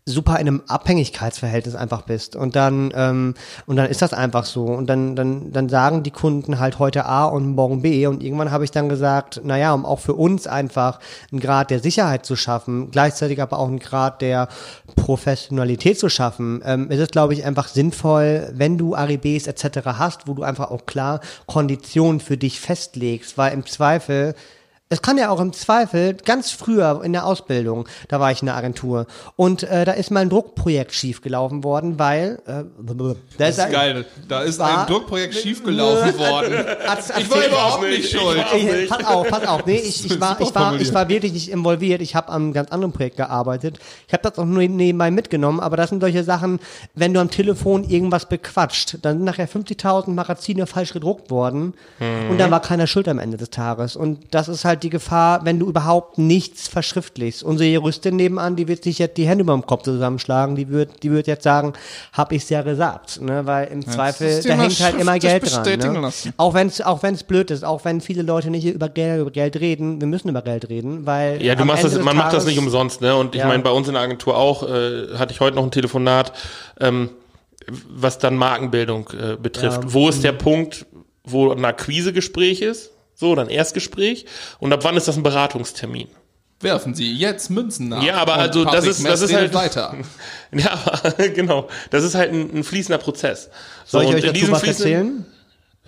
super 0.05 0.33
in 0.33 0.47
einem 0.47 0.61
Abhängigkeitsverhältnis 0.67 1.75
einfach 1.75 2.01
bist. 2.01 2.35
Und 2.35 2.55
dann, 2.55 2.91
ähm, 2.95 3.35
und 3.65 3.77
dann 3.77 3.89
ist 3.89 4.01
das 4.01 4.13
einfach 4.13 4.43
so. 4.43 4.65
Und 4.65 4.87
dann, 4.87 5.15
dann, 5.15 5.53
dann 5.53 5.69
sagen 5.69 6.03
die 6.03 6.11
Kunden 6.11 6.59
halt 6.59 6.79
heute 6.79 7.05
A 7.05 7.25
und 7.25 7.55
morgen 7.55 7.81
B. 7.81 8.05
Und 8.07 8.21
irgendwann 8.21 8.51
habe 8.51 8.65
ich 8.65 8.71
dann 8.71 8.89
gesagt, 8.89 9.41
naja, 9.45 9.73
um 9.73 9.85
auch 9.85 9.99
für 9.99 10.13
uns 10.13 10.45
einfach 10.45 10.99
einen 11.31 11.39
Grad 11.39 11.69
der 11.69 11.79
Sicherheit 11.79 12.25
zu 12.25 12.35
schaffen, 12.35 12.91
gleichzeitig 12.91 13.41
aber 13.41 13.59
auch 13.59 13.67
einen 13.67 13.79
Grad 13.79 14.21
der 14.21 14.49
Professionalität 14.95 15.97
zu 15.97 16.09
schaffen, 16.09 16.61
ähm, 16.65 16.91
ist 16.91 16.99
es, 16.99 17.09
glaube 17.09 17.33
ich, 17.33 17.45
einfach 17.45 17.69
sinnvoll, 17.69 18.51
wenn 18.53 18.77
du 18.77 18.95
AGBs 18.95 19.47
etc. 19.47 19.79
hast, 19.85 20.27
wo 20.27 20.33
du 20.33 20.43
einfach 20.43 20.69
auch 20.69 20.85
klar 20.85 21.21
Konditionen 21.47 22.19
für 22.19 22.35
dich 22.35 22.59
festlegst, 22.59 23.37
weil 23.37 23.53
im 23.53 23.65
Zweifel 23.65 24.35
es 24.93 25.01
kann 25.01 25.17
ja 25.17 25.29
auch 25.29 25.39
im 25.39 25.51
Zweifel, 25.53 26.13
ganz 26.13 26.51
früher 26.51 27.01
in 27.03 27.13
der 27.13 27.25
Ausbildung, 27.25 27.87
da 28.07 28.19
war 28.19 28.31
ich 28.31 28.41
in 28.41 28.45
der 28.45 28.55
Agentur 28.55 29.07
und 29.35 29.63
äh, 29.63 29.85
da 29.85 29.91
ist 29.93 30.11
mal 30.11 30.21
ein 30.21 30.29
Druckprojekt 30.29 30.93
schiefgelaufen 30.93 31.63
worden, 31.63 31.99
weil 31.99 32.39
äh, 32.45 32.63
da 32.79 33.15
Das 33.37 33.49
ist 33.57 33.59
ein- 33.59 33.71
geil. 33.71 34.05
Da 34.27 34.41
ist 34.43 34.59
War- 34.59 34.81
ein 34.81 34.87
Druckprojekt 34.87 35.33
schiefgelaufen 35.35 36.17
worden. 36.19 36.53
Hat's- 36.87 37.11
Ich 37.17 37.29
war 37.29 37.45
überhaupt 37.45 37.81
nicht 37.83 37.99
Ich 38.05 38.09
schuld. 38.11 38.43
ich, 38.55 38.89
pass 38.89 39.03
auf, 39.05 39.27
pass 39.27 39.47
auf. 39.47 39.65
Nee, 39.65 39.77
ich, 39.77 40.05
ich, 40.05 40.21
war, 40.21 40.39
ich, 40.39 40.53
war, 40.53 40.75
ich 40.79 40.93
war 40.93 41.09
wirklich 41.09 41.33
nicht 41.33 41.49
involviert. 41.49 42.01
Ich 42.01 42.15
habe 42.15 42.29
am 42.29 42.53
ganz 42.53 42.71
anderen 42.71 42.93
Projekt 42.93 43.17
gearbeitet. 43.17 43.79
Ich 44.07 44.13
habe 44.13 44.23
das 44.23 44.37
auch 44.37 44.45
nur 44.45 44.61
nebenbei 44.63 45.09
mitgenommen, 45.11 45.59
aber 45.59 45.77
das 45.77 45.89
sind 45.89 46.01
solche 46.01 46.23
Sachen, 46.23 46.59
wenn 46.93 47.13
du 47.13 47.19
am 47.19 47.29
Telefon 47.31 47.83
irgendwas 47.83 48.27
bequatscht, 48.27 48.97
dann 49.01 49.17
sind 49.17 49.25
nachher 49.25 49.47
50.000 49.47 50.09
Magazine 50.11 50.67
falsch 50.67 50.93
gedruckt 50.93 51.31
worden 51.31 51.73
und 52.29 52.37
dann 52.37 52.51
war 52.51 52.61
keiner 52.61 52.87
schuld 52.87 53.07
am 53.07 53.19
Ende 53.19 53.37
des 53.37 53.49
Tages. 53.49 53.95
Und 53.95 54.19
das 54.31 54.47
ist 54.47 54.65
halt 54.65 54.82
die 54.83 54.89
Gefahr, 54.89 55.45
wenn 55.45 55.59
du 55.59 55.67
überhaupt 55.67 56.17
nichts 56.17 56.67
verschriftlichst. 56.67 57.41
Unsere 57.43 57.69
Juristin 57.69 58.15
nebenan, 58.15 58.55
die 58.55 58.67
wird 58.67 58.83
sich 58.83 58.99
jetzt 58.99 59.17
die 59.17 59.25
Hände 59.27 59.43
über 59.43 59.53
dem 59.53 59.65
Kopf 59.65 59.83
zusammenschlagen, 59.83 60.55
die 60.55 60.69
wird, 60.69 61.03
die 61.03 61.11
wird 61.11 61.27
jetzt 61.27 61.43
sagen, 61.43 61.73
hab 62.11 62.31
ich's 62.31 62.49
ja 62.49 62.61
gesagt, 62.61 63.21
ne? 63.21 63.45
weil 63.45 63.67
im 63.67 63.85
Zweifel, 63.87 64.27
ist 64.27 64.45
dir 64.45 64.49
da 64.55 64.61
hängt 64.61 64.79
halt 64.79 64.99
immer 64.99 65.17
Geld 65.19 65.43
dran. 65.51 65.93
Ne? 65.93 65.99
lassen. 66.01 66.33
Auch 66.37 66.53
wenn 66.53 66.67
es 66.67 66.81
auch 66.81 67.01
wenn's 67.03 67.23
blöd 67.23 67.49
ist, 67.51 67.63
auch 67.63 67.85
wenn 67.85 68.01
viele 68.01 68.21
Leute 68.21 68.49
nicht 68.49 68.65
über 68.65 68.89
Geld, 68.89 69.21
über 69.21 69.31
Geld 69.31 69.59
reden, 69.59 69.99
wir 70.01 70.07
müssen 70.07 70.29
über 70.29 70.41
Geld 70.41 70.69
reden, 70.69 71.05
weil 71.05 71.41
Ja, 71.41 71.55
du 71.55 71.65
machst 71.65 71.83
Ende 71.83 71.95
das, 71.97 72.05
man 72.05 72.15
macht 72.17 72.27
das 72.27 72.43
Tages- 72.43 72.47
nicht 72.47 72.59
umsonst, 72.59 73.01
ne? 73.01 73.15
Und 73.15 73.35
ich 73.35 73.41
Ja. 73.41 73.47
meine, 73.47 73.63
bei 73.63 73.71
uns 73.71 73.87
in 73.87 73.93
der 73.93 74.03
Agentur 74.03 74.37
auch, 74.37 74.63
äh, 74.63 75.15
hatte 75.17 75.33
ich 75.33 75.39
heute 75.39 75.55
noch 75.55 75.63
ein 75.63 75.71
Telefonat, 75.71 76.33
ähm, 76.79 77.09
was 77.89 78.17
dann 78.19 78.35
Markenbildung 78.35 79.09
äh, 79.11 79.35
betrifft. 79.41 79.83
Ja. 79.83 79.93
Wo 79.93 80.09
ist 80.09 80.23
der 80.23 80.33
Punkt, 80.33 80.85
wo 81.23 81.51
ein 81.51 81.63
Akquisegespräch 81.63 82.61
ist? 82.61 82.91
So, 83.15 83.35
dann 83.35 83.49
Erstgespräch. 83.49 84.25
Und 84.59 84.73
ab 84.73 84.83
wann 84.83 84.97
ist 84.97 85.07
das 85.07 85.17
ein 85.17 85.23
Beratungstermin? 85.23 86.07
Werfen 86.59 86.95
Sie 86.95 87.11
jetzt 87.13 87.49
Münzen 87.49 87.89
nach. 87.89 88.01
Ja, 88.03 88.15
aber 88.15 88.35
Und 88.35 88.39
also 88.39 88.63
das 88.65 88.85
ist, 88.85 89.05
das 89.05 89.21
ist 89.21 89.33
halt 89.33 89.53
weiter. 89.53 89.95
Ja, 90.53 90.79
aber, 90.85 91.29
genau. 91.29 91.67
Das 91.89 92.03
ist 92.03 92.15
halt 92.15 92.31
ein, 92.31 92.59
ein 92.59 92.63
fließender 92.63 92.99
Prozess. 92.99 93.49
So, 93.85 93.97
Soll 93.97 94.03
ich 94.03 94.09
und 94.09 94.15
euch 94.15 94.23
dazu 94.23 94.51
was 94.51 94.63
erzählen? 94.63 95.25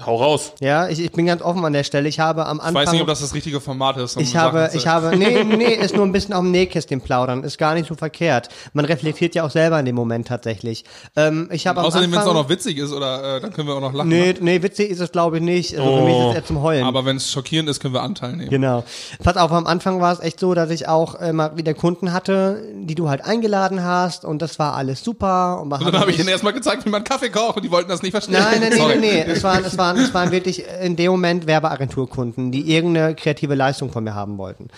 Hau 0.06 0.18
raus. 0.18 0.52
Ja, 0.60 0.90
ich, 0.90 1.00
ich 1.00 1.12
bin 1.14 1.26
ganz 1.26 1.42
offen 1.42 1.64
an 1.64 1.72
der 1.72 1.86
Stelle. 1.86 2.10
Ich 2.10 2.20
habe 2.20 2.46
am 2.46 2.58
Ich 2.58 2.64
Anfang 2.64 2.76
weiß 2.76 2.92
nicht, 2.92 3.02
ob 3.02 3.08
das 3.08 3.22
das 3.22 3.34
richtige 3.34 3.62
Format 3.62 3.96
ist. 3.96 4.18
Um 4.18 4.24
ich 4.24 4.36
habe, 4.36 4.70
ich 4.74 4.88
habe, 4.88 5.16
nee, 5.16 5.42
nee, 5.46 5.74
ist 5.74 5.96
nur 5.96 6.06
ein 6.06 6.12
bisschen 6.12 6.34
auf 6.34 6.42
dem 6.42 6.52
Nähkästchen 6.52 7.00
plaudern, 7.00 7.44
ist 7.44 7.58
gar 7.58 7.76
nicht 7.76 7.88
so 7.88 7.96
verkehrt. 7.96 8.50
Man 8.74 8.84
reflektiert 8.84 9.36
ja 9.36 9.46
auch 9.46 9.52
selber 9.52 9.80
in 9.80 9.86
dem 9.86 9.96
Moment 9.96 10.28
tatsächlich. 10.28 10.84
Ähm, 11.16 11.48
ich 11.50 11.66
habe 11.66 11.82
Außerdem, 11.82 12.12
wenn 12.12 12.20
es 12.20 12.26
auch 12.26 12.34
noch 12.34 12.50
witzig 12.50 12.78
ist, 12.78 12.92
oder 12.92 13.38
äh, 13.38 13.40
dann 13.40 13.54
können 13.54 13.70
wir 13.70 13.76
auch 13.76 13.82
noch 13.82 13.94
lachen. 13.94 14.10
Nee, 14.10 14.36
nee, 14.42 14.62
witzig 14.62 14.90
ist 14.90 15.00
es 15.00 15.14
glaube 15.14 15.38
ich 15.38 15.44
nicht. 15.44 15.78
Also 15.80 15.98
für 15.98 16.04
mich 16.04 16.18
ist 16.18 16.26
es 16.26 16.36
eher 16.36 16.46
zum 16.46 16.62
Heulen. 16.62 16.84
Aber 16.84 17.06
wenn 17.06 17.16
es 17.16 17.32
schockierend 17.32 17.70
ist, 17.70 17.80
können 17.80 17.94
wir 17.94 18.04
Anteil 18.04 18.36
nehmen. 18.36 18.50
Genau. 18.50 18.84
Pass 19.24 19.38
auf, 19.38 19.54
am 19.54 19.66
Anfang 19.66 20.02
war 20.02 20.12
es 20.12 20.20
echt 20.20 20.42
so, 20.42 20.54
dass 20.54 20.72
ich 20.72 20.90
auch 20.90 21.16
äh, 21.22 21.32
mal 21.32 21.56
wieder 21.56 21.74
Kunden 21.74 22.12
hatte, 22.12 22.62
die 22.76 22.96
du 22.96 23.08
halt 23.08 23.24
eingeladen 23.24 23.82
hast 23.82 24.26
und 24.26 24.42
das 24.42 24.60
war 24.60 24.76
alles 24.76 25.06
super. 25.06 25.62
Und, 25.62 25.72
Und 25.72 25.86
dann 25.86 25.98
habe 26.02 26.12
ich 26.12 26.20
ihnen 26.20 26.28
erstmal 26.28 26.52
gezeigt, 26.52 26.86
wie 26.86 26.90
man 26.90 27.06
Kaffee 27.06 27.30
kocht 27.30 27.56
und 27.56 27.64
die 27.64 27.72
wollten 27.72 27.88
das 27.88 28.02
nicht 28.02 28.12
verstehen. 28.12 28.34
Nein, 28.34 28.60
nein, 28.60 28.74
nee, 28.76 28.96
nee, 28.96 29.24
nee. 29.26 29.32
Es 29.32 29.42
waren, 29.42 29.64
es 29.64 29.78
waren, 29.86 29.98
es 29.98 30.14
waren 30.14 30.32
wirklich 30.32 30.64
in 30.82 30.96
dem 30.96 31.12
Moment 31.12 31.48
Werbeagenturkunden, 31.48 32.52
die 32.52 32.72
irgendeine 32.72 33.16
kreative 33.16 33.56
Leistung 33.56 33.92
von 33.92 34.04
mir 34.04 34.16
haben 34.16 34.38
wollten. 34.38 34.70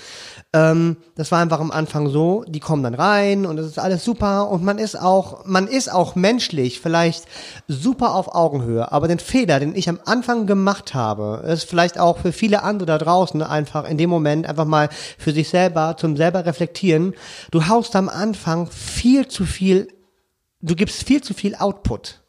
Ähm, 0.54 0.98
das 1.16 1.32
war 1.32 1.40
einfach 1.40 1.60
am 1.60 1.72
Anfang 1.72 2.10
so, 2.10 2.44
die 2.48 2.60
kommen 2.60 2.84
dann 2.84 2.94
rein 2.94 3.46
und 3.46 3.58
es 3.58 3.68
ist 3.68 3.80
alles 3.80 4.04
super 4.04 4.50
und 4.50 4.64
man 4.64 4.78
ist 4.78 5.00
auch, 5.00 5.46
man 5.46 5.68
ist 5.68 5.92
auch 5.92 6.16
menschlich 6.16 6.80
vielleicht 6.80 7.26
super 7.68 8.16
auf 8.16 8.34
Augenhöhe, 8.36 8.92
aber 8.92 9.08
den 9.08 9.20
Fehler, 9.20 9.60
den 9.60 9.76
ich 9.76 9.88
am 9.88 10.00
Anfang 10.06 10.46
gemacht 10.46 10.94
habe, 10.94 11.44
ist 11.48 11.64
vielleicht 11.64 12.00
auch 12.00 12.18
für 12.20 12.32
viele 12.32 12.64
andere 12.64 12.88
da 12.88 12.98
draußen 12.98 13.42
einfach 13.42 13.90
in 13.90 13.98
dem 13.98 14.10
Moment 14.10 14.48
einfach 14.48 14.66
mal 14.66 14.90
für 15.18 15.32
sich 15.32 15.50
selber, 15.50 15.96
zum 15.98 16.18
selber 16.18 16.46
reflektieren. 16.46 17.14
Du 17.52 17.68
haust 17.68 17.96
am 17.96 18.10
Anfang 18.10 18.70
viel 18.70 19.28
zu 19.28 19.46
viel, 19.46 19.88
du 20.62 20.76
gibst 20.76 21.04
viel 21.04 21.22
zu 21.22 21.34
viel 21.34 21.56
Output. 21.56 22.22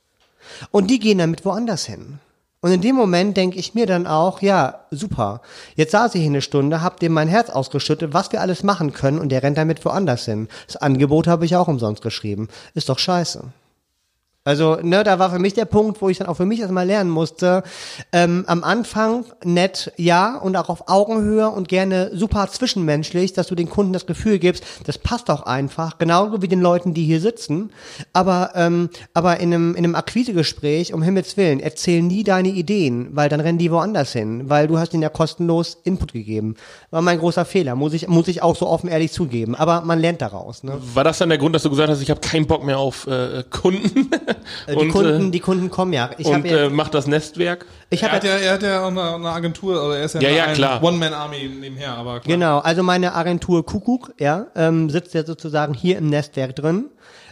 Und 0.71 0.88
die 0.91 0.99
gehen 0.99 1.19
damit 1.19 1.45
woanders 1.45 1.85
hin. 1.85 2.21
Und 2.61 2.73
in 2.73 2.81
dem 2.81 2.97
Moment 2.97 3.37
denke 3.37 3.57
ich 3.59 3.75
mir 3.75 3.87
dann 3.87 4.09
auch, 4.09 4.43
ja, 4.43 4.80
super. 4.91 5.43
Jetzt 5.76 5.93
saß 5.93 6.14
ich 6.16 6.22
hier 6.22 6.30
eine 6.30 6.43
Stunde, 6.43 6.82
hab 6.82 6.99
dem 6.99 7.12
mein 7.12 7.28
Herz 7.28 7.51
ausgeschüttet, 7.51 8.14
was 8.14 8.32
wir 8.32 8.41
alles 8.41 8.64
machen 8.64 8.93
können 8.93 9.20
und 9.20 9.28
der 9.28 9.45
rennt 9.45 9.59
damit 9.59 9.85
woanders 9.85 10.24
hin. 10.24 10.49
Das 10.66 10.76
Angebot 10.76 11.28
habe 11.28 11.45
ich 11.45 11.55
auch 11.55 11.68
umsonst 11.68 12.03
geschrieben. 12.03 12.49
Ist 12.74 12.89
doch 12.89 12.99
scheiße. 12.99 13.45
Also, 14.49 14.78
ne, 14.80 15.05
da 15.05 15.18
war 15.18 15.30
für 15.30 15.38
mich 15.38 15.53
der 15.53 15.66
Punkt, 15.66 16.01
wo 16.01 16.09
ich 16.09 16.16
dann 16.16 16.26
auch 16.26 16.38
für 16.38 16.46
mich 16.46 16.61
erstmal 16.61 16.86
lernen 16.86 17.11
musste. 17.11 17.62
Ähm, 18.14 18.44
am 18.46 18.64
Anfang 18.64 19.26
nett, 19.44 19.92
ja, 19.99 20.38
und 20.38 20.57
auch 20.57 20.70
auf 20.70 20.88
Augenhöhe 20.88 21.51
und 21.51 21.68
gerne 21.68 22.12
super 22.14 22.49
zwischenmenschlich, 22.51 23.34
dass 23.34 23.49
du 23.49 23.55
den 23.55 23.68
Kunden 23.68 23.92
das 23.92 24.07
Gefühl 24.07 24.38
gibst, 24.38 24.64
das 24.86 24.96
passt 24.96 25.28
auch 25.28 25.42
einfach, 25.42 25.99
genauso 25.99 26.40
wie 26.40 26.49
den 26.49 26.62
Leuten, 26.62 26.94
die 26.94 27.05
hier 27.05 27.20
sitzen. 27.20 27.72
Aber, 28.14 28.53
ähm, 28.55 28.88
aber 29.12 29.38
in 29.38 29.53
einem, 29.53 29.74
in 29.74 29.84
einem 29.84 29.94
Akquisegespräch, 29.94 30.94
um 30.94 31.03
Himmels 31.03 31.36
Willen, 31.36 31.61
erzähl 31.61 32.01
nie 32.01 32.24
deine 32.24 32.49
Ideen, 32.49 33.09
weil 33.11 33.28
dann 33.28 33.40
rennen 33.40 33.59
die 33.59 33.70
woanders 33.70 34.14
hin, 34.14 34.49
weil 34.49 34.66
du 34.66 34.78
hast 34.78 34.94
ihnen 34.94 35.03
ja 35.03 35.11
kostenlos 35.11 35.76
Input 35.84 36.14
gegeben. 36.14 36.55
War 36.90 37.03
mein 37.03 37.18
großer 37.18 37.44
Fehler, 37.44 37.74
muss 37.74 37.92
ich, 37.92 38.09
muss 38.09 38.28
ich 38.28 38.42
auch 38.42 38.57
so 38.57 38.66
offen 38.66 38.88
ehrlich 38.88 39.12
zugeben. 39.12 39.55
Aber 39.55 39.82
man 39.82 39.99
lernt 39.99 40.22
daraus, 40.22 40.62
ne? 40.62 40.78
War 40.94 41.05
das 41.05 41.18
dann 41.18 41.28
der 41.28 41.36
Grund, 41.36 41.55
dass 41.55 41.64
du 41.64 41.68
gesagt 41.68 41.90
hast, 41.90 42.01
ich 42.01 42.09
habe 42.09 42.20
keinen 42.20 42.46
Bock 42.46 42.64
mehr 42.64 42.78
auf 42.78 43.07
äh, 43.07 43.44
Kunden? 43.51 44.09
Die 44.68 44.74
und, 44.74 44.89
Kunden, 44.91 45.28
äh, 45.28 45.30
die 45.30 45.41
Kunden 45.41 45.70
kommen 45.70 45.93
ja. 45.93 46.11
Ich 46.18 46.26
und 46.26 46.45
ja, 46.45 46.66
äh, 46.66 46.70
macht 46.70 46.95
das 46.95 47.07
Nestwerk? 47.07 47.66
ich 47.91 48.03
Er 48.03 48.09
habe 48.09 48.16
hat 48.16 48.24
ja, 48.24 48.36
er 48.36 48.53
hat 48.55 48.62
ja 48.62 48.82
auch 48.82 48.89
eine, 48.89 49.14
eine 49.14 49.30
Agentur, 49.30 49.80
also 49.80 49.93
er 49.93 50.05
ist 50.05 50.14
ja, 50.14 50.20
Ja, 50.20 50.30
ja, 50.30 50.45
ein. 50.45 50.82
One-Man-Army 50.82 51.51
nebenher, 51.61 51.95
aber 51.95 52.20
klar. 52.20 52.36
Genau, 52.36 52.59
also 52.59 52.82
meine 52.82 53.14
Agentur 53.14 53.64
Kuckuck, 53.64 54.14
ja, 54.18 54.47
ähm, 54.55 54.91
sitzt 54.91 55.14
ja 55.14 55.24
sozusagen 55.24 55.74
hier 55.74 55.99
im 55.99 56.09
Nestwerk 56.09 56.57
drin. 56.57 56.86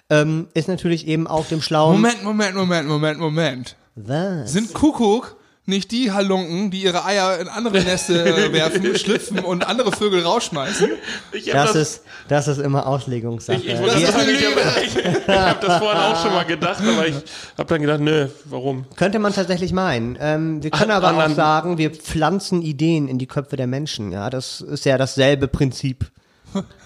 Ähm, 0.09 0.49
ist 0.55 0.69
natürlich 0.69 1.07
eben 1.09 1.27
auf 1.27 1.49
dem 1.49 1.61
schlauen. 1.61 1.95
Moment, 1.97 2.23
Moment, 2.23 2.55
Moment, 2.55 2.89
Moment, 2.89 3.19
Moment. 3.19 3.77
Was? 3.97 4.53
Sind 4.53 4.73
Kuckuck 4.73 5.36
nicht 5.67 5.91
die 5.91 6.13
Halunken, 6.13 6.71
die 6.71 6.83
ihre 6.83 7.05
Eier 7.05 7.39
in 7.41 7.49
andere 7.49 7.83
Neste 7.83 8.25
äh, 8.25 8.53
werfen, 8.55 8.97
schlüpfen 8.97 9.41
und 9.41 9.67
andere 9.67 9.93
Vögel 9.93 10.23
rausschmeißen? 10.23 10.91
Ich 11.33 11.49
hab 11.55 11.67
Das 11.67 11.75
ist, 11.75 12.03
das 12.29 12.49
ist 12.49 12.59
immer 12.59 12.87
Auslegungssache. 12.87 13.59
Ich, 13.59 13.67
ich, 13.67 13.77
sagen, 13.77 14.01
ich 14.01 14.07
habe 14.07 15.41
hab 15.47 15.61
das 15.61 15.79
vorhin 15.79 16.01
auch 16.03 16.23
schon 16.23 16.33
mal 16.33 16.45
gedacht, 16.45 16.81
aber 16.81 17.07
ich 17.09 17.15
habe 17.59 17.69
dann 17.69 17.81
gedacht, 17.81 18.01
nö, 18.01 18.29
warum? 18.45 18.87
könnte 18.97 19.19
man 19.19 19.33
tatsächlich 19.35 19.73
meinen. 19.73 20.17
Ähm, 20.21 20.63
wir 20.63 20.71
können 20.71 20.91
Ach, 20.93 20.97
aber 20.97 21.09
auch 21.09 21.11
anderen- 21.13 21.35
sagen, 21.35 21.79
wir 21.79 21.91
pflanzen 21.91 22.63
Ideen 22.63 23.09
in 23.09 23.19
die 23.19 23.27
Köpfe 23.27 23.57
der 23.57 23.67
Menschen. 23.67 24.13
Ja, 24.13 24.31
das 24.31 24.61
ist 24.61 24.85
ja 24.85 24.97
dasselbe 24.99 25.49
Prinzip. 25.49 26.07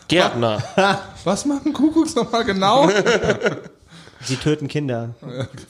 Gärtner. 0.08 0.62
Was 1.24 1.44
machen 1.44 1.72
Kuckucks 1.72 2.14
nochmal 2.16 2.44
genau? 2.44 2.90
Sie 4.22 4.36
töten 4.36 4.68
Kinder. 4.68 5.14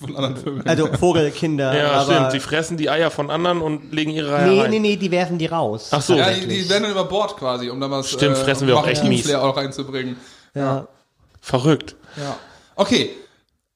Von 0.01 0.17
anderen 0.17 0.37
Vögeln. 0.37 0.67
Also 0.67 0.87
Vogelkinder. 0.93 1.77
Ja, 1.77 1.93
aber 1.93 2.13
stimmt. 2.15 2.33
Sie 2.33 2.41
fressen 2.41 2.77
die 2.77 2.91
Eier 2.91 3.11
von 3.11 3.31
anderen 3.31 3.61
und 3.61 3.93
legen 3.93 4.11
ihre 4.11 4.35
Eier 4.35 4.47
Nee, 4.49 4.61
rein. 4.63 4.71
nee, 4.71 4.79
nee, 4.81 4.97
die 4.97 5.11
werfen 5.11 5.39
die 5.39 5.47
raus. 5.47 5.89
Ach 5.93 6.03
so. 6.03 6.17
ja, 6.17 6.31
die, 6.31 6.47
die 6.47 6.69
werden 6.69 6.83
dann 6.83 6.93
über 6.93 7.05
Bord 7.05 7.37
quasi, 7.37 7.71
um 7.71 7.81
da 7.81 7.91
was 7.91 8.11
Stimmt, 8.11 8.37
fressen 8.39 8.67
wir 8.67 8.77
auch 8.77 8.87
echt 8.87 9.05
mies. 9.05 9.33
Auch 9.35 9.57
reinzubringen. 9.57 10.17
Ja. 10.55 10.89
Verrückt. 11.41 11.95
Ja. 12.17 12.37
Okay. 12.75 13.11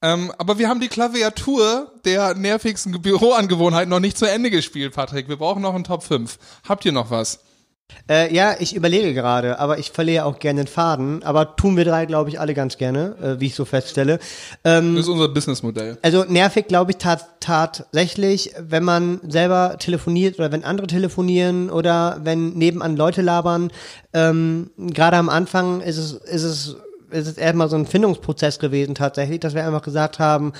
Ähm, 0.01 0.31
aber 0.37 0.59
wir 0.59 0.67
haben 0.67 0.81
die 0.81 0.89
Klaviatur 0.89 1.91
der 2.03 2.35
nervigsten 2.35 3.01
Büroangewohnheiten 3.01 3.89
noch 3.89 4.01
nicht 4.01 4.17
zu 4.17 4.25
Ende 4.25 4.51
gespielt, 4.51 4.93
Patrick. 4.93 5.29
Wir 5.29 5.37
brauchen 5.37 5.61
noch 5.61 5.73
einen 5.73 5.83
Top 5.85 6.03
5. 6.03 6.37
Habt 6.67 6.85
ihr 6.85 6.91
noch 6.91 7.09
was? 7.09 7.39
Äh, 8.09 8.33
ja, 8.33 8.55
ich 8.59 8.75
überlege 8.75 9.13
gerade, 9.13 9.57
aber 9.59 9.79
ich 9.79 9.91
verliere 9.91 10.25
auch 10.25 10.39
gerne 10.39 10.63
den 10.63 10.67
Faden. 10.67 11.23
Aber 11.23 11.55
tun 11.55 11.77
wir 11.77 11.85
drei, 11.85 12.05
glaube 12.05 12.29
ich, 12.29 12.39
alle 12.39 12.53
ganz 12.53 12.77
gerne, 12.77 13.15
äh, 13.21 13.39
wie 13.39 13.47
ich 13.47 13.55
so 13.55 13.65
feststelle. 13.65 14.19
Ähm, 14.63 14.95
Das 14.95 15.05
ist 15.05 15.09
unser 15.09 15.27
Businessmodell. 15.29 15.97
also 16.01 16.23
nervig, 16.27 16.67
glaube 16.67 16.91
ich, 16.91 16.97
tat, 16.97 17.25
tatsächlich, 17.39 18.51
wenn 18.59 18.83
man 18.83 19.19
selber 19.27 19.77
telefoniert 19.79 20.37
oder 20.39 20.51
wenn 20.51 20.63
andere 20.63 20.87
telefonieren 20.87 21.69
oder 21.69 22.19
wenn 22.23 22.53
nebenan 22.53 22.95
Leute 22.95 23.21
labern. 23.21 23.71
Ähm, 24.13 24.71
Gerade 24.77 25.17
am 25.17 25.29
Anfang 25.29 25.81
ist 25.81 25.97
es, 25.97 26.13
ist 26.13 26.43
es 26.43 26.75
ist 27.11 27.27
es 27.27 27.37
erstmal 27.37 27.69
so 27.69 27.75
ein 27.75 27.85
Findungsprozess 27.85 28.59
gewesen 28.59 28.95
tatsächlich, 28.95 29.39
dass 29.39 29.53
wir 29.55 29.65
einfach 29.65 29.81
gesagt 29.81 30.19
haben, 30.19 30.53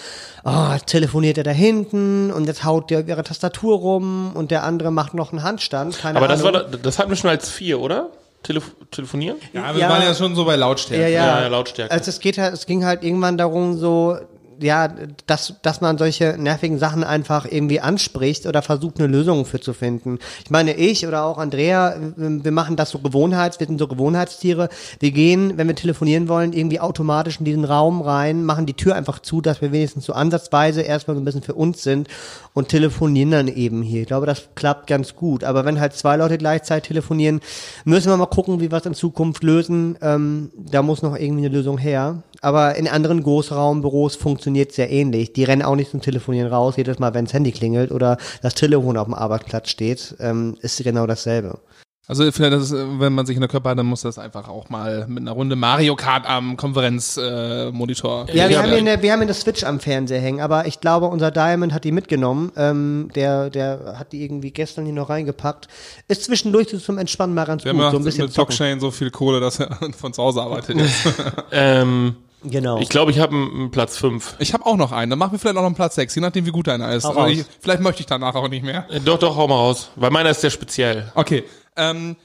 oh, 0.44 0.70
jetzt 0.74 0.88
telefoniert 0.88 1.38
er 1.38 1.44
da 1.44 1.52
hinten 1.52 2.32
und 2.32 2.46
jetzt 2.46 2.64
haut 2.64 2.90
der 2.90 3.00
auf 3.02 3.08
ihre 3.08 3.24
Tastatur 3.24 3.78
rum 3.78 4.32
und 4.36 4.52
der 4.52 4.64
andere 4.64 4.92
macht 4.92 5.14
noch 5.14 5.32
einen 5.32 5.44
Handstand. 5.44 5.98
Keine 6.00 6.18
Aber 6.18 6.28
das 6.28 6.42
Ahnung. 6.42 6.54
war 6.54 6.64
doch- 6.64 6.80
das 6.82 7.00
hatten 7.00 7.10
wir 7.10 7.16
schon 7.18 7.30
als 7.30 7.50
vier, 7.50 7.80
oder? 7.80 8.10
Telef 8.44 8.72
telefonieren? 8.92 9.38
Ja, 9.54 9.74
wir 9.74 9.82
Ja. 9.82 9.90
waren 9.90 10.04
ja 10.04 10.14
schon 10.14 10.36
so 10.36 10.46
bei 10.46 10.56
Lautstärke. 10.56 11.02
Ja, 11.04 11.08
ja. 11.10 11.26
Ja, 11.38 11.42
ja, 11.42 11.48
Lautstärke. 11.48 11.92
Also 11.92 12.10
es 12.10 12.20
geht 12.20 12.38
halt, 12.38 12.54
es 12.54 12.66
ging 12.68 12.86
halt 12.86 13.04
irgendwann 13.04 13.38
darum, 13.40 13.78
so, 13.78 14.18
ja, 14.60 14.90
dass, 15.28 15.56
dass 15.62 15.82
man 15.82 15.98
solche 15.98 16.36
nervigen 16.38 16.80
Sachen 16.80 17.04
einfach 17.04 17.46
irgendwie 17.50 17.80
anspricht 17.80 18.46
oder 18.46 18.62
versucht, 18.62 19.00
eine 19.00 19.08
Lösung 19.08 19.46
für 19.46 19.60
zu 19.60 19.74
finden. 19.74 20.20
Ich 20.44 20.52
meine, 20.52 20.74
ich 20.74 21.06
oder 21.08 21.26
auch 21.26 21.38
Andrea, 21.38 21.96
wir 22.16 22.52
machen 22.52 22.76
das 22.76 22.92
so 22.92 23.00
Gewohnheits, 23.00 23.60
wir 23.60 23.68
sind 23.68 23.80
so 23.80 23.88
Gewohnheitstiere. 23.88 24.70
Wir 25.00 25.12
gehen, 25.12 25.58
wenn 25.58 25.68
wir 25.68 25.76
telefonieren 25.76 26.28
wollen, 26.28 26.54
irgendwie 26.54 26.80
automatisch 26.80 27.40
in 27.40 27.46
diesen 27.46 27.66
Raum 27.66 28.02
rein, 28.02 28.44
machen 28.46 28.66
die 28.66 28.74
Tür 28.74 28.96
einfach 28.96 29.20
zu, 29.20 29.42
dass 29.42 29.62
wir 29.62 29.72
wenigstens 29.72 30.06
so 30.06 30.14
ansatzweise 30.14 30.82
erstmal 30.82 31.16
so 31.16 31.22
ein 31.22 31.26
bisschen 31.26 31.44
für 31.44 31.56
uns 31.56 31.84
sind 31.84 32.08
und 32.54 32.70
telefonieren 32.70 33.32
dann 33.32 33.48
eben 33.48 33.82
hier. 33.82 34.02
Ich 34.02 34.08
glaube, 34.08 34.26
das 34.26 34.50
klappt 34.56 34.88
ganz 34.88 35.16
gut. 35.16 35.44
Aber 35.44 35.66
wenn 35.66 35.80
halt 35.80 35.94
zwei 35.94 36.16
Leute 36.16 36.38
gleichzeitig 36.38 36.88
telefonieren, 36.88 37.42
müssen 37.84 38.10
wir 38.10 38.18
mal 38.18 38.26
gucken, 38.28 38.62
wie 38.62 38.72
wir 38.72 38.78
es 38.78 38.86
in 38.86 38.94
Zukunft 38.94 39.44
lösen. 39.44 39.98
Ähm, 40.02 40.52
da 40.56 40.82
muss 40.82 41.02
noch 41.02 41.16
irgendwie 41.16 41.46
eine 41.46 41.56
Lösung 41.56 41.78
her. 41.78 42.24
Aber 42.42 42.76
in 42.76 42.88
anderen 42.88 43.24
Großraumbüros 43.24 44.16
funktioniert 44.16 44.45
es 44.54 44.76
sehr 44.76 44.92
ähnlich. 44.92 45.34
Die 45.34 45.44
rennen 45.44 45.62
auch 45.62 45.76
nicht 45.76 45.92
zum 45.92 46.02
Telefonieren 46.02 46.52
raus, 46.52 46.78
jedes 46.78 47.00
Mal, 47.00 47.14
wenn 47.14 47.26
das 47.26 47.34
Handy 47.34 47.52
klingelt 47.52 47.92
oder 47.92 48.18
das 48.42 48.56
Telefon 48.56 48.98
auf 48.98 49.06
dem 49.06 49.14
Arbeitsplatz 49.14 49.70
steht, 49.70 50.16
ähm, 50.20 50.58
ist 50.62 50.84
genau 50.84 51.08
dasselbe. 51.08 51.60
Also 52.08 52.32
vielleicht, 52.32 52.54
ist, 52.54 52.72
wenn 52.72 53.14
man 53.14 53.26
sich 53.26 53.36
in 53.36 53.42
der 53.42 53.50
Körper 53.50 53.72
hat, 53.72 53.80
dann 53.80 53.88
muss 53.88 54.02
das 54.02 54.20
einfach 54.20 54.48
auch 54.48 54.70
mal 54.70 55.08
mit 55.08 55.22
einer 55.22 55.32
Runde 55.32 55.56
Mario 55.56 55.96
Kart 55.96 56.28
am 56.28 56.56
Konferenzmonitor. 56.56 58.30
Äh. 58.30 58.38
Ja, 58.38 58.48
wir 58.50 58.60
haben, 58.60 58.66
ja. 58.66 58.78
hier 58.78 58.92
eine, 58.92 59.02
wir 59.02 59.12
haben 59.12 59.20
hier 59.20 59.28
eine 59.28 59.34
Switch 59.34 59.64
am 59.64 59.80
Fernseher 59.80 60.22
hängen, 60.22 60.40
aber 60.40 60.68
ich 60.68 60.82
glaube, 60.82 61.08
unser 61.08 61.32
Diamond 61.32 61.74
hat 61.74 61.84
die 61.84 61.92
mitgenommen. 61.92 62.52
Ähm, 62.58 63.10
der, 63.16 63.50
der 63.50 63.96
hat 63.98 64.12
die 64.12 64.24
irgendwie 64.24 64.52
gestern 64.52 64.86
hier 64.86 64.94
noch 64.94 65.10
reingepackt. 65.10 65.68
Ist 66.08 66.26
zwischendurch 66.26 66.70
so 66.70 66.78
zum 66.78 67.00
Entspannen 67.00 67.34
mal 67.34 67.46
ganz 67.46 67.66
Wir 67.66 67.74
gut, 67.74 67.82
haben 67.82 67.92
so 67.92 67.98
ein 67.98 68.04
bisschen 68.04 68.26
mit. 68.26 68.36
Blockchain 68.36 68.80
so 68.80 68.92
viel 68.92 69.10
Kohle, 69.10 69.40
dass 69.40 69.60
er 69.60 69.76
von 69.98 70.14
zu 70.14 70.22
Hause 70.22 70.42
arbeitet. 70.42 70.78
jetzt. 70.78 71.14
Ähm, 71.52 72.16
Genau. 72.50 72.80
ich 72.80 72.90
glaube, 72.90 73.12
ich 73.12 73.20
habe 73.20 73.36
einen 73.36 73.72
Platz 73.72 73.98
fünf. 73.98 74.36
ich 74.40 74.54
habe 74.54 74.66
auch 74.66 74.76
noch 74.78 74.92
einen. 74.92 75.10
Dann 75.10 75.20
machen 75.20 75.32
wir 75.34 75.40
vielleicht 75.40 75.58
auch 75.58 75.62
noch 75.62 75.68
einen 75.68 75.76
Platz 75.76 75.96
6, 75.96 76.16
je 76.16 76.22
nachdem, 76.22 76.46
wie 76.46 76.52
gut 76.52 76.70
einer 76.70 76.92
ist. 76.94 77.04
Hau 77.04 77.10
Also 77.10 77.22
raus. 77.22 77.32
ich, 77.32 77.46
vielleicht 77.60 77.82
möchte 77.82 78.02
ich 78.02 78.06
danach 78.06 78.36
auch 78.36 78.48
nicht 78.48 78.64
mehr. 78.64 78.86
Äh, 78.90 79.00
Doch, 79.00 79.18
doch, 79.20 79.36
hau 79.36 79.48
mal 79.48 79.56
raus. 79.56 79.90
Weil 79.96 80.12
meiner 80.12 80.30
ist 80.30 80.42
sehr 80.42 80.50
speziell. 80.50 81.12
Okay. 81.16 81.44
Ähm, 81.76 82.16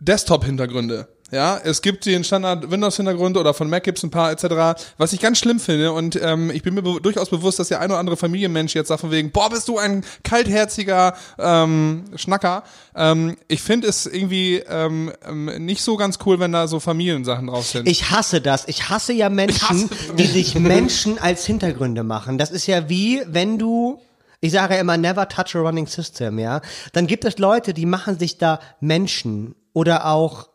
Desktop-Hintergründe. 0.00 1.08
Ja, 1.32 1.58
es 1.58 1.82
gibt 1.82 2.06
den 2.06 2.22
Standard 2.22 2.70
Windows-Hintergrund 2.70 3.36
oder 3.36 3.52
von 3.52 3.68
Mac 3.68 3.82
gibt's 3.82 4.04
ein 4.04 4.10
paar 4.10 4.30
etc. 4.30 4.80
Was 4.96 5.12
ich 5.12 5.20
ganz 5.20 5.38
schlimm 5.38 5.58
finde 5.58 5.90
und 5.90 6.14
ähm, 6.22 6.50
ich 6.50 6.62
bin 6.62 6.74
mir 6.74 6.82
be 6.82 7.00
durchaus 7.00 7.30
bewusst, 7.30 7.58
dass 7.58 7.68
der 7.68 7.80
ein 7.80 7.90
oder 7.90 7.98
andere 7.98 8.16
Familienmensch 8.16 8.74
jetzt 8.76 8.88
sagt 8.88 9.00
von 9.00 9.10
wegen, 9.10 9.32
boah, 9.32 9.50
bist 9.50 9.66
du 9.66 9.76
ein 9.76 10.04
kaltherziger 10.22 11.16
ähm, 11.38 12.04
Schnacker. 12.14 12.62
Ähm, 12.94 13.36
ich 13.48 13.60
finde 13.60 13.88
es 13.88 14.06
irgendwie 14.06 14.58
ähm, 14.68 15.12
ähm, 15.26 15.46
nicht 15.64 15.82
so 15.82 15.96
ganz 15.96 16.20
cool, 16.24 16.38
wenn 16.38 16.52
da 16.52 16.68
so 16.68 16.78
Familiensachen 16.78 17.48
drauf 17.48 17.66
sind. 17.66 17.88
Ich 17.88 18.10
hasse 18.10 18.40
das. 18.40 18.68
Ich 18.68 18.88
hasse 18.88 19.12
ja 19.12 19.28
Menschen, 19.36 19.90
die 20.16 20.26
sich 20.26 20.54
Menschen 20.54 21.18
als 21.18 21.44
Hintergründe 21.44 22.04
machen. 22.04 22.38
Das 22.38 22.52
ist 22.52 22.68
ja 22.68 22.88
wie, 22.88 23.22
wenn 23.26 23.58
du, 23.58 24.00
ich 24.40 24.52
sage 24.52 24.74
ja 24.74 24.80
immer, 24.80 24.96
never 24.96 25.28
touch 25.28 25.56
a 25.56 25.58
running 25.58 25.88
system, 25.88 26.38
ja. 26.38 26.60
Dann 26.92 27.08
gibt 27.08 27.24
es 27.24 27.38
Leute, 27.38 27.74
die 27.74 27.86
machen 27.86 28.16
sich 28.16 28.38
da 28.38 28.60
Menschen 28.80 29.56
oder 29.72 30.06
auch 30.06 30.48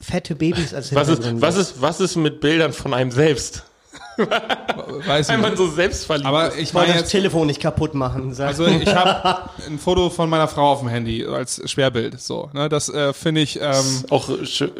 fette 0.00 0.34
Babys 0.34 0.74
als 0.74 0.94
Was 0.94 1.08
ist, 1.08 1.40
was 1.40 1.56
ist, 1.56 1.80
was 1.80 2.00
ist 2.00 2.16
mit 2.16 2.40
Bildern 2.40 2.72
von 2.72 2.94
einem 2.94 3.10
selbst? 3.10 3.64
Weiß 5.06 5.28
Wenn 5.28 5.40
man 5.40 5.50
nicht. 5.52 5.58
so 5.58 5.70
selbstverliebt 5.70 6.26
Aber 6.26 6.48
ist. 6.48 6.58
ich 6.58 6.72
meine 6.74 6.88
das 6.88 7.02
jetzt, 7.02 7.10
Telefon 7.10 7.46
nicht 7.46 7.60
kaputt 7.60 7.94
machen. 7.94 8.34
sag- 8.34 8.48
also 8.48 8.66
ich 8.66 8.92
habe 8.92 9.48
ein 9.66 9.78
Foto 9.78 10.10
von 10.10 10.28
meiner 10.28 10.48
Frau 10.48 10.72
auf 10.72 10.80
dem 10.80 10.88
Handy 10.88 11.24
als 11.24 11.62
Schwerbild. 11.70 12.20
So, 12.20 12.50
ne, 12.52 12.68
das 12.68 12.88
äh, 12.88 13.12
finde 13.12 13.42
ich. 13.42 13.60
Ähm, 13.60 14.04
Auch 14.10 14.28
schön, 14.44 14.72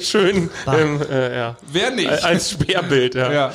schön 0.00 0.50
ähm, 0.68 1.00
äh, 1.10 1.36
ja. 1.36 1.56
wer 1.72 1.90
nicht? 1.90 2.08
als 2.24 2.52
Sperrbild, 2.52 3.16
ja. 3.16 3.32
ja. 3.32 3.52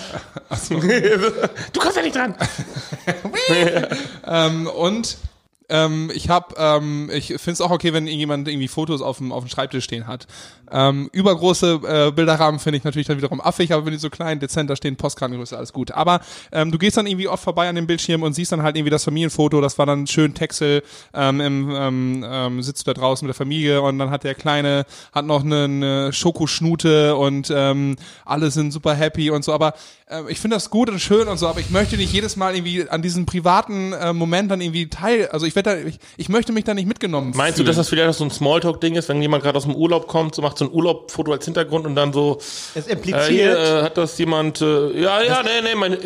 Du 0.69 1.79
kommst 1.79 1.95
ja 1.95 2.03
nicht 2.03 2.15
dran. 2.15 2.35
Ähm, 4.27 4.67
und 4.67 5.17
ähm, 5.71 6.11
ich 6.13 6.29
habe, 6.29 6.53
ähm, 6.57 7.09
ich 7.11 7.27
finde 7.27 7.51
es 7.51 7.61
auch 7.61 7.71
okay, 7.71 7.93
wenn 7.93 8.05
irgendjemand 8.05 8.47
irgendwie 8.47 8.67
Fotos 8.67 9.01
auf 9.01 9.17
dem 9.17 9.31
auf 9.31 9.43
dem 9.43 9.49
Schreibtisch 9.49 9.85
stehen 9.85 10.05
hat. 10.05 10.27
Ähm, 10.71 11.09
übergroße 11.11 11.81
äh, 11.85 12.11
Bilderrahmen 12.11 12.59
finde 12.59 12.77
ich 12.77 12.83
natürlich 12.83 13.07
dann 13.07 13.17
wiederum 13.17 13.41
affig, 13.41 13.73
aber 13.73 13.85
wenn 13.85 13.91
die 13.91 13.99
so 13.99 14.09
klein, 14.09 14.39
dezent 14.39 14.69
da 14.69 14.75
stehen, 14.75 14.95
Postkartengröße, 14.95 15.57
alles 15.57 15.73
gut. 15.73 15.91
Aber 15.91 16.21
ähm, 16.51 16.71
du 16.71 16.77
gehst 16.77 16.95
dann 16.95 17.07
irgendwie 17.07 17.27
oft 17.27 17.43
vorbei 17.43 17.67
an 17.67 17.75
dem 17.75 17.87
Bildschirm 17.87 18.23
und 18.23 18.33
siehst 18.33 18.53
dann 18.53 18.63
halt 18.63 18.77
irgendwie 18.77 18.89
das 18.89 19.03
Familienfoto, 19.03 19.59
das 19.59 19.77
war 19.77 19.85
dann 19.85 20.07
schön 20.07 20.33
Texel, 20.33 20.83
ähm, 21.13 21.41
im, 21.41 21.75
ähm, 21.75 22.25
ähm, 22.25 22.61
sitzt 22.61 22.87
da 22.87 22.93
draußen 22.93 23.25
mit 23.25 23.35
der 23.35 23.37
Familie 23.37 23.81
und 23.81 23.99
dann 23.99 24.11
hat 24.11 24.23
der 24.23 24.35
Kleine, 24.35 24.85
hat 25.11 25.25
noch 25.25 25.43
eine, 25.43 25.65
eine 25.65 26.13
Schokoschnute 26.13 27.17
und 27.17 27.51
ähm, 27.53 27.97
alle 28.23 28.49
sind 28.49 28.71
super 28.71 28.93
happy 28.93 29.29
und 29.29 29.43
so, 29.43 29.51
aber 29.51 29.73
äh, 30.07 30.21
ich 30.29 30.39
finde 30.39 30.55
das 30.55 30.69
gut 30.69 30.89
und 30.89 30.99
schön 30.99 31.27
und 31.27 31.37
so, 31.37 31.47
aber 31.47 31.59
ich 31.59 31.69
möchte 31.69 31.97
nicht 31.97 32.13
jedes 32.13 32.37
Mal 32.37 32.55
irgendwie 32.55 32.87
an 32.87 33.01
diesem 33.01 33.25
privaten 33.25 33.91
äh, 33.91 34.13
Moment 34.13 34.49
dann 34.51 34.61
irgendwie 34.61 34.87
teil, 34.87 35.27
also 35.27 35.45
ich 35.45 35.55
da, 35.63 35.75
ich, 35.75 35.99
ich 36.17 36.29
möchte 36.29 36.51
mich 36.53 36.63
da 36.63 36.73
nicht 36.73 36.87
mitgenommen 36.87 37.33
Meinst 37.35 37.55
fühlen. 37.57 37.65
du, 37.65 37.69
dass 37.69 37.77
das 37.77 37.89
vielleicht 37.89 38.09
auch 38.09 38.13
so 38.13 38.23
ein 38.23 38.31
Smalltalk-Ding 38.31 38.95
ist, 38.95 39.09
wenn 39.09 39.21
jemand 39.21 39.43
gerade 39.43 39.57
aus 39.57 39.63
dem 39.63 39.75
Urlaub 39.75 40.07
kommt, 40.07 40.35
so 40.35 40.41
macht 40.41 40.57
so 40.57 40.65
ein 40.65 40.71
Urlaubfoto 40.71 41.31
als 41.31 41.45
Hintergrund 41.45 41.85
und 41.85 41.95
dann 41.95 42.13
so, 42.13 42.37
Es 42.75 42.87
äh, 42.87 42.93
impliziert. 42.93 43.27
hier 43.29 43.57
äh, 43.57 43.83
hat 43.83 43.97
das 43.97 44.17
jemand, 44.17 44.61
äh, 44.61 44.99
ja, 45.01 45.21
ja, 45.21 45.41
nee, 45.43 45.49
nee, 45.63 45.75
mein, 45.75 45.97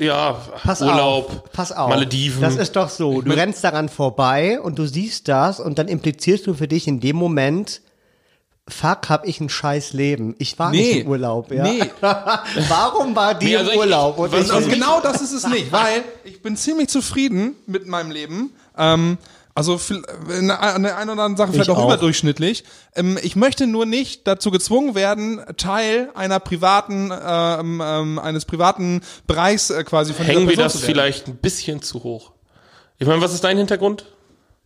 ja, 0.00 0.32
Pass 0.62 0.80
Urlaub, 0.82 1.28
auf, 1.30 1.52
pass 1.52 1.72
auf. 1.72 1.88
Malediven. 1.88 2.40
Das 2.40 2.56
ist 2.56 2.76
doch 2.76 2.88
so. 2.88 3.22
Du 3.22 3.32
rennst 3.32 3.62
daran 3.64 3.88
vorbei 3.88 4.60
und 4.60 4.78
du 4.78 4.86
siehst 4.86 5.28
das 5.28 5.60
und 5.60 5.78
dann 5.78 5.88
implizierst 5.88 6.46
du 6.46 6.54
für 6.54 6.68
dich 6.68 6.86
in 6.88 7.00
dem 7.00 7.16
Moment, 7.16 7.80
fuck, 8.68 9.08
hab 9.08 9.26
ich 9.26 9.40
ein 9.40 9.48
scheiß 9.48 9.92
Leben. 9.92 10.34
Ich 10.38 10.58
war 10.58 10.70
nicht 10.70 10.80
Nee. 10.94 11.00
im 11.00 11.08
Urlaub, 11.08 11.50
ja. 11.52 11.64
Nee. 11.64 11.82
Warum 12.68 13.14
war 13.16 13.34
die 13.34 13.46
Nee, 13.46 13.56
also 13.56 13.70
im 13.70 13.74
ich- 13.74 13.80
Urlaub? 13.80 14.18
Und 14.18 14.32
was- 14.32 14.46
ich 14.46 14.52
Und 14.52 14.66
nicht? 14.66 14.74
genau 14.74 15.00
das 15.00 15.20
ist 15.20 15.32
es 15.32 15.46
nicht, 15.48 15.72
weil 15.72 16.02
ich 16.24 16.40
bin 16.42 16.56
ziemlich 16.56 16.88
zufrieden 16.88 17.56
mit 17.66 17.86
meinem 17.86 18.10
Leben. 18.10 18.50
Ähm, 18.76 19.18
also 19.54 19.78
in 20.30 20.48
der 20.48 20.62
an 20.62 20.82
der 20.82 20.96
einen 20.96 21.10
oder 21.10 21.24
anderen 21.24 21.36
Sache 21.36 21.52
vielleicht 21.52 21.68
Ich 21.68 21.74
auch, 21.76 21.80
auch. 21.82 21.88
überdurchschnittlich. 21.88 22.64
Ähm, 22.94 23.18
ich 23.22 23.36
möchte 23.36 23.66
nur 23.66 23.84
nicht 23.84 24.26
dazu 24.26 24.50
gezwungen 24.50 24.94
werden, 24.94 25.42
Teil 25.58 26.08
einer 26.14 26.40
privaten, 26.40 27.12
ähm, 27.12 27.82
ähm, 27.84 28.18
eines 28.18 28.46
privaten 28.46 29.02
Bereichs 29.26 29.68
äh, 29.70 29.84
quasi 29.84 30.14
von 30.14 30.24
Hängen 30.24 30.48
wir 30.48 30.56
das 30.56 30.80
vielleicht 30.80 31.28
ein 31.28 31.36
bisschen 31.36 31.82
zu 31.82 32.02
hoch? 32.02 32.32
Ich 32.98 33.06
meine, 33.06 33.20
was 33.20 33.34
ist 33.34 33.44
dein 33.44 33.58
Hintergrund? 33.58 34.06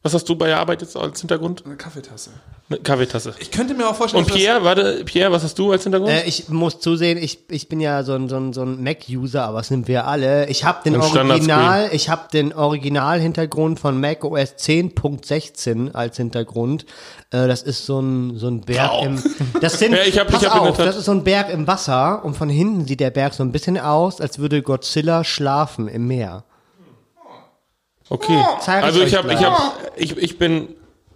Was 0.06 0.14
hast 0.14 0.28
du 0.28 0.36
bei 0.36 0.46
der 0.46 0.58
Arbeit 0.60 0.82
jetzt 0.82 0.96
als 0.96 1.18
Hintergrund? 1.20 1.64
Eine 1.66 1.76
Kaffeetasse. 1.76 2.30
Eine 2.68 2.78
Kaffeetasse. 2.80 3.34
Ich 3.38 3.50
könnte 3.50 3.74
mir 3.74 3.88
auch 3.88 3.94
vorstellen, 3.94 4.22
Und 4.24 4.30
dass 4.30 4.36
Pierre, 4.38 4.62
warte, 4.64 5.02
Pierre, 5.04 5.30
was 5.32 5.42
hast 5.42 5.58
du 5.58 5.72
als 5.72 5.82
Hintergrund? 5.82 6.10
Äh, 6.12 6.24
ich 6.24 6.48
muss 6.48 6.78
zusehen, 6.80 7.18
ich, 7.18 7.40
ich 7.50 7.68
bin 7.68 7.80
ja 7.80 8.02
so 8.02 8.14
ein, 8.14 8.28
so 8.28 8.36
ein, 8.36 8.52
so 8.52 8.62
ein 8.62 8.82
Mac-User, 8.82 9.44
aber 9.44 9.58
das 9.58 9.68
sind 9.68 9.88
wir 9.88 10.06
alle. 10.06 10.48
Ich 10.48 10.64
habe 10.64 10.78
den 10.84 10.94
Ein. 10.96 11.00
Original, 11.02 11.88
ich 11.92 12.08
habe 12.08 12.22
den 12.32 12.52
Original-Hintergrund 12.52 13.78
von 13.80 14.00
Mac 14.00 14.24
OS 14.24 14.54
10.16 14.56 15.92
als 15.92 16.16
Hintergrund. 16.16 16.86
Äh, 17.30 17.46
das 17.48 17.62
ist 17.62 17.86
so 17.86 18.00
ein, 18.00 18.36
so 18.36 18.48
ein 18.48 18.60
Berg 18.62 18.90
Wow. 18.90 19.04
im, 19.06 19.22
das 19.60 19.78
sind, 19.78 19.92
Ja, 19.96 19.98
ich 20.04 20.18
hab- 20.18 20.28
ich 20.28 20.34
pass 20.34 20.44
hab 20.46 20.52
der 20.54 20.62
auf, 20.62 20.76
das 20.76 20.96
ist 20.96 21.04
so 21.06 21.12
ein 21.12 21.24
Berg 21.24 21.50
im 21.52 21.66
Wasser 21.66 22.24
und 22.24 22.36
von 22.36 22.48
hinten 22.48 22.86
sieht 22.86 23.00
der 23.00 23.10
Berg 23.10 23.34
so 23.34 23.42
ein 23.42 23.52
bisschen 23.52 23.78
aus, 23.78 24.20
als 24.20 24.38
würde 24.38 24.62
Godzilla 24.62 25.24
schlafen 25.24 25.88
im 25.88 26.06
Meer. 26.06 26.44
Okay. 28.08 28.42
Zeig 28.60 28.78
ich 28.80 28.84
Also 28.84 29.02
ich 29.02 29.14
habe, 29.16 29.32
ich 29.32 29.44
habe, 29.44 29.56
ich, 29.96 30.16
ich 30.16 30.38
bin, 30.38 30.68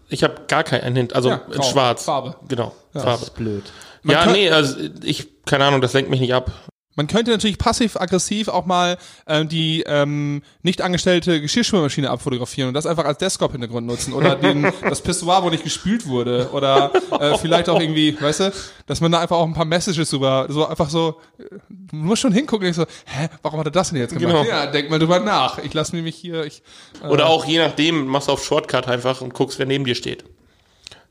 ich 0.08 0.24
habe 0.24 0.34
gar 0.48 0.64
keinen 0.64 0.96
Hint, 0.96 1.14
also 1.14 1.28
Ja, 1.30 1.40
in 1.46 1.52
grau. 1.52 1.62
Schwarz. 1.62 2.04
Farbe. 2.04 2.34
Genau, 2.48 2.72
Das 2.92 3.04
Farbe. 3.04 3.22
ist 3.22 3.34
blöd. 3.34 3.64
Ja, 4.04 4.24
kann- 4.24 4.32
nee, 4.32 4.50
also 4.50 4.76
ich, 5.02 5.28
keine 5.44 5.64
Ahnung, 5.66 5.80
das 5.80 5.92
lenkt 5.92 6.10
mich 6.10 6.20
nicht 6.20 6.34
ab. 6.34 6.50
Man 6.96 7.06
könnte 7.06 7.30
natürlich 7.30 7.56
passiv-aggressiv 7.56 8.48
auch 8.48 8.66
mal 8.66 8.98
ähm, 9.28 9.48
die 9.48 9.84
ähm, 9.86 10.42
nicht 10.62 10.82
angestellte 10.82 11.40
Geschirrspülmaschine 11.40 12.10
abfotografieren 12.10 12.68
und 12.68 12.74
das 12.74 12.84
einfach 12.84 13.04
als 13.04 13.18
Desktop-Hintergrund 13.18 13.86
nutzen 13.86 14.12
oder 14.12 14.34
den, 14.34 14.70
das 14.82 15.00
Pissoir, 15.00 15.42
wo 15.44 15.50
nicht 15.50 15.62
gespült 15.62 16.06
wurde 16.08 16.50
oder 16.52 16.90
äh, 17.20 17.38
vielleicht 17.38 17.68
auch 17.68 17.80
irgendwie, 17.80 18.20
weißt 18.20 18.40
du, 18.40 18.52
dass 18.86 19.00
man 19.00 19.12
da 19.12 19.20
einfach 19.20 19.36
auch 19.36 19.46
ein 19.46 19.54
paar 19.54 19.64
Messages 19.64 20.12
über, 20.12 20.46
so 20.48 20.66
einfach 20.66 20.90
so, 20.90 21.20
äh, 21.38 21.44
du 21.70 21.96
musst 21.96 22.22
schon 22.22 22.32
hingucken 22.32 22.66
und 22.66 22.70
ich 22.70 22.76
so, 22.76 22.84
hä, 23.06 23.28
warum 23.42 23.60
hat 23.60 23.68
er 23.68 23.72
das 23.72 23.90
denn 23.90 23.98
jetzt 23.98 24.12
gemacht? 24.18 24.44
Genau. 24.44 24.44
Ja, 24.44 24.66
denk 24.66 24.90
mal 24.90 24.98
drüber 24.98 25.20
nach. 25.20 25.58
Ich 25.58 25.72
lasse 25.72 25.94
mich 25.94 26.16
hier, 26.16 26.44
ich, 26.44 26.62
äh, 27.04 27.06
Oder 27.06 27.26
auch 27.28 27.44
je 27.44 27.58
nachdem, 27.58 28.06
machst 28.06 28.26
du 28.28 28.32
auf 28.32 28.44
Shortcut 28.44 28.88
einfach 28.88 29.20
und 29.20 29.32
guckst, 29.32 29.60
wer 29.60 29.66
neben 29.66 29.84
dir 29.84 29.94
steht. 29.94 30.24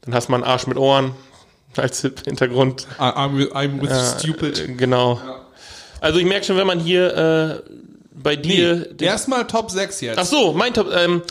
Dann 0.01 0.13
hast 0.13 0.27
du 0.27 0.31
mal 0.33 0.37
einen 0.39 0.43
Arsch 0.51 0.67
mit 0.67 0.77
Ohren 0.77 1.15
als 1.77 2.01
Hintergrund. 2.01 2.85
I- 2.99 3.01
I'm 3.03 3.37
with, 3.37 3.51
I'm 3.53 3.81
with 3.81 4.19
stupid. 4.19 4.59
Äh, 4.59 4.73
Genau. 4.73 5.19
Also 6.01 6.19
ich 6.19 6.25
merke 6.25 6.45
schon, 6.45 6.57
wenn 6.57 6.67
man 6.67 6.79
hier 6.79 7.61
äh, 7.65 7.71
bei 8.13 8.35
dir. 8.35 8.85
den- 8.93 9.07
Erstmal 9.07 9.45
Top 9.47 9.71
6 9.71 10.01
jetzt. 10.01 10.17
Ach 10.17 10.25
so, 10.25 10.53
mein 10.53 10.73
Top 10.73 10.87
ähm, 10.93 11.21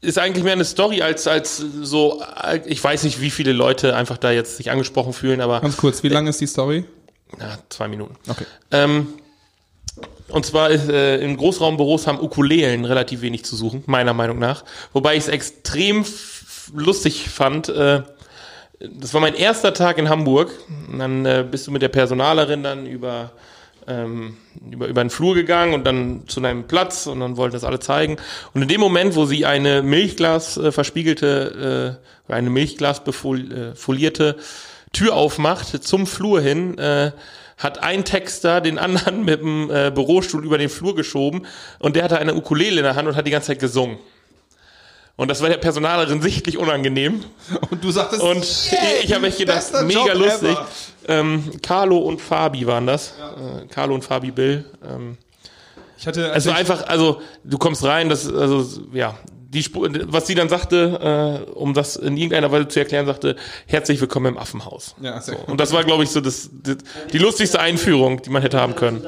ist 0.00 0.18
eigentlich 0.18 0.44
mehr 0.44 0.52
eine 0.54 0.64
Story 0.64 1.02
als 1.02 1.26
als 1.26 1.56
so. 1.58 2.22
äh, 2.44 2.60
Ich 2.66 2.82
weiß 2.82 3.02
nicht, 3.04 3.20
wie 3.20 3.30
viele 3.30 3.52
Leute 3.52 3.96
einfach 3.96 4.18
da 4.18 4.30
jetzt 4.30 4.56
sich 4.56 4.70
angesprochen 4.70 5.12
fühlen, 5.12 5.40
aber 5.40 5.60
Ganz 5.60 5.76
kurz, 5.76 6.02
wie 6.02 6.08
lang 6.08 6.26
ist 6.26 6.40
die 6.40 6.46
Story? 6.46 6.84
na, 7.38 7.58
zwei 7.68 7.88
Minuten. 7.88 8.14
Okay. 8.28 8.44
Ähm, 8.70 9.08
und 10.28 10.44
zwar 10.46 10.70
ist, 10.70 10.88
äh, 10.88 11.18
in 11.18 11.36
Großraumbüros 11.36 12.06
haben 12.06 12.20
Ukulelen 12.20 12.84
relativ 12.84 13.22
wenig 13.22 13.44
zu 13.44 13.56
suchen, 13.56 13.82
meiner 13.86 14.12
Meinung 14.14 14.38
nach. 14.38 14.64
Wobei 14.92 15.14
ich 15.16 15.24
es 15.24 15.28
extrem 15.28 16.04
lustig 16.74 17.28
fand. 17.28 17.68
Äh, 17.70 18.02
das 18.80 19.12
war 19.12 19.20
mein 19.20 19.34
erster 19.34 19.74
Tag 19.74 19.98
in 19.98 20.08
Hamburg. 20.08 20.50
Und 20.90 20.98
dann 21.00 21.26
äh, 21.26 21.44
bist 21.50 21.66
du 21.66 21.70
mit 21.70 21.82
der 21.82 21.88
Personalerin 21.88 22.62
dann 22.62 22.86
über, 22.86 23.32
ähm, 23.88 24.36
über, 24.70 24.86
über 24.86 25.02
den 25.02 25.10
Flur 25.10 25.34
gegangen 25.34 25.74
und 25.74 25.84
dann 25.84 26.24
zu 26.28 26.40
einem 26.40 26.64
Platz 26.64 27.06
und 27.06 27.20
dann 27.20 27.36
wollten 27.36 27.54
das 27.54 27.64
alle 27.64 27.80
zeigen. 27.80 28.16
Und 28.54 28.62
in 28.62 28.68
dem 28.68 28.80
Moment, 28.80 29.16
wo 29.16 29.24
sie 29.24 29.46
eine 29.46 29.82
Milchglas 29.82 30.56
äh, 30.56 30.72
verspiegelte, 30.72 31.98
äh, 32.28 32.32
eine 32.32 32.50
Milchglas 32.50 33.02
befolierte 33.02 34.36
äh, 34.38 34.42
Tür 34.92 35.14
aufmacht 35.14 35.84
zum 35.84 36.06
Flur 36.06 36.40
hin, 36.40 36.78
äh, 36.78 37.12
hat 37.56 37.82
ein 37.82 38.04
Texter 38.04 38.60
den 38.60 38.78
anderen 38.78 39.24
mit 39.24 39.40
dem 39.40 39.70
äh, 39.70 39.90
Bürostuhl 39.90 40.44
über 40.44 40.58
den 40.58 40.68
Flur 40.68 40.94
geschoben 40.94 41.46
und 41.78 41.96
der 41.96 42.04
hatte 42.04 42.18
eine 42.18 42.34
Ukulele 42.34 42.78
in 42.78 42.84
der 42.84 42.96
Hand 42.96 43.08
und 43.08 43.16
hat 43.16 43.26
die 43.26 43.30
ganze 43.30 43.48
Zeit 43.48 43.58
gesungen. 43.58 43.98
Und 45.18 45.26
das 45.26 45.42
war 45.42 45.48
der 45.48 45.56
Personalerin 45.56 46.22
sichtlich 46.22 46.58
unangenehm. 46.58 47.24
Und 47.70 47.82
du 47.82 47.90
sagtest, 47.90 48.22
Und 48.22 48.46
ich 49.02 49.12
habe 49.12 49.26
echt 49.26 49.38
gedacht, 49.38 49.64
mega 49.82 50.12
Job 50.12 50.14
lustig. 50.14 50.56
Ähm, 51.08 51.50
Carlo 51.60 51.98
und 51.98 52.20
Fabi 52.20 52.68
waren 52.68 52.86
das. 52.86 53.14
Äh, 53.18 53.66
Carlo 53.66 53.96
und 53.96 54.04
Fabi 54.04 54.30
Bill. 54.30 54.64
Ähm, 54.88 55.18
ich 55.98 56.06
hatte, 56.06 56.26
es 56.28 56.32
als 56.34 56.46
war 56.46 56.54
einfach, 56.54 56.86
also 56.86 57.20
du 57.42 57.58
kommst 57.58 57.82
rein, 57.82 58.08
das, 58.08 58.32
also 58.32 58.64
ja, 58.92 59.18
die 59.34 59.64
was 59.74 60.28
sie 60.28 60.36
dann 60.36 60.48
sagte, 60.48 61.44
äh, 61.48 61.50
um 61.50 61.74
das 61.74 61.96
in 61.96 62.16
irgendeiner 62.16 62.52
Weise 62.52 62.68
zu 62.68 62.78
erklären, 62.78 63.06
sagte, 63.06 63.34
herzlich 63.66 64.00
willkommen 64.00 64.26
im 64.26 64.38
Affenhaus. 64.38 64.94
Ja, 65.00 65.20
sehr 65.20 65.34
so. 65.34 65.50
Und 65.50 65.58
das 65.58 65.72
war, 65.72 65.82
glaube 65.82 66.04
ich, 66.04 66.10
so 66.10 66.20
das, 66.20 66.48
das, 66.62 66.76
die 67.12 67.18
lustigste 67.18 67.58
Einführung, 67.58 68.22
die 68.22 68.30
man 68.30 68.42
hätte 68.42 68.60
haben 68.60 68.76
können. 68.76 69.04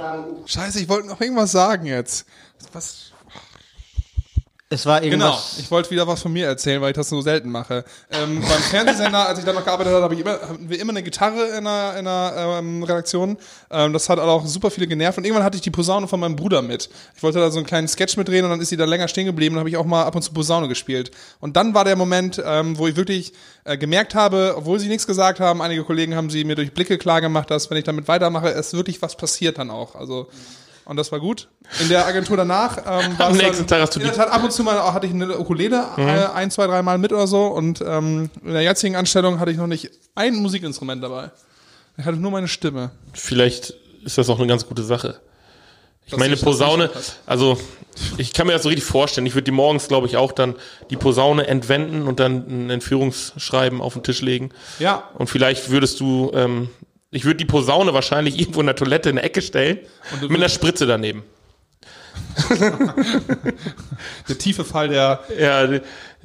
Scheiße, 0.46 0.80
ich 0.80 0.88
wollte 0.88 1.06
noch 1.06 1.20
irgendwas 1.20 1.52
sagen 1.52 1.86
jetzt. 1.86 2.26
Was? 2.72 3.09
Es 4.72 4.86
war 4.86 5.00
Genau, 5.00 5.26
irgendwas. 5.26 5.56
ich 5.58 5.68
wollte 5.72 5.90
wieder 5.90 6.06
was 6.06 6.22
von 6.22 6.32
mir 6.32 6.46
erzählen, 6.46 6.80
weil 6.80 6.90
ich 6.92 6.96
das 6.96 7.08
so 7.08 7.20
selten 7.22 7.50
mache. 7.50 7.84
Ähm, 8.12 8.40
beim 8.48 8.62
Fernsehsender, 8.62 9.26
als 9.26 9.40
ich 9.40 9.44
da 9.44 9.52
noch 9.52 9.64
gearbeitet 9.64 9.92
habe, 9.92 10.04
habe 10.04 10.14
ich 10.14 10.20
immer, 10.20 10.34
hatten 10.34 10.70
wir 10.70 10.78
immer 10.78 10.90
eine 10.92 11.02
Gitarre 11.02 11.58
in 11.58 11.64
der, 11.64 11.96
in 11.98 12.04
der 12.04 12.56
ähm, 12.60 12.84
Redaktion. 12.84 13.36
Ähm, 13.68 13.92
das 13.92 14.08
hat 14.08 14.20
auch 14.20 14.46
super 14.46 14.70
viele 14.70 14.86
genervt. 14.86 15.18
Und 15.18 15.24
irgendwann 15.24 15.42
hatte 15.42 15.56
ich 15.56 15.62
die 15.62 15.72
Posaune 15.72 16.06
von 16.06 16.20
meinem 16.20 16.36
Bruder 16.36 16.62
mit. 16.62 16.88
Ich 17.16 17.22
wollte 17.24 17.40
da 17.40 17.50
so 17.50 17.58
einen 17.58 17.66
kleinen 17.66 17.88
Sketch 17.88 18.16
mitdrehen 18.16 18.44
und 18.44 18.52
dann 18.52 18.60
ist 18.60 18.68
sie 18.68 18.76
da 18.76 18.84
länger 18.84 19.08
stehen 19.08 19.26
geblieben 19.26 19.56
und 19.56 19.58
habe 19.58 19.70
ich 19.70 19.76
auch 19.76 19.84
mal 19.84 20.04
ab 20.04 20.14
und 20.14 20.22
zu 20.22 20.32
Posaune 20.32 20.68
gespielt. 20.68 21.10
Und 21.40 21.56
dann 21.56 21.74
war 21.74 21.84
der 21.84 21.96
Moment, 21.96 22.40
ähm, 22.44 22.78
wo 22.78 22.86
ich 22.86 22.94
wirklich 22.94 23.32
äh, 23.64 23.76
gemerkt 23.76 24.14
habe, 24.14 24.54
obwohl 24.56 24.78
sie 24.78 24.86
nichts 24.86 25.04
gesagt 25.04 25.40
haben, 25.40 25.62
einige 25.62 25.82
Kollegen 25.82 26.14
haben 26.14 26.30
sie 26.30 26.44
mir 26.44 26.54
durch 26.54 26.72
Blicke 26.72 26.96
klar 26.96 27.20
gemacht, 27.20 27.50
dass 27.50 27.70
wenn 27.70 27.76
ich 27.76 27.84
damit 27.84 28.06
weitermache, 28.06 28.50
es 28.50 28.72
wirklich 28.72 29.02
was 29.02 29.16
passiert 29.16 29.58
dann 29.58 29.68
auch. 29.72 29.96
Also 29.96 30.28
und 30.90 30.96
das 30.96 31.12
war 31.12 31.20
gut. 31.20 31.48
In 31.80 31.88
der 31.88 32.04
Agentur 32.04 32.36
danach 32.36 32.78
ähm, 32.78 33.16
war 33.18 33.28
Am 33.28 33.36
nächsten 33.36 33.58
dann, 33.58 33.66
Tag 33.68 33.80
hast 33.82 33.94
du 33.94 34.00
die- 34.00 34.06
Tat 34.10 34.28
ab 34.28 34.42
und 34.42 34.52
zu 34.52 34.64
mal 34.64 34.78
auch 34.80 34.92
hatte 34.92 35.06
ich 35.06 35.12
eine 35.14 35.38
Ukulele 35.38 35.84
äh, 35.96 36.02
ein, 36.34 36.50
zwei, 36.50 36.66
drei 36.66 36.82
Mal 36.82 36.98
mit 36.98 37.12
oder 37.12 37.26
so 37.28 37.46
und 37.46 37.80
ähm, 37.80 38.28
in 38.44 38.52
der 38.52 38.62
jetzigen 38.62 38.96
Anstellung 38.96 39.38
hatte 39.38 39.52
ich 39.52 39.56
noch 39.56 39.68
nicht 39.68 39.90
ein 40.16 40.34
Musikinstrument 40.34 41.02
dabei. 41.02 41.30
Ich 41.96 42.04
hatte 42.04 42.16
nur 42.16 42.30
meine 42.32 42.48
Stimme. 42.48 42.90
Vielleicht 43.12 43.74
ist 44.04 44.18
das 44.18 44.28
auch 44.28 44.38
eine 44.38 44.48
ganz 44.48 44.66
gute 44.66 44.82
Sache. 44.82 45.20
Ich 46.06 46.16
meine, 46.16 46.36
Posaune, 46.36 46.90
also 47.24 47.56
ich 48.16 48.32
kann 48.32 48.48
mir 48.48 48.54
das 48.54 48.64
so 48.64 48.68
richtig 48.68 48.84
vorstellen. 48.84 49.26
Ich 49.28 49.34
würde 49.34 49.44
die 49.44 49.50
morgens, 49.52 49.86
glaube 49.86 50.08
ich, 50.08 50.16
auch 50.16 50.32
dann 50.32 50.56
die 50.90 50.96
Posaune 50.96 51.46
entwenden 51.46 52.08
und 52.08 52.18
dann 52.18 52.66
ein 52.66 52.70
Entführungsschreiben 52.70 53.80
auf 53.80 53.92
den 53.92 54.02
Tisch 54.02 54.20
legen. 54.22 54.50
Ja. 54.80 55.04
Und 55.18 55.28
vielleicht 55.28 55.70
würdest 55.70 56.00
du, 56.00 56.32
ähm, 56.34 56.68
ich 57.10 57.24
würde 57.24 57.36
die 57.36 57.44
Posaune 57.44 57.92
wahrscheinlich 57.92 58.38
irgendwo 58.38 58.60
in 58.60 58.66
der 58.66 58.76
Toilette 58.76 59.10
in 59.10 59.16
der 59.16 59.24
Ecke 59.24 59.42
stellen, 59.42 59.78
Und 60.12 60.22
mit 60.30 60.38
einer 60.38 60.48
Spritze 60.48 60.86
daneben. 60.86 61.24
Der 64.28 64.38
tiefe 64.38 64.64
Fall 64.64 64.88
der. 64.88 65.20
Ja, 65.38 65.68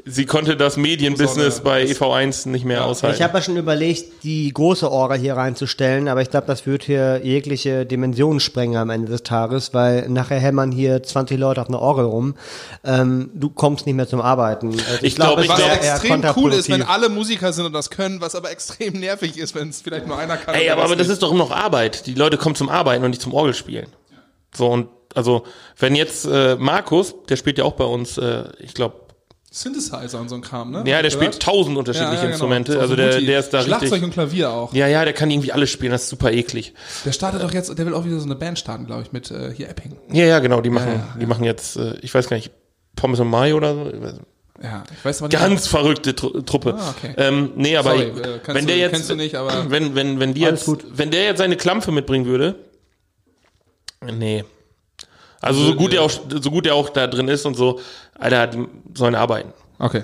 sie 0.06 0.26
konnte 0.26 0.56
das 0.56 0.78
Medienbusiness 0.78 1.62
bei 1.62 1.84
das- 1.86 2.00
EV1 2.00 2.48
nicht 2.50 2.66
mehr 2.66 2.86
aushalten. 2.86 3.16
Ich 3.18 3.22
habe 3.24 3.38
ja 3.38 3.42
schon 3.44 3.58
überlegt, 3.58 4.24
die 4.24 4.52
große 4.54 4.90
Orgel 4.90 5.18
hier 5.18 5.36
reinzustellen, 5.36 6.08
aber 6.08 6.22
ich 6.22 6.30
glaube, 6.30 6.48
das 6.48 6.66
wird 6.66 6.84
hier 6.84 7.22
jegliche 7.24 7.86
Dimensionen 7.86 8.40
sprengen 8.40 8.78
am 8.78 8.90
Ende 8.90 9.12
des 9.12 9.24
Tages, 9.24 9.74
weil 9.74 10.08
nachher 10.10 10.40
hämmern 10.40 10.72
hier 10.72 11.02
20 11.04 11.38
Leute 11.40 11.62
auf 11.62 11.70
einer 11.70 11.80
Orgel 11.82 12.06
rum. 12.06 12.36
Ähm, 12.84 13.32
du 13.34 13.50
kommst 13.50 13.86
nicht 13.86 13.96
mehr 13.96 14.08
zum 14.08 14.22
Arbeiten. 14.22 14.70
Also 14.72 15.04
Ich 15.04 15.16
glaub, 15.16 15.40
ich 15.40 15.46
es 15.46 15.50
Was 15.52 15.60
wär 15.60 15.78
glaub- 15.78 15.84
extrem 16.24 16.44
cool 16.44 16.54
ist, 16.54 16.70
wenn 16.70 16.84
alle 16.84 17.10
Musiker 17.10 17.52
sind 17.54 17.66
und 17.66 17.74
das 17.74 17.90
können, 17.90 18.22
was 18.22 18.36
aber 18.36 18.52
extrem 18.52 19.00
nervig 19.00 19.38
ist, 19.38 19.56
wenn 19.56 19.70
es 19.70 19.82
vielleicht 19.82 20.08
nur 20.08 20.18
einer 20.18 20.38
kann. 20.38 20.56
Ey, 20.56 20.70
aber, 20.70 20.84
aber 20.84 20.96
das 20.96 21.08
ist 21.10 21.24
doch 21.24 21.30
immer 21.32 21.40
noch 21.46 21.52
Arbeit. 21.52 22.06
Die 22.06 22.14
Leute 22.14 22.38
kommen 22.38 22.56
zum 22.56 22.70
Arbeiten 22.70 23.04
und 23.04 23.10
nicht 23.12 23.22
zum 23.22 23.34
Orgelspielen. 23.34 23.88
So 24.56 24.68
und 24.70 24.88
also 25.16 25.43
wenn 25.80 25.95
jetzt 25.95 26.26
äh, 26.26 26.55
Markus, 26.57 27.16
der 27.30 27.36
spielt 27.38 27.57
ja 27.57 27.63
auch 27.63 27.74
bei 27.74 27.86
uns, 27.86 28.18
äh, 28.18 28.43
ich 28.59 28.74
glaube, 28.74 28.95
Synthesizer 29.51 30.20
und 30.20 30.28
so 30.28 30.36
ein 30.36 30.41
Kram, 30.41 30.72
ne? 30.72 30.84
ja, 30.86 31.01
der 31.01 31.09
spielt 31.11 31.39
tausend 31.39 31.78
unterschiedliche 31.78 32.11
Ja, 32.16 32.16
ja, 32.16 32.22
genau. 32.24 32.32
Instrumente. 32.34 32.74
So 32.74 32.80
also 32.82 32.95
der, 32.97 33.22
der 33.22 33.39
ist 33.39 33.51
da 33.51 33.61
Schlagzeug 33.61 33.84
richtig. 33.84 34.03
und 34.03 34.11
Klavier 34.11 34.49
auch. 34.51 34.74
Ja, 34.74 34.86
ja, 34.88 35.05
der 35.05 35.13
kann 35.13 35.32
irgendwie 35.32 35.53
alles 35.53 35.70
spielen. 35.70 35.93
Das 35.93 36.03
ist 36.03 36.09
super 36.09 36.34
eklig. 36.34 36.74
Der 37.05 37.13
startet 37.13 37.41
doch 37.41 37.53
jetzt, 37.53 37.70
der 37.78 37.86
will 37.86 37.93
auch 37.93 38.03
wieder 38.03 38.20
so 38.20 38.26
eine 38.26 38.36
Band 38.36 38.59
starten, 38.59 38.86
glaube 38.86 39.03
ich, 39.03 39.13
mit 39.13 39.32
äh, 39.32 39.53
hier 39.55 39.70
Epping. 39.70 39.95
Ja, 40.11 40.26
ja, 40.26 40.39
genau. 40.39 40.59
Die 40.59 40.70
machen, 40.70 40.91
ja, 40.95 41.16
die 41.18 41.26
machen 41.26 41.45
jetzt, 41.45 41.78
äh, 41.78 41.95
ich 42.01 42.13
weiß 42.13 42.28
gar 42.28 42.36
nicht, 42.36 42.51
Pommes 42.97 43.22
und 43.22 43.30
Mayo 43.30 43.55
oder 43.55 43.76
so. 43.76 43.91
Ja, 44.61 44.84
ich 44.93 45.05
weiß 45.05 45.22
aber 45.22 45.30
nicht. 45.30 45.39
Ganz 45.39 45.68
verrückte 45.68 46.16
Tru 46.16 46.41
Truppe. 46.41 46.76
Ah, 46.78 46.93
okay. 46.97 47.13
ähm, 47.18 47.51
nee, 47.55 47.78
aber 47.78 47.91
Sorry, 47.91 48.03
ich, 48.13 48.18
äh, 48.18 48.39
kannst 48.43 48.47
wenn 48.47 48.55
du- 48.66 48.68
der 48.68 48.78
jetzt, 48.78 48.91
kennst 48.91 49.09
du 49.09 49.16
nicht, 49.16 49.36
aber- 49.36 49.66
wenn 49.70 49.95
wenn 49.95 50.20
wenn 50.20 50.34
die 50.34 50.41
jetzt, 50.41 50.66
gut. 50.66 50.84
wenn 50.91 51.11
der 51.11 51.24
jetzt 51.24 51.38
seine 51.38 51.55
Klampfe 51.55 51.93
mitbringen 51.93 52.26
würde, 52.26 52.55
nee. 54.11 54.43
Also 55.46 55.64
so 55.64 55.76
gut 55.76 55.93
er 55.93 56.02
auch, 56.02 56.10
so 56.10 56.52
gut 56.52 56.66
er 56.66 56.76
auch 56.76 56.89
da 56.89 57.08
drin 57.08 57.28
ist 57.28 57.46
und 57.46 57.56
so, 57.56 57.80
Alter, 58.18 58.48
die 58.48 58.68
sollen 58.93 59.16
arbeiten. 59.16 59.54
Okay. 59.80 60.04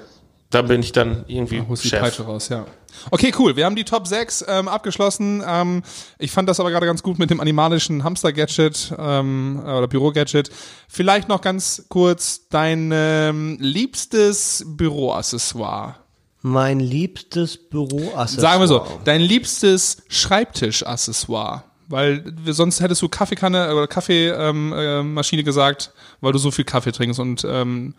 Da 0.52 0.62
bin 0.62 0.82
ich 0.82 0.92
dann 0.92 1.24
irgendwie 1.28 1.64
Holst 1.68 1.86
die 1.86 1.89
Chef. 1.89 2.02
Peitsche 2.02 2.24
raus, 2.24 2.50
ja. 2.50 2.66
Okay, 3.10 3.34
cool. 3.39 3.56
Wir 3.56 3.66
haben 3.66 3.78
die 3.78 3.86
Top 3.86 4.06
6 4.06 4.46
ähm, 4.48 4.68
abgeschlossen. 4.68 5.42
Ähm, 5.48 5.82
ich 6.20 6.32
fand 6.32 6.50
das 6.50 6.60
aber 6.60 6.70
gerade 6.72 6.86
ganz 6.86 7.02
gut 7.02 7.20
mit 7.20 7.30
dem 7.30 7.39
animalischen 7.39 8.04
Hamster-Gadget 8.04 8.94
ähm, 9.00 9.62
oder 9.64 9.88
Büro-Gadget. 9.88 10.52
Vielleicht 10.89 11.30
noch 11.30 11.39
ganz 11.42 11.86
kurz 11.88 12.50
dein 12.50 12.92
ähm, 12.94 13.58
liebstes 13.62 14.64
Büroaccessoire. 14.68 15.96
Mein 16.42 16.82
liebstes 16.82 17.58
Büroaccessoire. 17.70 18.28
Sagen 18.28 18.60
wir 18.62 18.68
so, 18.68 18.86
dein 19.06 19.22
liebstes 19.22 20.04
Schreibtisch-Accessoire. 20.10 21.64
Weil 21.92 22.24
sonst 22.46 22.82
hättest 22.82 23.02
du 23.02 23.10
Kaffeekanne 23.10 23.74
oder 23.74 23.88
Kaffeemaschine 23.88 24.92
ähm, 25.00 25.18
äh, 25.18 25.44
gesagt, 25.44 25.92
weil 26.22 26.32
du 26.32 26.39
so 26.39 26.52
viel 26.52 26.66
Kaffee 26.66 26.92
trinkst. 26.92 27.20
Und 27.20 27.44
ähm, 27.44 27.96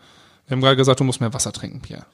wir 0.47 0.55
haben 0.55 0.61
gerade 0.61 0.75
gesagt, 0.75 0.99
du 0.99 1.03
musst 1.03 1.21
mehr 1.21 1.33
Wasser 1.33 1.51
trinken, 1.51 1.81
Pierre. 1.81 2.05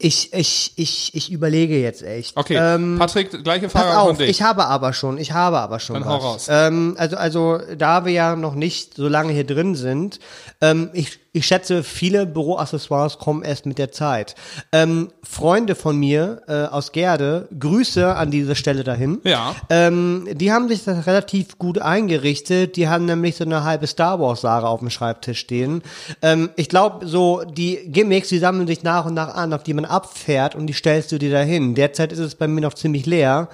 Ich, 0.00 0.32
ich, 0.32 0.74
ich, 0.76 1.12
ich 1.16 1.32
überlege 1.32 1.80
jetzt 1.80 2.04
echt. 2.04 2.36
Okay, 2.36 2.56
Ähm, 2.56 2.98
Patrick, 3.00 3.42
gleiche 3.42 3.68
Frage 3.68 3.98
auch 3.98 4.10
an 4.10 4.16
dich. 4.16 4.30
ich 4.30 4.42
habe 4.42 4.66
aber 4.66 4.92
schon, 4.92 5.18
ich 5.18 5.32
habe 5.32 5.58
aber 5.58 5.80
schon 5.80 5.94
Dann 5.94 6.04
was. 6.04 6.12
hau 6.12 6.18
raus. 6.18 6.46
Ähm, 6.48 6.94
also, 6.98 7.16
also, 7.16 7.58
da 7.76 8.04
wir 8.04 8.12
ja 8.12 8.36
noch 8.36 8.54
nicht 8.54 8.94
so 8.94 9.08
lange 9.08 9.32
hier 9.32 9.44
drin 9.44 9.74
sind, 9.74 10.20
ähm, 10.60 10.90
ich, 10.92 11.18
ich 11.32 11.46
schätze, 11.46 11.82
viele 11.82 12.26
Büroaccessoires 12.26 13.18
kommen 13.18 13.42
erst 13.42 13.66
mit 13.66 13.78
der 13.78 13.92
Zeit. 13.92 14.34
Ähm, 14.72 15.08
Freunde 15.22 15.74
von 15.74 15.96
mir 15.96 16.42
äh, 16.48 16.64
aus 16.64 16.92
Gerde, 16.92 17.48
Grüße 17.58 18.14
an 18.14 18.30
diese 18.30 18.54
Stelle 18.54 18.82
dahin. 18.82 19.20
Ja. 19.24 19.54
Ähm, 19.68 20.26
die 20.32 20.52
haben 20.52 20.68
sich 20.68 20.84
das 20.84 21.06
relativ 21.06 21.58
gut 21.58 21.78
eingerichtet. 21.78 22.76
Die 22.76 22.88
haben 22.88 23.04
nämlich 23.04 23.36
so 23.36 23.44
eine 23.44 23.62
halbe 23.64 23.86
Star 23.86 24.20
Wars 24.20 24.40
Sache 24.40 24.66
auf 24.66 24.80
dem 24.80 24.90
Schreibtisch 24.90 25.40
stehen. 25.40 25.82
Ähm, 26.22 26.50
ich 26.56 26.68
glaube, 26.68 27.06
so 27.06 27.42
die 27.44 27.90
Gimmicks, 27.90 28.28
die 28.28 28.38
sammeln 28.38 28.66
sich 28.66 28.82
nach 28.82 29.04
und 29.04 29.14
nach 29.14 29.34
an, 29.34 29.52
auf 29.52 29.62
die 29.62 29.74
man 29.74 29.84
abfährt 29.84 30.54
und 30.54 30.66
die 30.66 30.72
stellst 30.72 31.12
du 31.12 31.18
dir 31.18 31.30
dahin. 31.30 31.74
Derzeit 31.74 32.12
ist 32.12 32.20
es 32.20 32.34
bei 32.34 32.48
mir 32.48 32.62
noch 32.62 32.74
ziemlich 32.74 33.06
leer. 33.06 33.48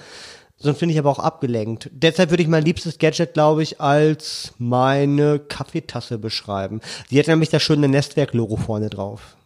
Sonst 0.64 0.78
bin 0.80 0.88
ich 0.90 0.98
aber 0.98 1.10
auch 1.10 1.18
abgelenkt. 1.18 1.90
Derzeit 1.92 2.30
würde 2.30 2.42
ich 2.42 2.48
mein 2.48 2.64
liebstes 2.64 2.98
Gadget, 2.98 3.34
glaube 3.34 3.62
ich, 3.62 3.80
als 3.82 4.52
meine 4.58 5.38
Kaffeetasse 5.38 6.18
beschreiben. 6.18 6.80
Die 7.10 7.18
hat 7.18 7.26
nämlich 7.26 7.50
das 7.50 7.62
schöne 7.62 7.86
Nestwerk-Logo 7.86 8.56
vorne 8.56 8.88
drauf. 8.88 9.36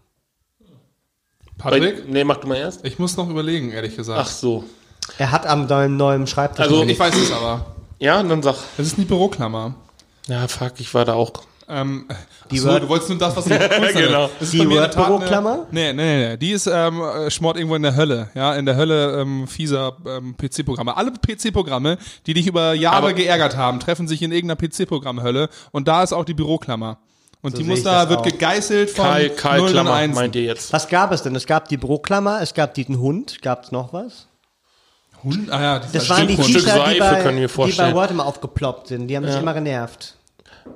Patrick? 1.59 2.09
Nee, 2.09 2.23
mach 2.23 2.37
du 2.37 2.47
mal 2.47 2.57
erst. 2.57 2.85
Ich 2.85 3.01
muss 3.01 3.17
noch 3.17 3.29
überlegen, 3.29 3.73
ehrlich 3.73 3.97
gesagt. 3.97 4.21
Ach 4.21 4.31
so. 4.31 4.63
Er 5.19 5.33
hat 5.33 5.45
am 5.47 5.67
seinem 5.67 5.97
neuen 5.97 6.27
Schreibtisch. 6.29 6.65
Also- 6.65 6.85
ich 6.85 6.99
weiß 6.99 7.17
es 7.17 7.33
aber. 7.33 7.67
Ja, 7.99 8.23
dann 8.23 8.43
sag. 8.43 8.55
Das 8.77 8.87
ist 8.87 8.97
eine 8.97 9.07
Büroklammer. 9.07 9.75
Ja, 10.29 10.47
fuck, 10.47 10.75
ich 10.79 10.95
war 10.95 11.05
da 11.05 11.15
auch. 11.15 11.33
Ähm, 11.71 12.07
Die 12.51 12.55
die 12.55 12.59
so, 12.61 12.69
Word- 12.69 12.83
du 12.85 12.89
wolltest 12.89 13.11
nur 13.11 13.19
das, 13.19 13.37
was 13.37 13.47
ich. 13.47 13.53
Genau. 13.95 14.31
Das 14.39 14.43
ist 14.49 14.53
Die 14.55 14.69
Word-Büroklammer? 14.71 15.67
Nee, 15.71 15.93
nee, 15.93 16.17
nee, 16.19 16.29
nee. 16.31 16.37
Die 16.39 16.53
ist 16.53 16.67
ähm, 16.67 17.03
äh, 17.03 17.31
schmort 17.31 17.57
irgendwo 17.57 17.75
in 17.77 17.83
der 17.83 17.95
Hölle. 17.97 18.31
Ja, 18.35 18.55
in 18.55 18.65
der 18.67 18.77
Hölle 18.77 19.21
ähm, 19.21 19.47
fieser 19.47 19.97
ähm, 20.07 20.35
PC-Programme. 20.37 20.97
Alle 20.97 21.13
PC-Programme, 21.13 21.99
die 22.27 22.35
dich 22.35 22.47
über 22.47 22.73
Jahre 22.75 22.97
Aber- 22.99 23.13
geärgert 23.13 23.57
haben, 23.57 23.81
treffen 23.81 24.09
sich 24.09 24.23
in 24.23 24.33
irgendeiner 24.33 24.57
PC-Programm-Hölle. 24.69 25.49
Und 25.73 25.89
da 25.89 26.03
ist 26.03 26.13
auch 26.13 26.25
die 26.25 26.35
Büroklammer. 26.35 26.99
Und 27.41 27.57
die 27.57 27.63
muss 27.65 27.79
ich 27.79 27.85
da, 27.85 28.01
das 28.01 28.09
wird 28.11 28.21
auch. 28.21 28.25
gegeißelt 28.25 28.91
von 28.91 29.05
Karl, 29.05 29.29
Karl 29.31 29.59
0 29.59 29.67
und 29.67 29.73
Klammer 29.73 29.93
1. 29.93 30.15
meint 30.17 30.35
ihr 30.35 30.43
jetzt. 30.43 30.73
Was 30.73 30.89
gab 30.89 31.13
es 31.13 31.23
denn? 31.23 31.37
Es 31.37 31.47
gab 31.47 31.69
die 31.69 31.77
Büroklammer, 31.77 32.41
es 32.43 32.53
gab 32.53 32.75
diesen 32.75 32.99
Hund, 32.99 33.41
gab 33.43 33.63
es 33.65 33.71
noch 33.73 33.93
was? 33.93 34.27
Hund? 35.23 35.51
Ah 35.51 35.61
ja, 35.61 35.79
Das 35.93 36.09
waren 36.11 36.27
die 36.27 36.37
T-Shirts, 36.37 36.65
die 36.65 36.71
Seife 36.71 36.99
bei, 36.99 37.23
können 37.23 37.39
wir 37.41 37.49
die 37.49 37.73
bei 37.73 37.95
Word 37.95 38.11
immer 38.11 38.27
aufgeploppt 38.27 38.89
sind. 38.89 39.07
Die 39.09 39.17
haben 39.17 39.25
mich 39.25 39.37
immer 39.37 39.55
genervt. 39.55 40.15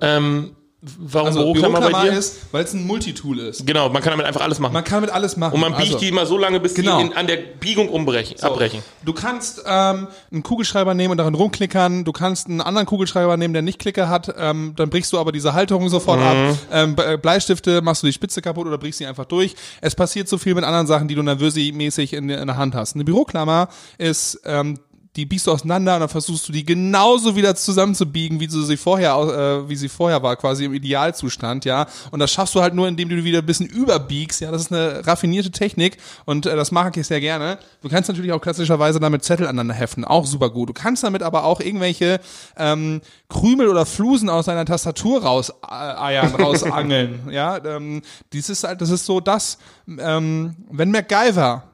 Ähm, 0.01 0.55
warum 0.99 1.27
Also 1.29 1.39
Büroklammer, 1.41 1.75
bei 1.81 1.87
Büroklammer 1.89 2.11
dir? 2.13 2.19
ist, 2.19 2.39
weil 2.51 2.65
es 2.65 2.75
ein 2.75 2.85
Multitool 2.87 3.39
ist. 3.39 3.65
Genau, 3.67 3.89
man 3.89 4.03
kann 4.03 4.11
damit 4.11 4.27
einfach 4.27 4.41
alles 4.41 4.59
machen. 4.59 4.73
Man 4.73 4.83
kann 4.83 5.01
damit 5.01 5.15
alles 5.15 5.37
machen. 5.37 5.55
und 5.55 5.61
man 5.61 5.73
biegt 5.73 5.87
also, 5.89 5.99
die 5.99 6.09
immer 6.09 6.27
so 6.27 6.37
lange, 6.37 6.59
bis 6.61 6.75
Genau. 6.75 6.99
die 6.99 7.07
in, 7.07 7.13
an 7.13 7.27
der 7.29 7.37
Biegung 7.37 7.89
umbrechen, 7.89 8.41
abbrechen. 8.43 8.83
Du 9.05 9.13
kannst 9.13 9.63
ähm, 9.67 10.09
einen 10.33 10.43
Kugelschreiber 10.43 10.95
nehmen 10.95 11.13
und 11.13 11.19
darin 11.19 11.35
rumklickern. 11.35 12.05
Du 12.05 12.11
kannst 12.13 12.49
einen 12.49 12.61
anderen 12.61 12.87
Kugelschreiber 12.87 13.37
nehmen, 13.37 13.55
der 13.55 13.63
nicht 13.63 13.79
Klicker 13.79 14.09
hat. 14.09 14.35
Ähm, 14.37 14.73
dann 14.77 14.91
brichst 14.91 15.13
du 15.13 15.19
aber 15.19 15.31
diese 15.31 15.55
Halterung 15.55 15.89
sofort 15.89 16.19
Mhm. 16.19 16.25
ab. 16.27 16.57
Ähm, 16.73 16.97
Be- 16.97 17.17
Bleistifte 17.19 17.81
machst 17.83 18.03
du 18.03 18.09
die 18.09 18.13
Spitze 18.13 18.43
kaputt 18.43 18.67
oder 18.67 18.79
brichst 18.79 18.99
sie 18.99 19.07
einfach 19.07 19.25
durch. 19.27 19.55
Es 19.81 19.95
passiert 19.95 20.29
so 20.29 20.37
viel 20.39 20.55
mit 20.55 20.65
anderen 20.65 20.87
Sachen, 20.89 21.07
die 21.07 21.15
du 21.15 21.23
nervösi-mäßig 21.23 22.13
in, 22.15 22.29
in 22.29 22.47
der 22.49 22.57
Hand 22.57 22.75
hast. 22.75 22.95
Eine 22.97 23.05
Büroklammer 23.05 23.69
ist 23.99 24.41
ähm, 24.45 24.79
die 25.17 25.27
biegst 25.27 25.47
du 25.47 25.53
auseinander 25.53 25.95
und 25.95 26.01
dann 26.01 26.09
versuchst 26.09 26.49
du 26.49 26.53
die 26.53 26.65
genauso 26.65 27.37
wieder 27.37 27.55
zusammenzubiegen, 27.55 28.41
wie 28.41 28.47
du 28.47 28.63
sie 28.63 28.79
vorher, 28.79 29.15
äh, 29.15 29.69
wie 29.69 29.77
sie 29.77 29.91
vorher 29.91 30.23
war, 30.23 30.37
quasi 30.37 30.65
im 30.65 30.73
Idealzustand, 30.73 31.67
ja. 31.67 31.87
Und 32.11 32.21
das 32.21 32.31
schaffst 32.33 32.55
du 32.55 32.63
halt 32.63 32.73
nur, 32.75 32.89
indem 32.89 33.11
du 33.11 33.17
die 33.17 33.25
wieder 33.25 33.41
ein 33.41 33.47
bisschen 33.47 33.67
überbiegst, 33.67 34.41
ja. 34.41 34.51
Das 34.51 34.63
ist 34.63 34.73
eine 34.73 35.07
raffinierte 35.07 35.51
Technik 35.51 35.99
und 36.25 36.47
äh, 36.47 36.57
das 36.57 36.71
mache 36.71 36.93
ich 36.99 37.07
sehr 37.07 37.21
gerne. 37.21 37.59
Du 37.83 37.91
kannst 37.91 38.09
natürlich 38.09 38.33
auch 38.33 38.41
klassischerweise 38.41 39.01
damit 39.01 39.23
Zettel 39.23 39.47
aneinander 39.47 39.75
heften, 39.75 40.07
auch 40.07 40.25
super 40.25 40.49
gut. 40.49 40.71
Du 40.71 40.73
kannst 40.73 41.05
damit 41.05 41.23
aber 41.23 41.45
auch 41.45 41.61
irgendwelche 41.61 42.19
ähm, 42.57 43.03
Krümel 43.29 43.69
oder 43.69 43.85
Flusen 43.85 44.31
aus 44.31 44.47
deiner 44.47 44.65
Tastatur 44.65 45.23
raus 45.23 45.51
äh, 45.51 45.75
eiern, 45.75 46.35
rausangeln, 46.35 47.21
ja. 47.31 47.63
Ähm, 47.63 48.01
dies 48.33 48.49
ist 48.49 48.65
halt, 48.65 48.81
das 48.81 48.89
ist 48.89 49.05
so 49.05 49.21
das, 49.21 49.59
ähm, 49.87 50.57
wenn 50.71 50.91
MacGyver 50.91 51.65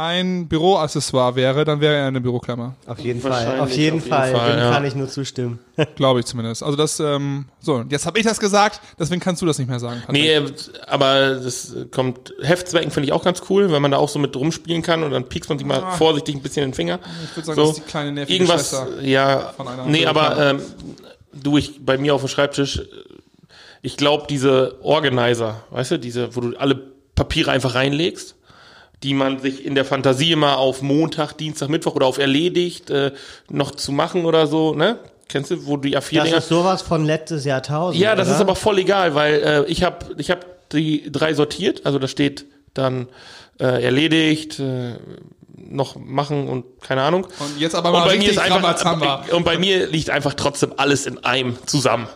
ein 0.00 0.48
Büroaccessoire 0.48 1.36
wäre, 1.36 1.64
dann 1.64 1.80
wäre 1.80 1.94
er 1.94 2.06
eine 2.06 2.20
Büroklammer. 2.20 2.74
Auf 2.86 2.98
jeden 3.00 3.20
Fall. 3.20 3.32
Auf 3.32 3.44
jeden 3.46 3.60
auf 3.60 3.76
jeden 3.76 4.00
Fall. 4.00 4.32
Fall, 4.32 4.50
Dem 4.52 4.58
ja. 4.58 4.70
kann 4.72 4.84
ich 4.84 4.94
nur 4.94 5.08
zustimmen. 5.08 5.58
Glaube 5.96 6.20
ich 6.20 6.26
zumindest. 6.26 6.62
Also 6.62 6.76
das, 6.76 6.98
ähm, 7.00 7.46
so, 7.60 7.84
jetzt 7.88 8.06
habe 8.06 8.18
ich 8.18 8.24
das 8.24 8.40
gesagt, 8.40 8.80
deswegen 8.98 9.20
kannst 9.20 9.42
du 9.42 9.46
das 9.46 9.58
nicht 9.58 9.68
mehr 9.68 9.78
sagen. 9.78 10.00
Patrick. 10.06 10.22
Nee, 10.22 10.40
aber 10.86 11.34
das 11.34 11.74
kommt, 11.90 12.32
Heftzwecken 12.42 12.90
finde 12.90 13.08
ich 13.08 13.12
auch 13.12 13.22
ganz 13.24 13.42
cool, 13.50 13.70
weil 13.70 13.80
man 13.80 13.90
da 13.90 13.98
auch 13.98 14.08
so 14.08 14.18
mit 14.18 14.34
rumspielen 14.36 14.82
kann 14.82 15.02
und 15.02 15.10
dann 15.10 15.24
piekst 15.28 15.48
man 15.50 15.58
sich 15.58 15.66
mal 15.66 15.82
Ah. 15.82 15.92
vorsichtig 15.92 16.34
ein 16.34 16.42
bisschen 16.42 16.64
in 16.64 16.70
den 16.70 16.74
Finger. 16.76 16.98
Ich 17.30 17.36
würde 17.36 17.46
sagen, 17.46 17.56
so, 17.56 17.66
das 17.68 17.78
ist 17.78 17.86
die 17.86 17.90
kleine 17.90 18.12
nervige 18.12 18.34
Irgendwas, 18.42 18.70
Schwester. 18.70 19.02
ja, 19.02 19.52
von 19.56 19.68
einer 19.68 19.84
nee, 19.86 20.06
aber 20.06 20.38
ähm, 20.50 20.60
du, 21.32 21.58
ich, 21.58 21.84
bei 21.84 21.98
mir 21.98 22.14
auf 22.14 22.22
dem 22.22 22.28
Schreibtisch, 22.28 22.82
ich 23.82 23.96
glaube, 23.96 24.26
diese 24.28 24.78
Organizer, 24.82 25.62
weißt 25.70 25.92
du, 25.92 25.98
diese, 25.98 26.34
wo 26.36 26.40
du 26.40 26.56
alle 26.56 26.74
Papiere 27.14 27.50
einfach 27.50 27.74
reinlegst, 27.74 28.36
die 29.02 29.14
man 29.14 29.38
sich 29.38 29.64
in 29.64 29.74
der 29.74 29.84
Fantasie 29.84 30.32
immer 30.32 30.58
auf 30.58 30.82
Montag, 30.82 31.32
Dienstag, 31.34 31.68
Mittwoch 31.68 31.94
oder 31.94 32.06
auf 32.06 32.18
erledigt 32.18 32.90
äh, 32.90 33.12
noch 33.48 33.70
zu 33.72 33.92
machen 33.92 34.24
oder 34.24 34.46
so, 34.46 34.74
ne? 34.74 34.98
Kennst 35.28 35.52
du, 35.52 35.66
wo 35.66 35.76
die 35.76 35.92
Das 35.92 36.10
A4-Dinger... 36.10 36.38
ist 36.38 36.48
sowas 36.48 36.82
von 36.82 37.04
letztes 37.04 37.44
Jahrtausend. 37.44 38.02
Ja, 38.02 38.16
das 38.16 38.26
oder? 38.26 38.36
ist 38.36 38.40
aber 38.40 38.56
voll 38.56 38.78
egal, 38.78 39.14
weil 39.14 39.34
äh, 39.34 39.64
ich 39.66 39.84
habe 39.84 39.98
ich 40.18 40.30
hab 40.30 40.68
die 40.70 41.10
drei 41.10 41.34
sortiert, 41.34 41.86
also 41.86 41.98
da 41.98 42.08
steht 42.08 42.46
dann 42.74 43.08
äh, 43.58 43.82
erledigt, 43.82 44.58
äh, 44.58 44.94
noch 45.56 45.96
machen 45.96 46.48
und 46.48 46.64
keine 46.80 47.02
Ahnung. 47.02 47.26
Und 47.38 47.60
jetzt 47.60 47.74
aber 47.74 47.92
mal 47.92 48.08
richtig 48.08 48.40
einfach, 48.40 48.56
Rambazamba. 48.56 49.24
und 49.32 49.44
bei 49.44 49.58
mir 49.58 49.86
liegt 49.86 50.10
einfach 50.10 50.34
trotzdem 50.34 50.72
alles 50.76 51.06
in 51.06 51.22
einem 51.24 51.56
zusammen. 51.66 52.08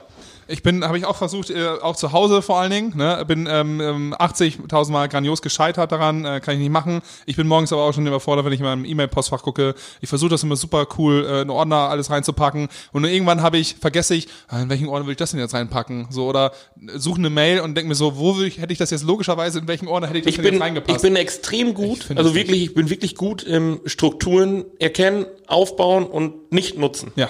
Ich 0.48 0.62
bin, 0.62 0.84
habe 0.84 0.98
ich 0.98 1.04
auch 1.06 1.16
versucht, 1.16 1.50
äh, 1.50 1.66
auch 1.82 1.96
zu 1.96 2.12
Hause 2.12 2.42
vor 2.42 2.58
allen 2.58 2.70
Dingen. 2.70 2.96
Ne? 2.96 3.24
Bin 3.26 3.46
ähm, 3.50 3.80
ähm, 3.80 4.14
80.000 4.14 4.90
Mal 4.90 5.08
grandios 5.08 5.42
gescheitert 5.42 5.92
daran, 5.92 6.24
äh, 6.24 6.40
kann 6.40 6.54
ich 6.54 6.60
nicht 6.60 6.70
machen. 6.70 7.00
Ich 7.26 7.36
bin 7.36 7.46
morgens 7.46 7.72
aber 7.72 7.82
auch 7.82 7.92
schon 7.92 8.06
überfordert, 8.06 8.44
wenn 8.44 8.52
ich 8.52 8.60
in 8.60 8.66
meinem 8.66 8.84
E-Mail-Postfach 8.84 9.42
gucke. 9.42 9.74
Ich 10.00 10.08
versuche 10.08 10.30
das 10.30 10.42
immer 10.42 10.56
super 10.56 10.86
cool, 10.98 11.26
äh, 11.26 11.42
in 11.42 11.50
Ordner 11.50 11.88
alles 11.88 12.10
reinzupacken. 12.10 12.68
Und 12.92 13.02
nur 13.02 13.10
irgendwann 13.10 13.42
habe 13.42 13.58
ich, 13.58 13.76
vergesse 13.76 14.14
ich, 14.14 14.28
ah, 14.48 14.60
in 14.60 14.68
welchen 14.68 14.88
Ordner 14.88 15.06
will 15.06 15.12
ich 15.12 15.18
das 15.18 15.30
denn 15.30 15.40
jetzt 15.40 15.54
reinpacken? 15.54 16.08
So 16.10 16.26
oder 16.26 16.52
suche 16.96 17.18
eine 17.18 17.30
Mail 17.30 17.60
und 17.60 17.74
denke 17.76 17.88
mir 17.88 17.94
so, 17.94 18.18
wo 18.18 18.36
will 18.36 18.46
ich, 18.46 18.58
hätte 18.60 18.72
ich 18.72 18.78
das 18.78 18.90
jetzt 18.90 19.04
logischerweise, 19.04 19.58
in 19.60 19.68
welchen 19.68 19.88
Ordner 19.88 20.08
hätte 20.08 20.18
ich 20.18 20.24
das 20.24 20.30
Ich 20.30 20.36
denn 20.36 20.44
bin, 20.44 20.54
jetzt 20.54 20.62
reingepasst? 20.62 20.96
ich 20.96 21.02
bin 21.02 21.16
extrem 21.16 21.74
gut, 21.74 22.06
also 22.14 22.34
wirklich, 22.34 22.62
ich 22.62 22.74
bin 22.74 22.90
wirklich 22.90 23.14
gut 23.16 23.42
im 23.42 23.80
Strukturen 23.86 24.64
erkennen, 24.78 25.26
aufbauen 25.46 26.04
und 26.06 26.52
nicht 26.52 26.78
nutzen. 26.78 27.12
ja. 27.16 27.28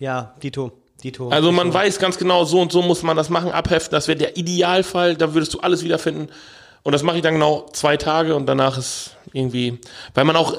Ja, 0.00 0.34
Dito. 0.42 0.72
Dito. 1.04 1.28
Also 1.28 1.52
man 1.52 1.68
Dito. 1.68 1.78
weiß 1.78 1.98
ganz 1.98 2.18
genau, 2.18 2.44
so 2.44 2.60
und 2.60 2.72
so 2.72 2.82
muss 2.82 3.02
man 3.02 3.16
das 3.16 3.28
machen, 3.30 3.52
abheften, 3.52 3.92
das 3.92 4.08
wäre 4.08 4.18
der 4.18 4.36
Idealfall, 4.36 5.16
da 5.16 5.34
würdest 5.34 5.54
du 5.54 5.60
alles 5.60 5.84
wiederfinden. 5.84 6.28
Und 6.82 6.92
das 6.92 7.02
mache 7.02 7.16
ich 7.16 7.22
dann 7.22 7.34
genau 7.34 7.66
zwei 7.72 7.96
Tage 7.96 8.34
und 8.34 8.46
danach 8.46 8.76
ist 8.76 9.16
irgendwie, 9.32 9.78
weil 10.14 10.24
man 10.24 10.36
auch, 10.36 10.56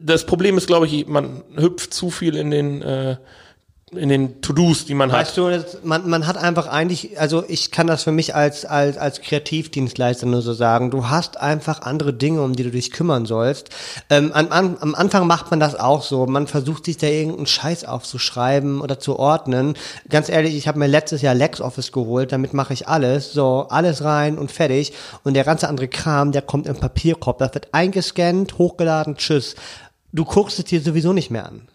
das 0.00 0.26
Problem 0.26 0.58
ist, 0.58 0.66
glaube 0.66 0.86
ich, 0.86 1.06
man 1.06 1.42
hüpft 1.56 1.94
zu 1.94 2.10
viel 2.10 2.36
in 2.36 2.50
den, 2.50 2.82
äh, 2.82 3.16
in 3.92 4.08
den 4.08 4.40
To-Dos, 4.40 4.86
die 4.86 4.94
man 4.94 5.12
hat. 5.12 5.20
Weißt 5.20 5.36
du, 5.36 5.64
man, 5.82 6.08
man 6.08 6.26
hat 6.26 6.36
einfach 6.36 6.66
eigentlich, 6.66 7.18
also 7.20 7.44
ich 7.46 7.70
kann 7.70 7.86
das 7.86 8.02
für 8.02 8.12
mich 8.12 8.34
als, 8.34 8.64
als, 8.64 8.96
als 8.96 9.20
Kreativdienstleister 9.20 10.26
nur 10.26 10.42
so 10.42 10.52
sagen, 10.52 10.90
du 10.90 11.08
hast 11.08 11.36
einfach 11.36 11.82
andere 11.82 12.12
Dinge, 12.12 12.42
um 12.42 12.54
die 12.54 12.64
du 12.64 12.70
dich 12.70 12.90
kümmern 12.90 13.26
sollst. 13.26 13.70
Ähm, 14.10 14.32
am, 14.32 14.48
am 14.48 14.76
am 14.80 14.94
Anfang 14.94 15.26
macht 15.26 15.50
man 15.50 15.60
das 15.60 15.78
auch 15.78 16.02
so, 16.02 16.26
man 16.26 16.46
versucht 16.46 16.86
sich 16.86 16.96
da 16.96 17.06
irgendeinen 17.06 17.46
Scheiß 17.46 17.84
aufzuschreiben 17.84 18.80
oder 18.80 18.98
zu 18.98 19.18
ordnen. 19.18 19.74
Ganz 20.08 20.28
ehrlich, 20.28 20.56
ich 20.56 20.66
habe 20.66 20.78
mir 20.78 20.86
letztes 20.86 21.22
Jahr 21.22 21.34
LexOffice 21.34 21.92
geholt, 21.92 22.32
damit 22.32 22.54
mache 22.54 22.72
ich 22.72 22.88
alles, 22.88 23.32
so 23.32 23.66
alles 23.68 24.02
rein 24.02 24.38
und 24.38 24.50
fertig. 24.50 24.92
Und 25.22 25.34
der 25.34 25.44
ganze 25.44 25.68
andere 25.68 25.88
Kram, 25.88 26.32
der 26.32 26.42
kommt 26.42 26.66
im 26.66 26.76
Papierkorb, 26.76 27.38
das 27.38 27.54
wird 27.54 27.68
eingescannt, 27.72 28.58
hochgeladen, 28.58 29.16
tschüss. 29.16 29.54
Du 30.12 30.24
guckst 30.24 30.58
es 30.58 30.64
dir 30.64 30.80
sowieso 30.80 31.12
nicht 31.12 31.30
mehr 31.30 31.46
an. 31.46 31.68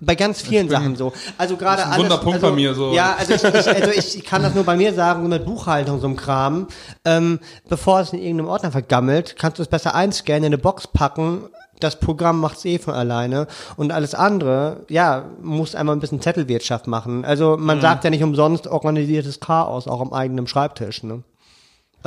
Bei 0.00 0.14
ganz 0.14 0.42
vielen 0.42 0.68
Sachen 0.68 0.96
so. 0.96 1.12
Also 1.36 1.56
gerade 1.56 1.86
alles. 1.86 1.98
Wunderpunkt 1.98 2.34
also, 2.34 2.48
bei 2.48 2.52
mir, 2.54 2.74
so. 2.74 2.92
Ja, 2.92 3.14
also 3.18 3.34
ich, 3.34 3.44
ich, 3.44 3.68
also 3.68 3.90
ich 3.90 4.24
kann 4.24 4.42
das 4.42 4.54
nur 4.54 4.64
bei 4.64 4.76
mir 4.76 4.92
sagen, 4.92 5.22
so 5.22 5.28
mit 5.28 5.44
Buchhaltung, 5.44 6.00
so 6.00 6.06
einem 6.06 6.16
Kram. 6.16 6.66
Ähm, 7.04 7.38
bevor 7.68 8.00
es 8.00 8.12
in 8.12 8.18
irgendeinem 8.20 8.48
Ordner 8.48 8.72
vergammelt, 8.72 9.36
kannst 9.38 9.58
du 9.58 9.62
es 9.62 9.68
besser 9.68 9.94
einscannen, 9.94 10.44
in 10.44 10.46
eine 10.46 10.58
Box 10.58 10.88
packen. 10.88 11.44
Das 11.80 12.00
Programm 12.00 12.40
macht's 12.40 12.64
eh 12.64 12.78
von 12.78 12.94
alleine. 12.94 13.46
Und 13.76 13.92
alles 13.92 14.14
andere, 14.16 14.84
ja, 14.88 15.26
muss 15.40 15.76
einmal 15.76 15.94
ein 15.94 16.00
bisschen 16.00 16.20
Zettelwirtschaft 16.20 16.88
machen. 16.88 17.24
Also 17.24 17.56
Mhm. 17.56 17.64
man 17.66 17.80
sagt 17.80 18.02
ja 18.02 18.10
nicht 18.10 18.24
umsonst 18.24 18.66
organisiertes 18.66 19.38
Chaos, 19.38 19.86
auch 19.86 20.00
am 20.00 20.12
eigenen 20.12 20.48
Schreibtisch. 20.48 21.04
Ne? 21.04 21.22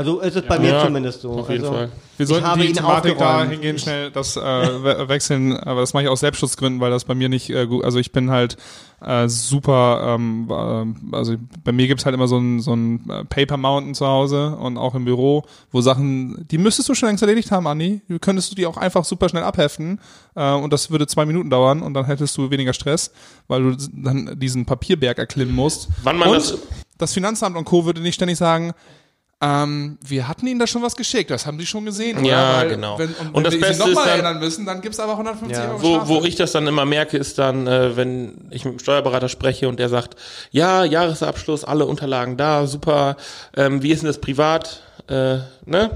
Also 0.02 0.20
ist 0.22 0.36
es 0.36 0.41
bei 0.47 0.58
mir 0.58 0.70
Ja, 0.72 0.86
zumindest 0.86 1.22
so. 1.22 1.32
auf 1.32 1.49
jeden 1.49 1.64
also, 1.64 1.76
Fall. 1.78 1.91
Wir 2.18 2.26
sollten 2.26 2.60
die 2.60 2.72
Thematik 2.74 3.18
da 3.20 3.43
hingehen, 3.45 3.78
schnell 3.78 4.10
das 4.12 4.36
äh, 4.36 4.39
we 4.41 5.08
wechseln, 5.10 5.56
aber 5.56 5.82
das 5.82 5.93
mache 5.93 6.04
ich 6.04 6.10
aus 6.10 6.22
Selbstschutzgründen, 6.22 6.82
weil 6.82 6.89
das 6.89 7.06
bei 7.06 7.14
mir 7.14 7.30
nicht 7.30 7.49
äh, 7.52 7.68
gut, 7.68 7.84
also 7.86 7.99
ich 7.99 8.12
bin 8.12 8.32
halt 8.32 8.58
äh, 9.06 9.28
super, 9.28 10.16
ähm, 10.16 10.47
äh, 10.49 11.16
also 11.16 11.36
bei 11.64 11.72
mir 11.72 11.88
gibt's 11.88 12.06
halt 12.06 12.16
immer 12.16 12.28
so 12.28 12.38
ein, 12.38 12.60
so 12.62 12.74
ein 12.74 13.10
äh, 13.10 13.26
Paper 13.26 13.58
Mountain 13.58 13.93
zu 13.95 14.06
Hause 14.08 14.56
und 14.56 14.78
auch 14.78 14.95
im 14.95 15.06
Büro, 15.06 15.43
wo 15.72 15.82
Sachen, 15.82 16.47
die 16.49 16.58
müsstest 16.58 16.89
du 16.89 16.95
schon 16.95 17.10
längst 17.10 17.22
erledigt 17.22 17.52
haben, 17.52 17.68
Andi, 17.68 18.02
Du 18.08 18.18
könntest 18.20 18.52
du 18.52 18.56
die 18.56 18.66
auch 18.66 18.78
einfach 18.78 19.06
super 19.06 19.30
schnell 19.30 19.43
abheften 19.43 19.99
äh, 20.36 20.52
und 20.54 20.74
das 20.74 20.89
würde 20.89 21.06
zwei 21.08 21.26
Minuten 21.26 21.49
dauern 21.52 21.82
und 21.84 21.93
dann 21.93 22.06
hättest 22.06 22.38
du 22.38 22.49
weniger 22.49 22.74
Stress, 22.74 23.12
weil 23.47 23.64
du 23.64 23.78
dann 23.93 24.39
diesen 24.39 24.66
Papierberg 24.66 25.18
erklimmen 25.20 25.56
musst. 25.56 25.89
Wann 26.04 26.18
man 26.18 26.30
und 26.30 26.36
das- 26.38 26.58
das 26.97 27.14
Finanzamt 27.14 27.58
und 27.58 27.66
Co. 27.66 27.86
würde 27.86 27.99
nicht 27.99 28.14
ständig 28.14 28.38
sagen, 28.38 28.74
ähm, 29.42 29.98
wir 30.06 30.28
hatten 30.28 30.46
ihnen 30.46 30.60
da 30.60 30.68
schon 30.68 30.84
was 30.84 30.96
geschickt, 30.96 31.32
das 31.32 31.46
haben 31.48 31.60
sie 31.60 31.66
schon 31.66 31.84
gesehen. 31.86 32.24
Ja, 32.24 32.58
Weil, 32.58 32.70
genau. 32.70 33.00
Wenn, 33.00 33.10
und, 33.14 33.28
Und 33.30 33.36
wenn 33.38 33.44
das 33.44 33.54
wir 33.54 33.60
Beste 33.62 33.84
sie 33.84 33.89
nochmal 33.89 34.10
erinnern 34.10 34.39
müssen, 34.39 34.66
dann 34.68 34.82
gibt's 34.82 35.00
aber 35.00 35.14
150 35.14 35.58
Ja. 35.58 35.70
Euro 35.72 35.82
Wo, 35.82 35.96
Strafe. 35.96 36.10
wo 36.10 36.24
ich 36.26 36.36
das 36.36 36.52
dann 36.52 36.68
immer 36.68 36.86
merke, 36.86 37.18
ist 37.18 37.39
dann, 37.39 37.66
äh, 37.66 37.96
wenn 37.98 38.50
ich 38.52 38.66
mit 38.66 38.74
dem 38.76 38.80
Steuerberater 38.80 39.30
spreche 39.30 39.68
und 39.68 39.80
der 39.80 39.89
sagt, 39.89 40.16
ja, 40.52 40.84
Jahresabschluss, 40.84 41.64
alle 41.64 41.86
Unterlagen 41.88 42.38
da, 42.38 42.68
super, 42.68 43.18
ähm, 43.58 43.82
wie 43.82 43.92
ist 43.92 44.02
denn 44.04 44.08
das 44.08 44.22
privat, 44.22 44.84
äh, 45.10 45.38
ne? 45.66 45.89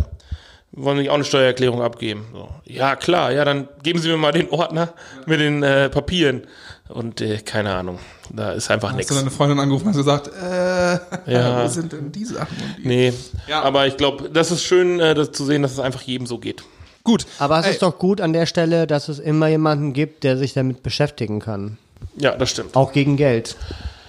Wollen 0.78 0.98
Sie 0.98 1.10
auch 1.10 1.14
eine 1.16 1.24
Steuererklärung 1.24 1.82
abgeben? 1.82 2.26
So. 2.34 2.50
Ja, 2.66 2.98
klar, 2.98 3.32
ja, 3.32 3.46
dann 3.46 3.70
geben 3.84 4.00
Sie 4.00 4.10
mir 4.10 4.18
mal 4.18 4.34
den 4.34 4.50
Ordner 4.50 4.90
mit 5.26 5.40
den 5.40 5.64
äh, 5.64 5.88
Papieren. 5.90 6.42
Und 6.88 7.20
äh, 7.22 7.38
keine 7.40 7.74
Ahnung, 7.76 7.98
da 8.32 8.52
ist 8.52 8.70
einfach 8.70 8.90
Hast 8.90 8.98
nichts. 8.98 9.10
du 9.12 9.16
deine 9.18 9.32
Freundin 9.32 9.60
angerufen 9.60 9.88
und 9.88 9.94
gesagt, 9.94 10.28
äh, 10.28 10.94
Ja. 11.32 11.64
wo 11.64 11.68
sind 11.68 11.92
denn 11.92 12.12
die 12.12 12.26
Sachen? 12.26 12.56
Und 12.58 12.78
die? 12.84 12.88
Nee, 12.88 13.14
Ja. 13.48 13.64
aber 13.64 13.88
ich 13.88 13.98
glaube, 13.98 14.30
das 14.30 14.52
ist 14.52 14.62
schön 14.64 15.00
äh, 15.00 15.16
das 15.16 15.32
zu 15.32 15.46
sehen, 15.46 15.64
dass 15.64 15.72
es 15.72 15.80
einfach 15.80 16.02
jedem 16.04 16.28
so 16.28 16.38
geht. 16.38 16.64
Gut. 17.04 17.26
Aber 17.40 17.60
es 17.60 17.66
Ey, 17.66 17.72
ist 17.74 17.82
doch 17.82 17.98
gut 17.98 18.22
an 18.22 18.34
der 18.34 18.46
Stelle, 18.46 18.86
dass 18.88 19.10
es 19.10 19.20
immer 19.20 19.48
jemanden 19.48 19.94
gibt, 19.94 20.24
der 20.24 20.38
sich 20.38 20.54
damit 20.54 20.84
beschäftigen 20.84 21.40
kann. 21.40 21.78
Ja, 22.18 22.36
das 22.36 22.52
stimmt. 22.52 22.76
Auch 22.76 22.92
gegen 22.92 23.18
Geld. 23.18 23.56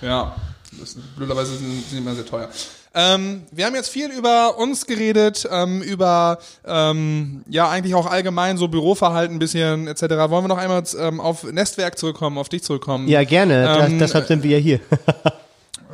Ja, 0.03 0.35
das 0.79 0.91
ist, 0.91 1.17
blöderweise 1.17 1.57
sind, 1.57 1.83
sind 1.89 1.99
immer 1.99 2.15
sehr 2.15 2.27
teuer. 2.27 2.49
Ähm, 2.99 3.43
wir 3.53 3.67
haben 3.67 3.75
jetzt 3.75 3.91
viel 3.91 4.11
über 4.11 4.57
uns 4.57 4.87
geredet, 4.87 5.47
ähm, 5.53 5.83
über 5.83 6.39
ähm, 6.65 7.45
ja 7.47 7.69
eigentlich 7.69 7.95
auch 7.95 8.07
allgemein 8.07 8.57
so 8.57 8.69
Büroverhalten 8.69 9.37
ein 9.37 9.39
bisschen 9.39 9.87
etc. 9.87 10.03
Wollen 10.31 10.45
wir 10.45 10.49
noch 10.49 10.57
einmal 10.57 10.83
ähm, 10.99 11.21
auf 11.21 11.45
Nestwerk 11.45 11.99
zurückkommen, 11.99 12.39
auf 12.39 12.49
dich 12.49 12.63
zurückkommen? 12.63 13.07
Ja, 13.07 13.23
gerne. 13.25 13.67
Ähm, 13.69 13.99
das, 13.99 14.09
deshalb 14.09 14.29
sind 14.29 14.43
wir 14.43 14.59
ja 14.59 14.63
hier. 14.63 14.81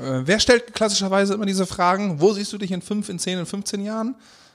Äh, 0.00 0.22
wer 0.24 0.40
stellt 0.40 0.74
klassischerweise 0.74 1.34
immer 1.34 1.44
diese 1.44 1.66
Fragen? 1.66 2.20
Wo 2.20 2.32
siehst 2.32 2.53
du 2.53 2.59
dich 2.59 2.70
in 2.70 2.82
5, 2.82 3.09
in 3.09 3.18
10, 3.18 3.40
in 3.40 3.46
15 3.46 3.84
Jahren? 3.84 4.14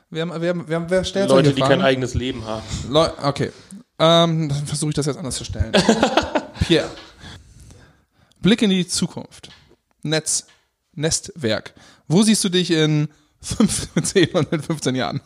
Wer, 0.10 0.42
wer, 0.42 0.68
wer, 0.68 0.90
wer 0.90 1.04
stellt 1.04 1.30
Leute, 1.30 1.54
die 1.54 1.62
kein 1.62 1.82
eigenes 1.82 2.14
Leben 2.14 2.46
haben. 2.46 2.64
Leu 2.90 3.08
okay. 3.22 3.52
Ähm, 4.00 4.50
dann 4.50 4.66
versuche 4.66 4.90
ich 4.90 4.96
das 4.96 5.06
jetzt 5.06 5.18
anders 5.18 5.36
zu 5.36 5.44
stellen. 5.44 5.74
Pierre. 6.62 6.90
Blick 8.42 8.62
in 8.62 8.70
die 8.70 8.88
Zukunft. 8.88 9.50
Netz. 10.02 10.48
Nestwerk. 10.94 11.74
Wo 12.08 12.24
siehst 12.24 12.44
du 12.44 12.50
dich 12.50 12.72
in 12.72 13.10
5, 13.42 13.90
10 14.02 14.28
und 14.34 14.52
in 14.52 14.62
15 14.62 14.96
Jahren? 14.96 15.22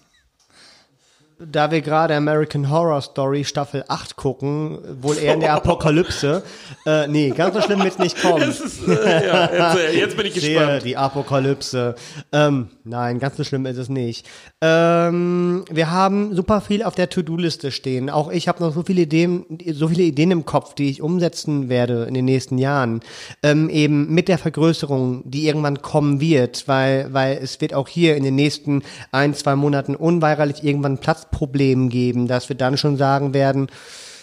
Da 1.43 1.71
wir 1.71 1.82
gerade 1.82 2.15
American 2.15 2.69
Horror 2.69 3.01
Story 3.01 3.43
Staffel 3.43 3.84
8 3.88 4.15
gucken, 4.15 4.77
wohl 5.01 5.17
eher 5.17 5.34
in 5.34 5.39
der 5.39 5.53
Apokalypse. 5.53 6.43
äh, 6.86 7.07
nee, 7.07 7.32
ganz 7.32 7.55
so 7.55 7.61
schlimm 7.61 7.84
wird's 7.84 7.97
nicht 7.97 8.21
kommen. 8.21 8.43
Ist, 8.49 8.88
äh, 8.88 9.27
ja, 9.27 9.73
jetzt, 9.73 9.79
äh, 9.79 9.99
jetzt 9.99 10.17
bin 10.17 10.27
ich 10.27 10.36
Sehe 10.36 10.59
gespannt. 10.59 10.86
die 10.86 10.97
Apokalypse. 10.97 11.95
Ähm, 12.32 12.69
nein, 12.84 13.17
ganz 13.17 13.38
so 13.38 13.43
schlimm 13.43 13.65
ist 13.65 13.77
es 13.77 13.89
nicht. 13.89 14.29
Ähm, 14.64 15.66
wir 15.72 15.89
haben 15.89 16.36
super 16.36 16.62
viel 16.62 16.84
auf 16.84 16.93
der 16.93 17.09
To-Do-Liste 17.09 17.72
stehen. 17.72 18.12
Auch 18.12 18.30
ich 18.30 18.47
habe 18.47 18.62
noch 18.64 18.74
so 18.74 18.84
viele 18.84 19.01
Ideen, 19.01 19.45
so 19.72 19.88
viele 19.88 20.03
Ideen 20.03 20.30
im 20.30 20.45
Kopf, 20.45 20.76
die 20.76 20.91
ich 20.91 21.01
umsetzen 21.01 21.68
werde 21.68 22.03
in 22.03 22.14
den 22.14 22.26
nächsten 22.26 22.59
Jahren. 22.59 23.01
Ähm, 23.41 23.70
eben 23.70 24.14
mit 24.14 24.28
der 24.28 24.38
Vergrößerung, 24.38 25.24
die 25.26 25.47
irgendwann 25.47 25.82
kommen 25.82 26.22
wird, 26.22 26.68
weil, 26.68 27.12
weil 27.12 27.39
es 27.41 27.59
wird 27.59 27.74
auch 27.74 27.88
hier 27.88 28.16
in 28.16 28.24
den 28.24 28.36
nächsten 28.36 28.84
ein, 29.12 29.34
zwei 29.34 29.55
Monaten 29.55 29.95
unweigerlich 29.95 30.64
irgendwann 30.64 30.99
Platzproblem 30.99 31.89
geben, 31.89 32.28
dass 32.28 32.47
wir 32.47 32.55
dann 32.55 32.78
schon 32.78 32.97
sagen 32.97 33.34
werden, 33.34 33.68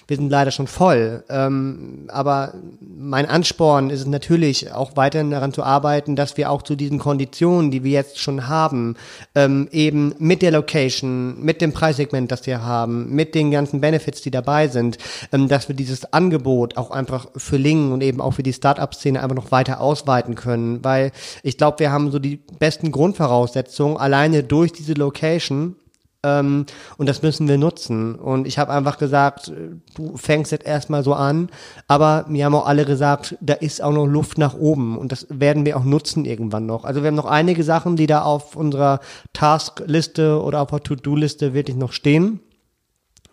wir 0.08 0.16
sind 0.16 0.30
leider 0.30 0.50
schon 0.50 0.66
voll. 0.66 1.22
Ähm, 1.28 2.06
aber 2.08 2.54
mein 2.80 3.26
Ansporn 3.26 3.90
ist 3.90 4.00
es 4.00 4.06
natürlich 4.06 4.72
auch 4.72 4.96
weiterhin 4.96 5.30
daran 5.30 5.52
zu 5.52 5.62
arbeiten, 5.62 6.16
dass 6.16 6.38
wir 6.38 6.50
auch 6.50 6.62
zu 6.62 6.76
diesen 6.76 6.98
Konditionen, 6.98 7.70
die 7.70 7.84
wir 7.84 7.92
jetzt 7.92 8.18
schon 8.18 8.48
haben, 8.48 8.96
ähm, 9.34 9.68
eben 9.70 10.14
mit 10.18 10.40
der 10.40 10.50
Location, 10.50 11.42
mit 11.42 11.60
dem 11.60 11.74
Preissegment, 11.74 12.32
das 12.32 12.46
wir 12.46 12.64
haben, 12.64 13.14
mit 13.14 13.34
den 13.34 13.50
ganzen 13.50 13.82
Benefits, 13.82 14.22
die 14.22 14.30
dabei 14.30 14.68
sind, 14.68 14.96
ähm, 15.30 15.46
dass 15.46 15.68
wir 15.68 15.76
dieses 15.76 16.10
Angebot 16.10 16.78
auch 16.78 16.90
einfach 16.90 17.26
für 17.36 17.58
Lingen 17.58 17.92
und 17.92 18.02
eben 18.02 18.22
auch 18.22 18.32
für 18.32 18.42
die 18.42 18.54
Start-up-Szene 18.54 19.22
einfach 19.22 19.36
noch 19.36 19.52
weiter 19.52 19.82
ausweiten 19.82 20.34
können. 20.34 20.82
Weil 20.82 21.12
ich 21.42 21.58
glaube, 21.58 21.80
wir 21.80 21.92
haben 21.92 22.10
so 22.10 22.18
die 22.18 22.40
besten 22.58 22.92
Grundvoraussetzungen 22.92 23.98
alleine 23.98 24.42
durch 24.42 24.72
diese 24.72 24.94
Location 24.94 25.76
ähm, 26.24 26.66
und 26.96 27.08
das 27.08 27.22
müssen 27.22 27.46
wir 27.46 27.58
nutzen. 27.58 28.16
Und 28.16 28.46
ich 28.46 28.58
habe 28.58 28.72
einfach 28.72 28.98
gesagt, 28.98 29.52
du 29.94 30.16
fängst 30.16 30.50
jetzt 30.50 30.66
erstmal 30.66 31.04
so 31.04 31.14
an, 31.14 31.48
aber 31.86 32.24
mir 32.28 32.44
haben 32.44 32.54
auch 32.54 32.66
alle 32.66 32.84
gesagt, 32.84 33.36
da 33.40 33.54
ist 33.54 33.82
auch 33.82 33.92
noch 33.92 34.06
Luft 34.06 34.36
nach 34.36 34.54
oben 34.54 34.98
und 34.98 35.12
das 35.12 35.26
werden 35.30 35.64
wir 35.64 35.76
auch 35.76 35.84
nutzen 35.84 36.24
irgendwann 36.24 36.66
noch. 36.66 36.84
Also 36.84 37.02
wir 37.02 37.08
haben 37.08 37.14
noch 37.14 37.24
einige 37.24 37.62
Sachen, 37.62 37.96
die 37.96 38.06
da 38.06 38.22
auf 38.22 38.56
unserer 38.56 39.00
Taskliste 39.32 40.42
oder 40.42 40.60
auf 40.62 40.70
der 40.70 40.82
To-Do-Liste 40.82 41.54
wirklich 41.54 41.76
noch 41.76 41.92
stehen. 41.92 42.40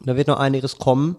Da 0.02 0.16
wird 0.16 0.28
noch 0.28 0.40
einiges 0.40 0.78
kommen. 0.78 1.18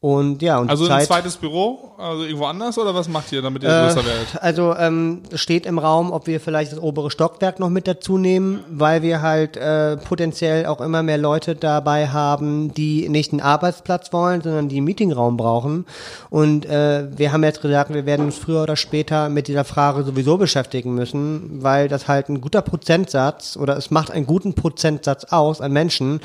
Und 0.00 0.42
ja, 0.42 0.58
und 0.58 0.68
Also 0.68 0.84
die 0.84 0.92
ein 0.92 0.98
Zeit, 0.98 1.06
zweites 1.08 1.36
Büro, 1.38 1.92
also 1.96 2.24
irgendwo 2.24 2.44
anders 2.44 2.76
oder 2.76 2.94
was 2.94 3.08
macht 3.08 3.32
ihr, 3.32 3.40
damit 3.40 3.62
ihr 3.62 3.70
Äh, 3.70 3.86
größer 3.86 4.04
werdet? 4.04 4.26
Also 4.42 4.76
ähm, 4.76 5.22
es 5.30 5.40
steht 5.40 5.64
im 5.64 5.78
Raum, 5.78 6.12
ob 6.12 6.26
wir 6.26 6.38
vielleicht 6.38 6.72
das 6.72 6.78
obere 6.78 7.10
Stockwerk 7.10 7.58
noch 7.58 7.70
mit 7.70 7.88
dazu 7.88 8.18
nehmen, 8.18 8.62
weil 8.70 9.00
wir 9.00 9.22
halt 9.22 9.56
äh, 9.56 9.96
potenziell 9.96 10.66
auch 10.66 10.82
immer 10.82 11.02
mehr 11.02 11.16
Leute 11.16 11.54
dabei 11.56 12.08
haben, 12.08 12.74
die 12.74 13.08
nicht 13.08 13.32
einen 13.32 13.40
Arbeitsplatz 13.40 14.12
wollen, 14.12 14.42
sondern 14.42 14.68
die 14.68 14.76
einen 14.76 14.84
Meetingraum 14.84 15.38
brauchen. 15.38 15.86
Und 16.28 16.66
äh, 16.66 17.06
wir 17.16 17.32
haben 17.32 17.42
jetzt 17.42 17.62
gesagt, 17.62 17.92
wir 17.94 18.04
werden 18.04 18.26
uns 18.26 18.36
früher 18.36 18.64
oder 18.64 18.76
später 18.76 19.30
mit 19.30 19.48
dieser 19.48 19.64
Frage 19.64 20.02
sowieso 20.04 20.36
beschäftigen 20.36 20.94
müssen, 20.94 21.62
weil 21.62 21.88
das 21.88 22.06
halt 22.06 22.28
ein 22.28 22.42
guter 22.42 22.60
Prozentsatz 22.60 23.56
oder 23.56 23.78
es 23.78 23.90
macht 23.90 24.10
einen 24.10 24.26
guten 24.26 24.52
Prozentsatz 24.52 25.24
aus 25.24 25.62
an 25.62 25.72
Menschen, 25.72 26.20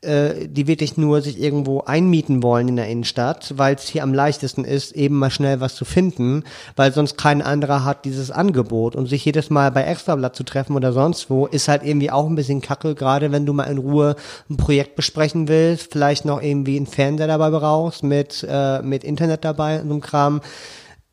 äh, 0.00 0.48
die 0.48 0.66
wirklich 0.66 0.96
nur 0.96 1.22
sich 1.22 1.40
irgendwo 1.40 1.82
einmieten 1.82 2.42
wollen 2.42 2.66
in 2.66 2.74
der 2.74 2.88
Innenstadt, 2.88 3.11
weil 3.58 3.74
es 3.74 3.88
hier 3.88 4.02
am 4.02 4.14
leichtesten 4.14 4.64
ist, 4.64 4.92
eben 4.92 5.18
mal 5.18 5.30
schnell 5.30 5.60
was 5.60 5.74
zu 5.74 5.84
finden, 5.84 6.44
weil 6.76 6.92
sonst 6.92 7.16
kein 7.16 7.42
anderer 7.42 7.84
hat 7.84 8.04
dieses 8.04 8.30
Angebot. 8.30 8.96
Und 8.96 9.06
sich 9.06 9.24
jedes 9.24 9.50
Mal 9.50 9.70
bei 9.70 9.84
Extrablatt 9.84 10.36
zu 10.36 10.44
treffen 10.44 10.76
oder 10.76 10.92
sonst 10.92 11.30
wo, 11.30 11.46
ist 11.46 11.68
halt 11.68 11.82
irgendwie 11.84 12.10
auch 12.10 12.26
ein 12.26 12.34
bisschen 12.34 12.60
kacke, 12.60 12.94
gerade 12.94 13.32
wenn 13.32 13.46
du 13.46 13.52
mal 13.52 13.64
in 13.64 13.78
Ruhe 13.78 14.16
ein 14.50 14.56
Projekt 14.56 14.96
besprechen 14.96 15.48
willst, 15.48 15.92
vielleicht 15.92 16.24
noch 16.24 16.42
irgendwie 16.42 16.76
einen 16.76 16.86
Fernseher 16.86 17.26
dabei 17.26 17.50
brauchst, 17.50 18.02
mit, 18.02 18.46
äh, 18.48 18.82
mit 18.82 19.04
Internet 19.04 19.44
dabei 19.44 19.80
und 19.80 19.88
so 19.88 19.94
einem 19.94 20.00
Kram. 20.00 20.40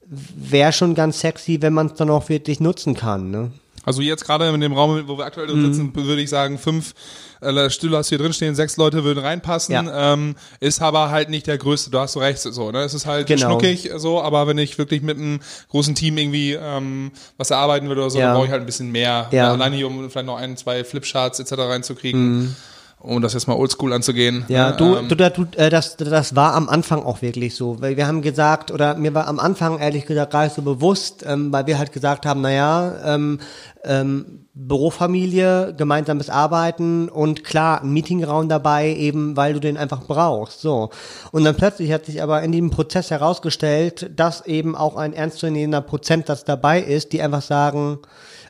Wäre 0.05 0.73
schon 0.73 0.95
ganz 0.95 1.19
sexy, 1.19 1.61
wenn 1.61 1.73
man 1.73 1.87
es 1.87 1.93
dann 1.93 2.09
auch 2.09 2.29
wirklich 2.29 2.59
nutzen 2.59 2.95
kann, 2.95 3.29
ne? 3.29 3.51
Also 3.85 4.01
jetzt 4.01 4.25
gerade 4.25 4.47
in 4.49 4.59
dem 4.61 4.73
Raum, 4.73 5.03
wo 5.07 5.17
wir 5.17 5.25
aktuell 5.25 5.47
drin 5.47 5.61
Mhm. 5.61 5.73
sitzen, 5.73 5.95
würde 5.95 6.21
ich 6.21 6.29
sagen, 6.29 6.57
fünf 6.57 6.93
äh, 7.41 7.69
Stühle 7.69 7.97
hast 7.97 8.11
du 8.11 8.15
hier 8.15 8.23
drin 8.23 8.33
stehen, 8.33 8.53
sechs 8.55 8.75
Leute 8.77 9.03
würden 9.05 9.19
reinpassen. 9.23 9.73
Ja. 9.73 10.13
Ähm, 10.13 10.35
ist 10.59 10.81
aber 10.81 11.09
halt 11.09 11.29
nicht 11.29 11.47
der 11.47 11.57
größte, 11.57 11.89
du 11.89 11.97
hast 11.99 12.13
so 12.13 12.19
recht, 12.19 12.39
so, 12.39 12.71
ne? 12.71 12.79
Es 12.81 12.93
ist 12.93 13.05
halt 13.05 13.27
Genau. 13.27 13.45
schnuckig 13.47 13.89
so, 13.95 14.21
aber 14.21 14.45
wenn 14.47 14.57
ich 14.57 14.77
wirklich 14.77 15.01
mit 15.01 15.17
einem 15.17 15.39
großen 15.69 15.95
Team 15.95 16.17
irgendwie 16.17 16.53
ähm, 16.53 17.11
was 17.37 17.51
erarbeiten 17.51 17.87
würde 17.87 18.01
oder 18.01 18.09
so, 18.09 18.19
Ja. 18.19 18.25
dann 18.27 18.35
brauche 18.35 18.45
ich 18.47 18.51
halt 18.51 18.61
ein 18.61 18.65
bisschen 18.65 18.91
mehr. 18.91 19.27
Ja. 19.31 19.45
Mhm. 19.55 19.61
Alleine 19.61 19.75
hier, 19.77 19.87
um 19.87 20.09
vielleicht 20.09 20.25
noch 20.27 20.37
ein, 20.37 20.57
zwei 20.57 20.83
Flipcharts 20.83 21.39
etc. 21.39 21.53
reinzukriegen. 21.53 22.55
Um 23.01 23.21
das 23.21 23.33
jetzt 23.33 23.47
mal 23.47 23.55
oldschool 23.55 23.93
anzugehen. 23.93 24.43
Ja, 24.49 24.71
ne? 24.71 24.77
du, 24.77 24.95
Ähm, 24.97 25.07
du, 25.07 25.15
du 25.15 25.47
äh, 25.55 25.69
das, 25.69 25.95
das 25.95 26.35
war 26.35 26.53
am 26.53 26.67
Anfang 26.67 27.01
auch 27.01 27.21
wirklich 27.21 27.55
so, 27.55 27.79
weil 27.79 27.95
wir 27.95 28.07
haben 28.07 28.21
gesagt, 28.21 28.71
oder 28.71 28.95
mir 28.95 29.13
war 29.13 29.27
am 29.27 29.39
Anfang 29.39 29.79
ehrlich 29.79 30.05
gesagt 30.05 30.33
gar 30.33 30.43
nicht 30.43 30.55
so 30.55 30.61
bewusst, 30.61 31.23
ähm, 31.25 31.53
weil 31.53 31.65
wir 31.65 31.77
halt 31.77 31.93
gesagt 31.93 32.25
haben, 32.25 32.41
naja, 32.41 32.95
ähm, 33.05 33.39
ähm, 33.85 34.45
Bürofamilie, 34.53 35.73
gemeinsames 35.77 36.29
Arbeiten 36.29 37.07
und 37.07 37.45
klar, 37.45 37.81
ein 37.81 37.91
Meetingraum 37.93 38.49
dabei, 38.49 38.93
eben 38.93 39.37
weil 39.37 39.53
du 39.53 39.61
den 39.61 39.77
einfach 39.77 40.01
brauchst. 40.05 40.59
So. 40.59 40.89
Und 41.31 41.45
dann 41.45 41.55
plötzlich 41.55 41.93
hat 41.93 42.05
sich 42.05 42.21
aber 42.21 42.43
in 42.43 42.51
diesem 42.51 42.69
Prozess 42.69 43.11
herausgestellt, 43.11 44.11
dass 44.17 44.45
eben 44.45 44.75
auch 44.75 44.97
ein 44.97 45.13
ernstzunehmender 45.13 45.81
Prozentsatz 45.81 46.43
dabei 46.43 46.81
ist, 46.81 47.13
die 47.13 47.21
einfach 47.21 47.41
sagen, 47.41 47.99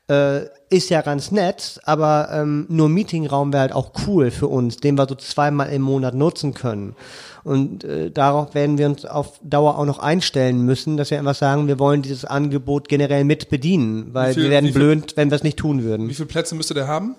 äh, 0.10 0.42
ist 0.70 0.90
ja 0.90 1.02
ganz 1.02 1.32
nett, 1.32 1.80
aber 1.84 2.30
ähm, 2.32 2.66
nur 2.70 2.90
Meetingraum 2.90 3.52
wäre 3.54 3.62
halt 3.62 3.74
auch 3.74 3.92
cool 4.08 4.30
für 4.32 4.48
uns, 4.48 4.78
den 4.78 4.98
wir 4.98 5.08
so 5.08 5.16
zweimal 5.16 5.70
im 5.70 5.82
Monat 5.82 6.14
nutzen 6.14 6.54
können. 6.54 6.96
Und 7.44 7.84
äh, 7.84 8.12
darauf 8.12 8.54
werden 8.54 8.78
wir 8.78 8.86
uns 8.88 9.06
auf 9.06 9.40
Dauer 9.44 9.78
auch 9.78 9.86
noch 9.86 10.00
einstellen 10.00 10.62
müssen, 10.66 10.98
dass 10.98 11.10
wir 11.10 11.18
einfach 11.20 11.36
sagen, 11.36 11.68
wir 11.68 11.80
wollen 11.80 12.02
dieses 12.02 12.26
Angebot 12.26 12.90
generell 12.90 13.24
mit 13.24 13.50
bedienen, 13.50 14.14
weil 14.14 14.34
viel- 14.34 14.44
wir 14.44 14.50
werden 14.52 14.66
wie 14.68 14.72
viel- 14.74 14.82
blöd, 14.82 15.14
wenn 15.18 15.32
wir 15.32 15.36
es 15.36 15.44
nicht 15.44 15.58
tun 15.58 15.84
würden. 15.84 16.10
wie 16.10 16.14
viele 16.14 16.28
Plätze 16.28 16.54
müsste 16.56 16.74
der 16.74 16.88
haben? 16.88 17.16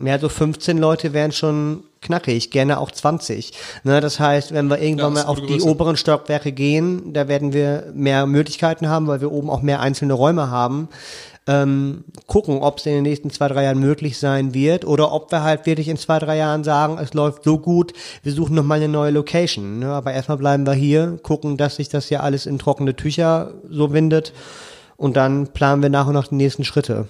Mehr 0.00 0.18
so 0.18 0.28
15 0.28 0.78
Leute 0.78 1.12
wären 1.12 1.32
schon 1.32 1.84
knackig, 2.00 2.50
gerne 2.50 2.78
auch 2.78 2.90
20. 2.90 3.52
Ne, 3.84 4.00
das 4.00 4.20
heißt, 4.20 4.52
wenn 4.52 4.68
wir 4.68 4.80
irgendwann 4.80 5.14
Ja, 5.16 5.22
mal 5.24 5.28
auf 5.28 5.40
die 5.40 5.46
Größe. 5.46 5.68
oberen 5.68 5.96
Stockwerke 5.96 6.52
gehen, 6.52 7.12
da 7.12 7.28
werden 7.28 7.52
wir 7.52 7.92
mehr 7.94 8.26
Möglichkeiten 8.26 8.88
haben, 8.88 9.06
weil 9.06 9.20
wir 9.20 9.32
oben 9.32 9.50
auch 9.50 9.62
mehr 9.62 9.80
einzelne 9.80 10.14
Räume 10.14 10.50
haben. 10.50 10.88
Ähm, 11.48 12.02
gucken, 12.26 12.58
ob 12.58 12.78
es 12.78 12.86
in 12.86 12.92
den 12.92 13.02
nächsten 13.04 13.30
zwei, 13.30 13.46
drei 13.46 13.62
Jahren 13.62 13.78
möglich 13.78 14.18
sein 14.18 14.52
wird 14.52 14.84
oder 14.84 15.12
ob 15.12 15.30
wir 15.30 15.44
halt 15.44 15.64
wirklich 15.64 15.86
in 15.86 15.96
zwei, 15.96 16.18
drei 16.18 16.36
Jahren 16.36 16.64
sagen, 16.64 16.98
es 17.00 17.14
läuft 17.14 17.44
so 17.44 17.58
gut, 17.58 17.92
wir 18.24 18.32
suchen 18.32 18.56
noch 18.56 18.64
mal 18.64 18.74
eine 18.74 18.88
neue 18.88 19.12
Location. 19.12 19.78
Ne? 19.78 19.86
Aber 19.92 20.12
erstmal 20.12 20.38
bleiben 20.38 20.66
wir 20.66 20.72
hier, 20.74 21.20
gucken, 21.22 21.56
dass 21.56 21.76
sich 21.76 21.88
das 21.88 22.10
ja 22.10 22.20
alles 22.20 22.46
in 22.46 22.58
trockene 22.58 22.96
Tücher 22.96 23.52
so 23.70 23.92
windet 23.92 24.32
und 24.96 25.16
dann 25.16 25.46
planen 25.48 25.82
wir 25.82 25.88
nach 25.88 26.08
und 26.08 26.14
nach 26.14 26.26
die 26.28 26.34
nächsten 26.34 26.64
Schritte. 26.64 27.06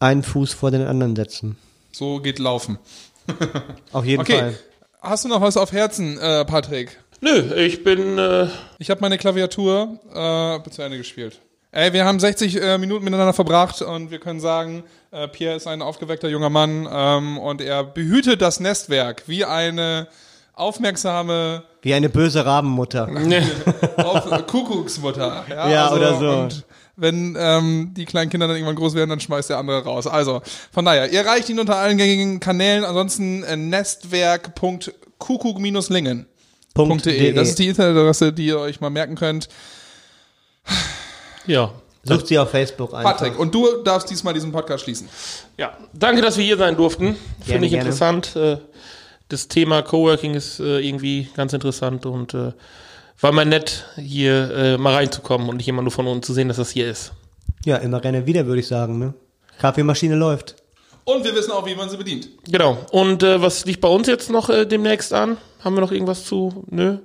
Einen 0.00 0.22
Fuß 0.22 0.54
vor 0.54 0.70
den 0.70 0.86
anderen 0.86 1.14
setzen. 1.14 1.56
So 1.92 2.18
geht 2.20 2.38
laufen. 2.38 2.78
Auf 3.92 4.04
jeden 4.04 4.22
Okay. 4.22 4.38
Fall. 4.38 4.54
Hast 5.00 5.24
du 5.24 5.28
noch 5.28 5.40
was 5.40 5.56
auf 5.56 5.72
Herzen, 5.72 6.16
äh, 6.18 6.44
Patrick? 6.44 6.98
Nö, 7.20 7.54
ich 7.56 7.82
bin, 7.84 8.18
äh, 8.18 8.46
Ich 8.78 8.88
habe 8.90 9.00
meine 9.00 9.18
Klaviatur 9.18 9.98
äh, 10.12 10.70
zu 10.70 10.82
Ende 10.82 10.96
gespielt. 10.98 11.40
Ey, 11.72 11.92
wir 11.92 12.04
haben 12.04 12.20
60 12.20 12.60
äh, 12.60 12.78
Minuten 12.78 13.04
miteinander 13.04 13.32
verbracht 13.32 13.82
und 13.82 14.10
wir 14.10 14.18
können 14.20 14.38
sagen, 14.40 14.84
äh, 15.10 15.26
Pierre 15.26 15.56
ist 15.56 15.66
ein 15.66 15.82
aufgeweckter 15.82 16.28
junger 16.28 16.50
Mann 16.50 16.86
ähm, 16.90 17.38
und 17.38 17.60
er 17.60 17.82
behütet 17.82 18.42
das 18.42 18.60
Nestwerk 18.60 19.24
wie 19.26 19.44
eine 19.44 20.06
aufmerksame 20.54 21.62
Wie 21.82 21.94
eine 21.94 22.08
böse 22.08 22.44
Rabenmutter. 22.44 23.08
auf, 23.96 24.46
Kuckucksmutter. 24.46 25.44
Ja, 25.48 25.56
also, 25.56 25.72
Ja, 25.72 25.92
oder 25.92 26.18
so. 26.18 26.30
Und 26.42 26.64
wenn 26.96 27.36
ähm, 27.38 27.92
die 27.96 28.04
kleinen 28.04 28.30
Kinder 28.30 28.46
dann 28.46 28.56
irgendwann 28.56 28.76
groß 28.76 28.94
werden, 28.94 29.10
dann 29.10 29.20
schmeißt 29.20 29.50
der 29.50 29.58
andere 29.58 29.84
raus. 29.84 30.06
Also, 30.06 30.42
von 30.72 30.84
daher, 30.84 31.10
ihr 31.12 31.24
reicht 31.24 31.48
ihn 31.48 31.58
unter 31.58 31.76
allen 31.76 31.96
gängigen 31.96 32.38
Kanälen. 32.40 32.84
Ansonsten 32.84 33.42
äh, 33.44 33.56
nestwerk.kuckuck-lingen. 33.56 36.26
Das 37.34 37.48
ist 37.48 37.58
die 37.58 37.68
Internetadresse, 37.68 38.32
die 38.32 38.46
ihr 38.46 38.58
euch 38.58 38.80
mal 38.80 38.90
merken 38.90 39.14
könnt. 39.14 39.48
ja. 41.46 41.72
Sucht 42.04 42.26
sie 42.26 42.38
auf 42.38 42.50
Facebook 42.50 42.94
einfach. 42.94 43.12
Patrick, 43.12 43.38
und 43.38 43.54
du 43.54 43.76
darfst 43.84 44.10
diesmal 44.10 44.34
diesen 44.34 44.50
Podcast 44.50 44.82
schließen. 44.82 45.08
Ja, 45.56 45.76
danke, 45.92 46.20
dass 46.20 46.36
wir 46.36 46.44
hier 46.44 46.56
sein 46.56 46.76
durften. 46.76 47.16
Finde 47.44 47.66
ich 47.66 47.72
gerne. 47.72 47.90
interessant. 47.90 48.34
Äh, 48.34 48.56
Das 49.28 49.46
Thema 49.46 49.82
Coworking 49.82 50.34
ist 50.34 50.58
äh, 50.58 50.80
irgendwie 50.80 51.28
ganz 51.36 51.52
interessant 51.52 52.04
und 52.04 52.34
äh, 52.34 52.52
war 53.20 53.32
mal 53.32 53.44
nett, 53.44 53.86
hier 53.96 54.50
äh, 54.50 54.78
mal 54.78 54.94
reinzukommen 54.94 55.48
und 55.48 55.56
nicht 55.56 55.68
immer 55.68 55.82
nur 55.82 55.92
von 55.92 56.06
unten 56.06 56.22
zu 56.22 56.32
sehen, 56.32 56.48
dass 56.48 56.56
das 56.56 56.70
hier 56.70 56.90
ist. 56.90 57.12
Ja, 57.64 57.76
immer 57.76 58.00
gerne 58.00 58.26
wieder, 58.26 58.46
würde 58.46 58.60
ich 58.60 58.66
sagen. 58.66 58.98
Ne? 58.98 59.14
Kaffeemaschine 59.58 60.16
läuft. 60.16 60.56
Und 61.04 61.24
wir 61.24 61.34
wissen 61.34 61.50
auch, 61.50 61.66
wie 61.66 61.74
man 61.74 61.88
sie 61.88 61.96
bedient. 61.96 62.28
Genau. 62.44 62.78
Und 62.90 63.22
äh, 63.22 63.40
was 63.40 63.64
liegt 63.64 63.80
bei 63.80 63.88
uns 63.88 64.06
jetzt 64.06 64.30
noch 64.30 64.48
äh, 64.50 64.66
demnächst 64.66 65.12
an? 65.12 65.36
Haben 65.62 65.74
wir 65.76 65.80
noch 65.80 65.92
irgendwas 65.92 66.24
zu? 66.24 66.64
Nö. 66.70 66.98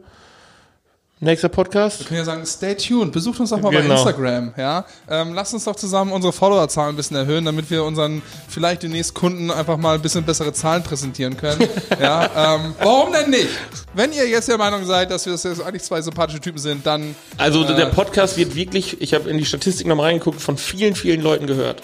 Nächster 1.19 1.49
Podcast? 1.49 1.99
Wir 1.99 2.05
können 2.05 2.19
ja 2.19 2.25
sagen, 2.25 2.45
stay 2.45 2.75
tuned, 2.75 3.11
besucht 3.11 3.39
uns 3.39 3.49
doch 3.49 3.59
mal 3.59 3.71
bei 3.71 3.81
Genau. 3.81 3.95
Instagram, 3.95 4.53
ja. 4.55 4.85
Ähm, 5.09 5.33
lasst 5.33 5.51
uns 5.51 5.63
doch 5.63 5.75
zusammen 5.75 6.11
unsere 6.11 6.31
Followerzahlen 6.31 6.91
ein 6.93 6.95
bisschen 6.95 7.17
erhöhen, 7.17 7.43
damit 7.43 7.71
wir 7.71 7.83
unseren 7.85 8.21
vielleicht 8.47 8.83
demnächst 8.83 9.15
Kunden 9.15 9.49
einfach 9.49 9.77
mal 9.77 9.95
ein 9.95 10.01
bisschen 10.03 10.23
bessere 10.23 10.53
Zahlen 10.53 10.83
präsentieren 10.83 11.35
können. 11.35 11.67
ja, 11.99 12.55
ähm, 12.55 12.75
warum 12.83 13.11
denn 13.13 13.31
nicht? 13.31 13.49
Wenn 13.95 14.13
ihr 14.13 14.27
jetzt 14.29 14.47
der 14.47 14.59
Meinung 14.59 14.85
seid, 14.85 15.09
dass 15.09 15.25
wir 15.25 15.33
das 15.33 15.41
jetzt 15.41 15.59
eigentlich 15.63 15.81
zwei 15.81 16.03
sympathische 16.03 16.39
Typen 16.39 16.59
sind, 16.59 16.85
dann 16.85 17.15
Also 17.37 17.63
Äh. 17.63 17.75
der 17.75 17.87
Podcast 17.87 18.37
wird 18.37 18.53
wirklich, 18.53 19.01
ich 19.01 19.15
habe 19.15 19.27
in 19.27 19.39
die 19.39 19.45
Statistik 19.45 19.87
nochmal 19.87 20.07
reingeguckt, 20.07 20.39
von 20.39 20.55
vielen, 20.55 20.93
vielen 20.93 21.21
Leuten 21.21 21.47
gehört. 21.47 21.81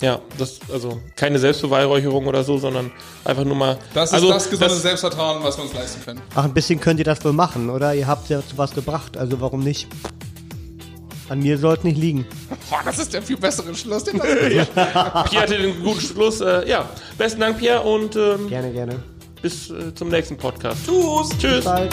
Ja, 0.00 0.20
das, 0.36 0.58
also 0.72 1.00
keine 1.16 1.38
Selbstbeweihräucherung 1.38 2.26
oder 2.26 2.44
so, 2.44 2.58
sondern 2.58 2.90
einfach 3.24 3.44
nur 3.44 3.56
mal. 3.56 3.78
das 3.94 4.10
ist 4.10 4.14
also, 4.14 4.28
das 4.30 4.50
gesunde 4.50 4.74
das- 4.74 4.82
Selbstvertrauen, 4.82 5.42
was 5.42 5.56
wir 5.56 5.64
uns 5.64 5.72
leisten 5.74 6.04
können. 6.04 6.20
Ach, 6.34 6.44
ein 6.44 6.52
bisschen 6.54 6.80
könnt 6.80 6.98
ihr 6.98 7.04
das 7.04 7.24
wohl 7.24 7.32
machen, 7.32 7.70
oder? 7.70 7.94
Ihr 7.94 8.06
habt 8.06 8.28
ja 8.28 8.40
zu 8.46 8.58
was 8.58 8.72
gebracht, 8.74 9.16
also 9.16 9.40
warum 9.40 9.60
nicht? 9.60 9.88
An 11.28 11.40
mir 11.40 11.58
sollte 11.58 11.86
nicht 11.88 11.98
liegen. 11.98 12.24
Boah, 12.70 12.80
das 12.84 12.98
ist 13.00 13.12
der 13.12 13.20
viel 13.22 13.36
bessere 13.36 13.74
Schluss. 13.74 14.04
Den 14.04 14.20
Pierre 14.20 14.66
hatte 14.74 15.58
den 15.58 15.82
guten 15.82 16.00
Schluss. 16.00 16.40
Äh, 16.40 16.68
ja, 16.68 16.88
besten 17.18 17.40
Dank, 17.40 17.58
Pierre, 17.58 17.80
und 17.80 18.14
ähm, 18.14 18.48
Gerne, 18.48 18.72
gerne. 18.72 19.02
bis 19.42 19.70
äh, 19.70 19.92
zum 19.94 20.08
nächsten 20.08 20.36
Podcast. 20.36 20.78
Tschüss. 20.86 21.30
Tschüss. 21.38 21.64
Bye. 21.64 21.88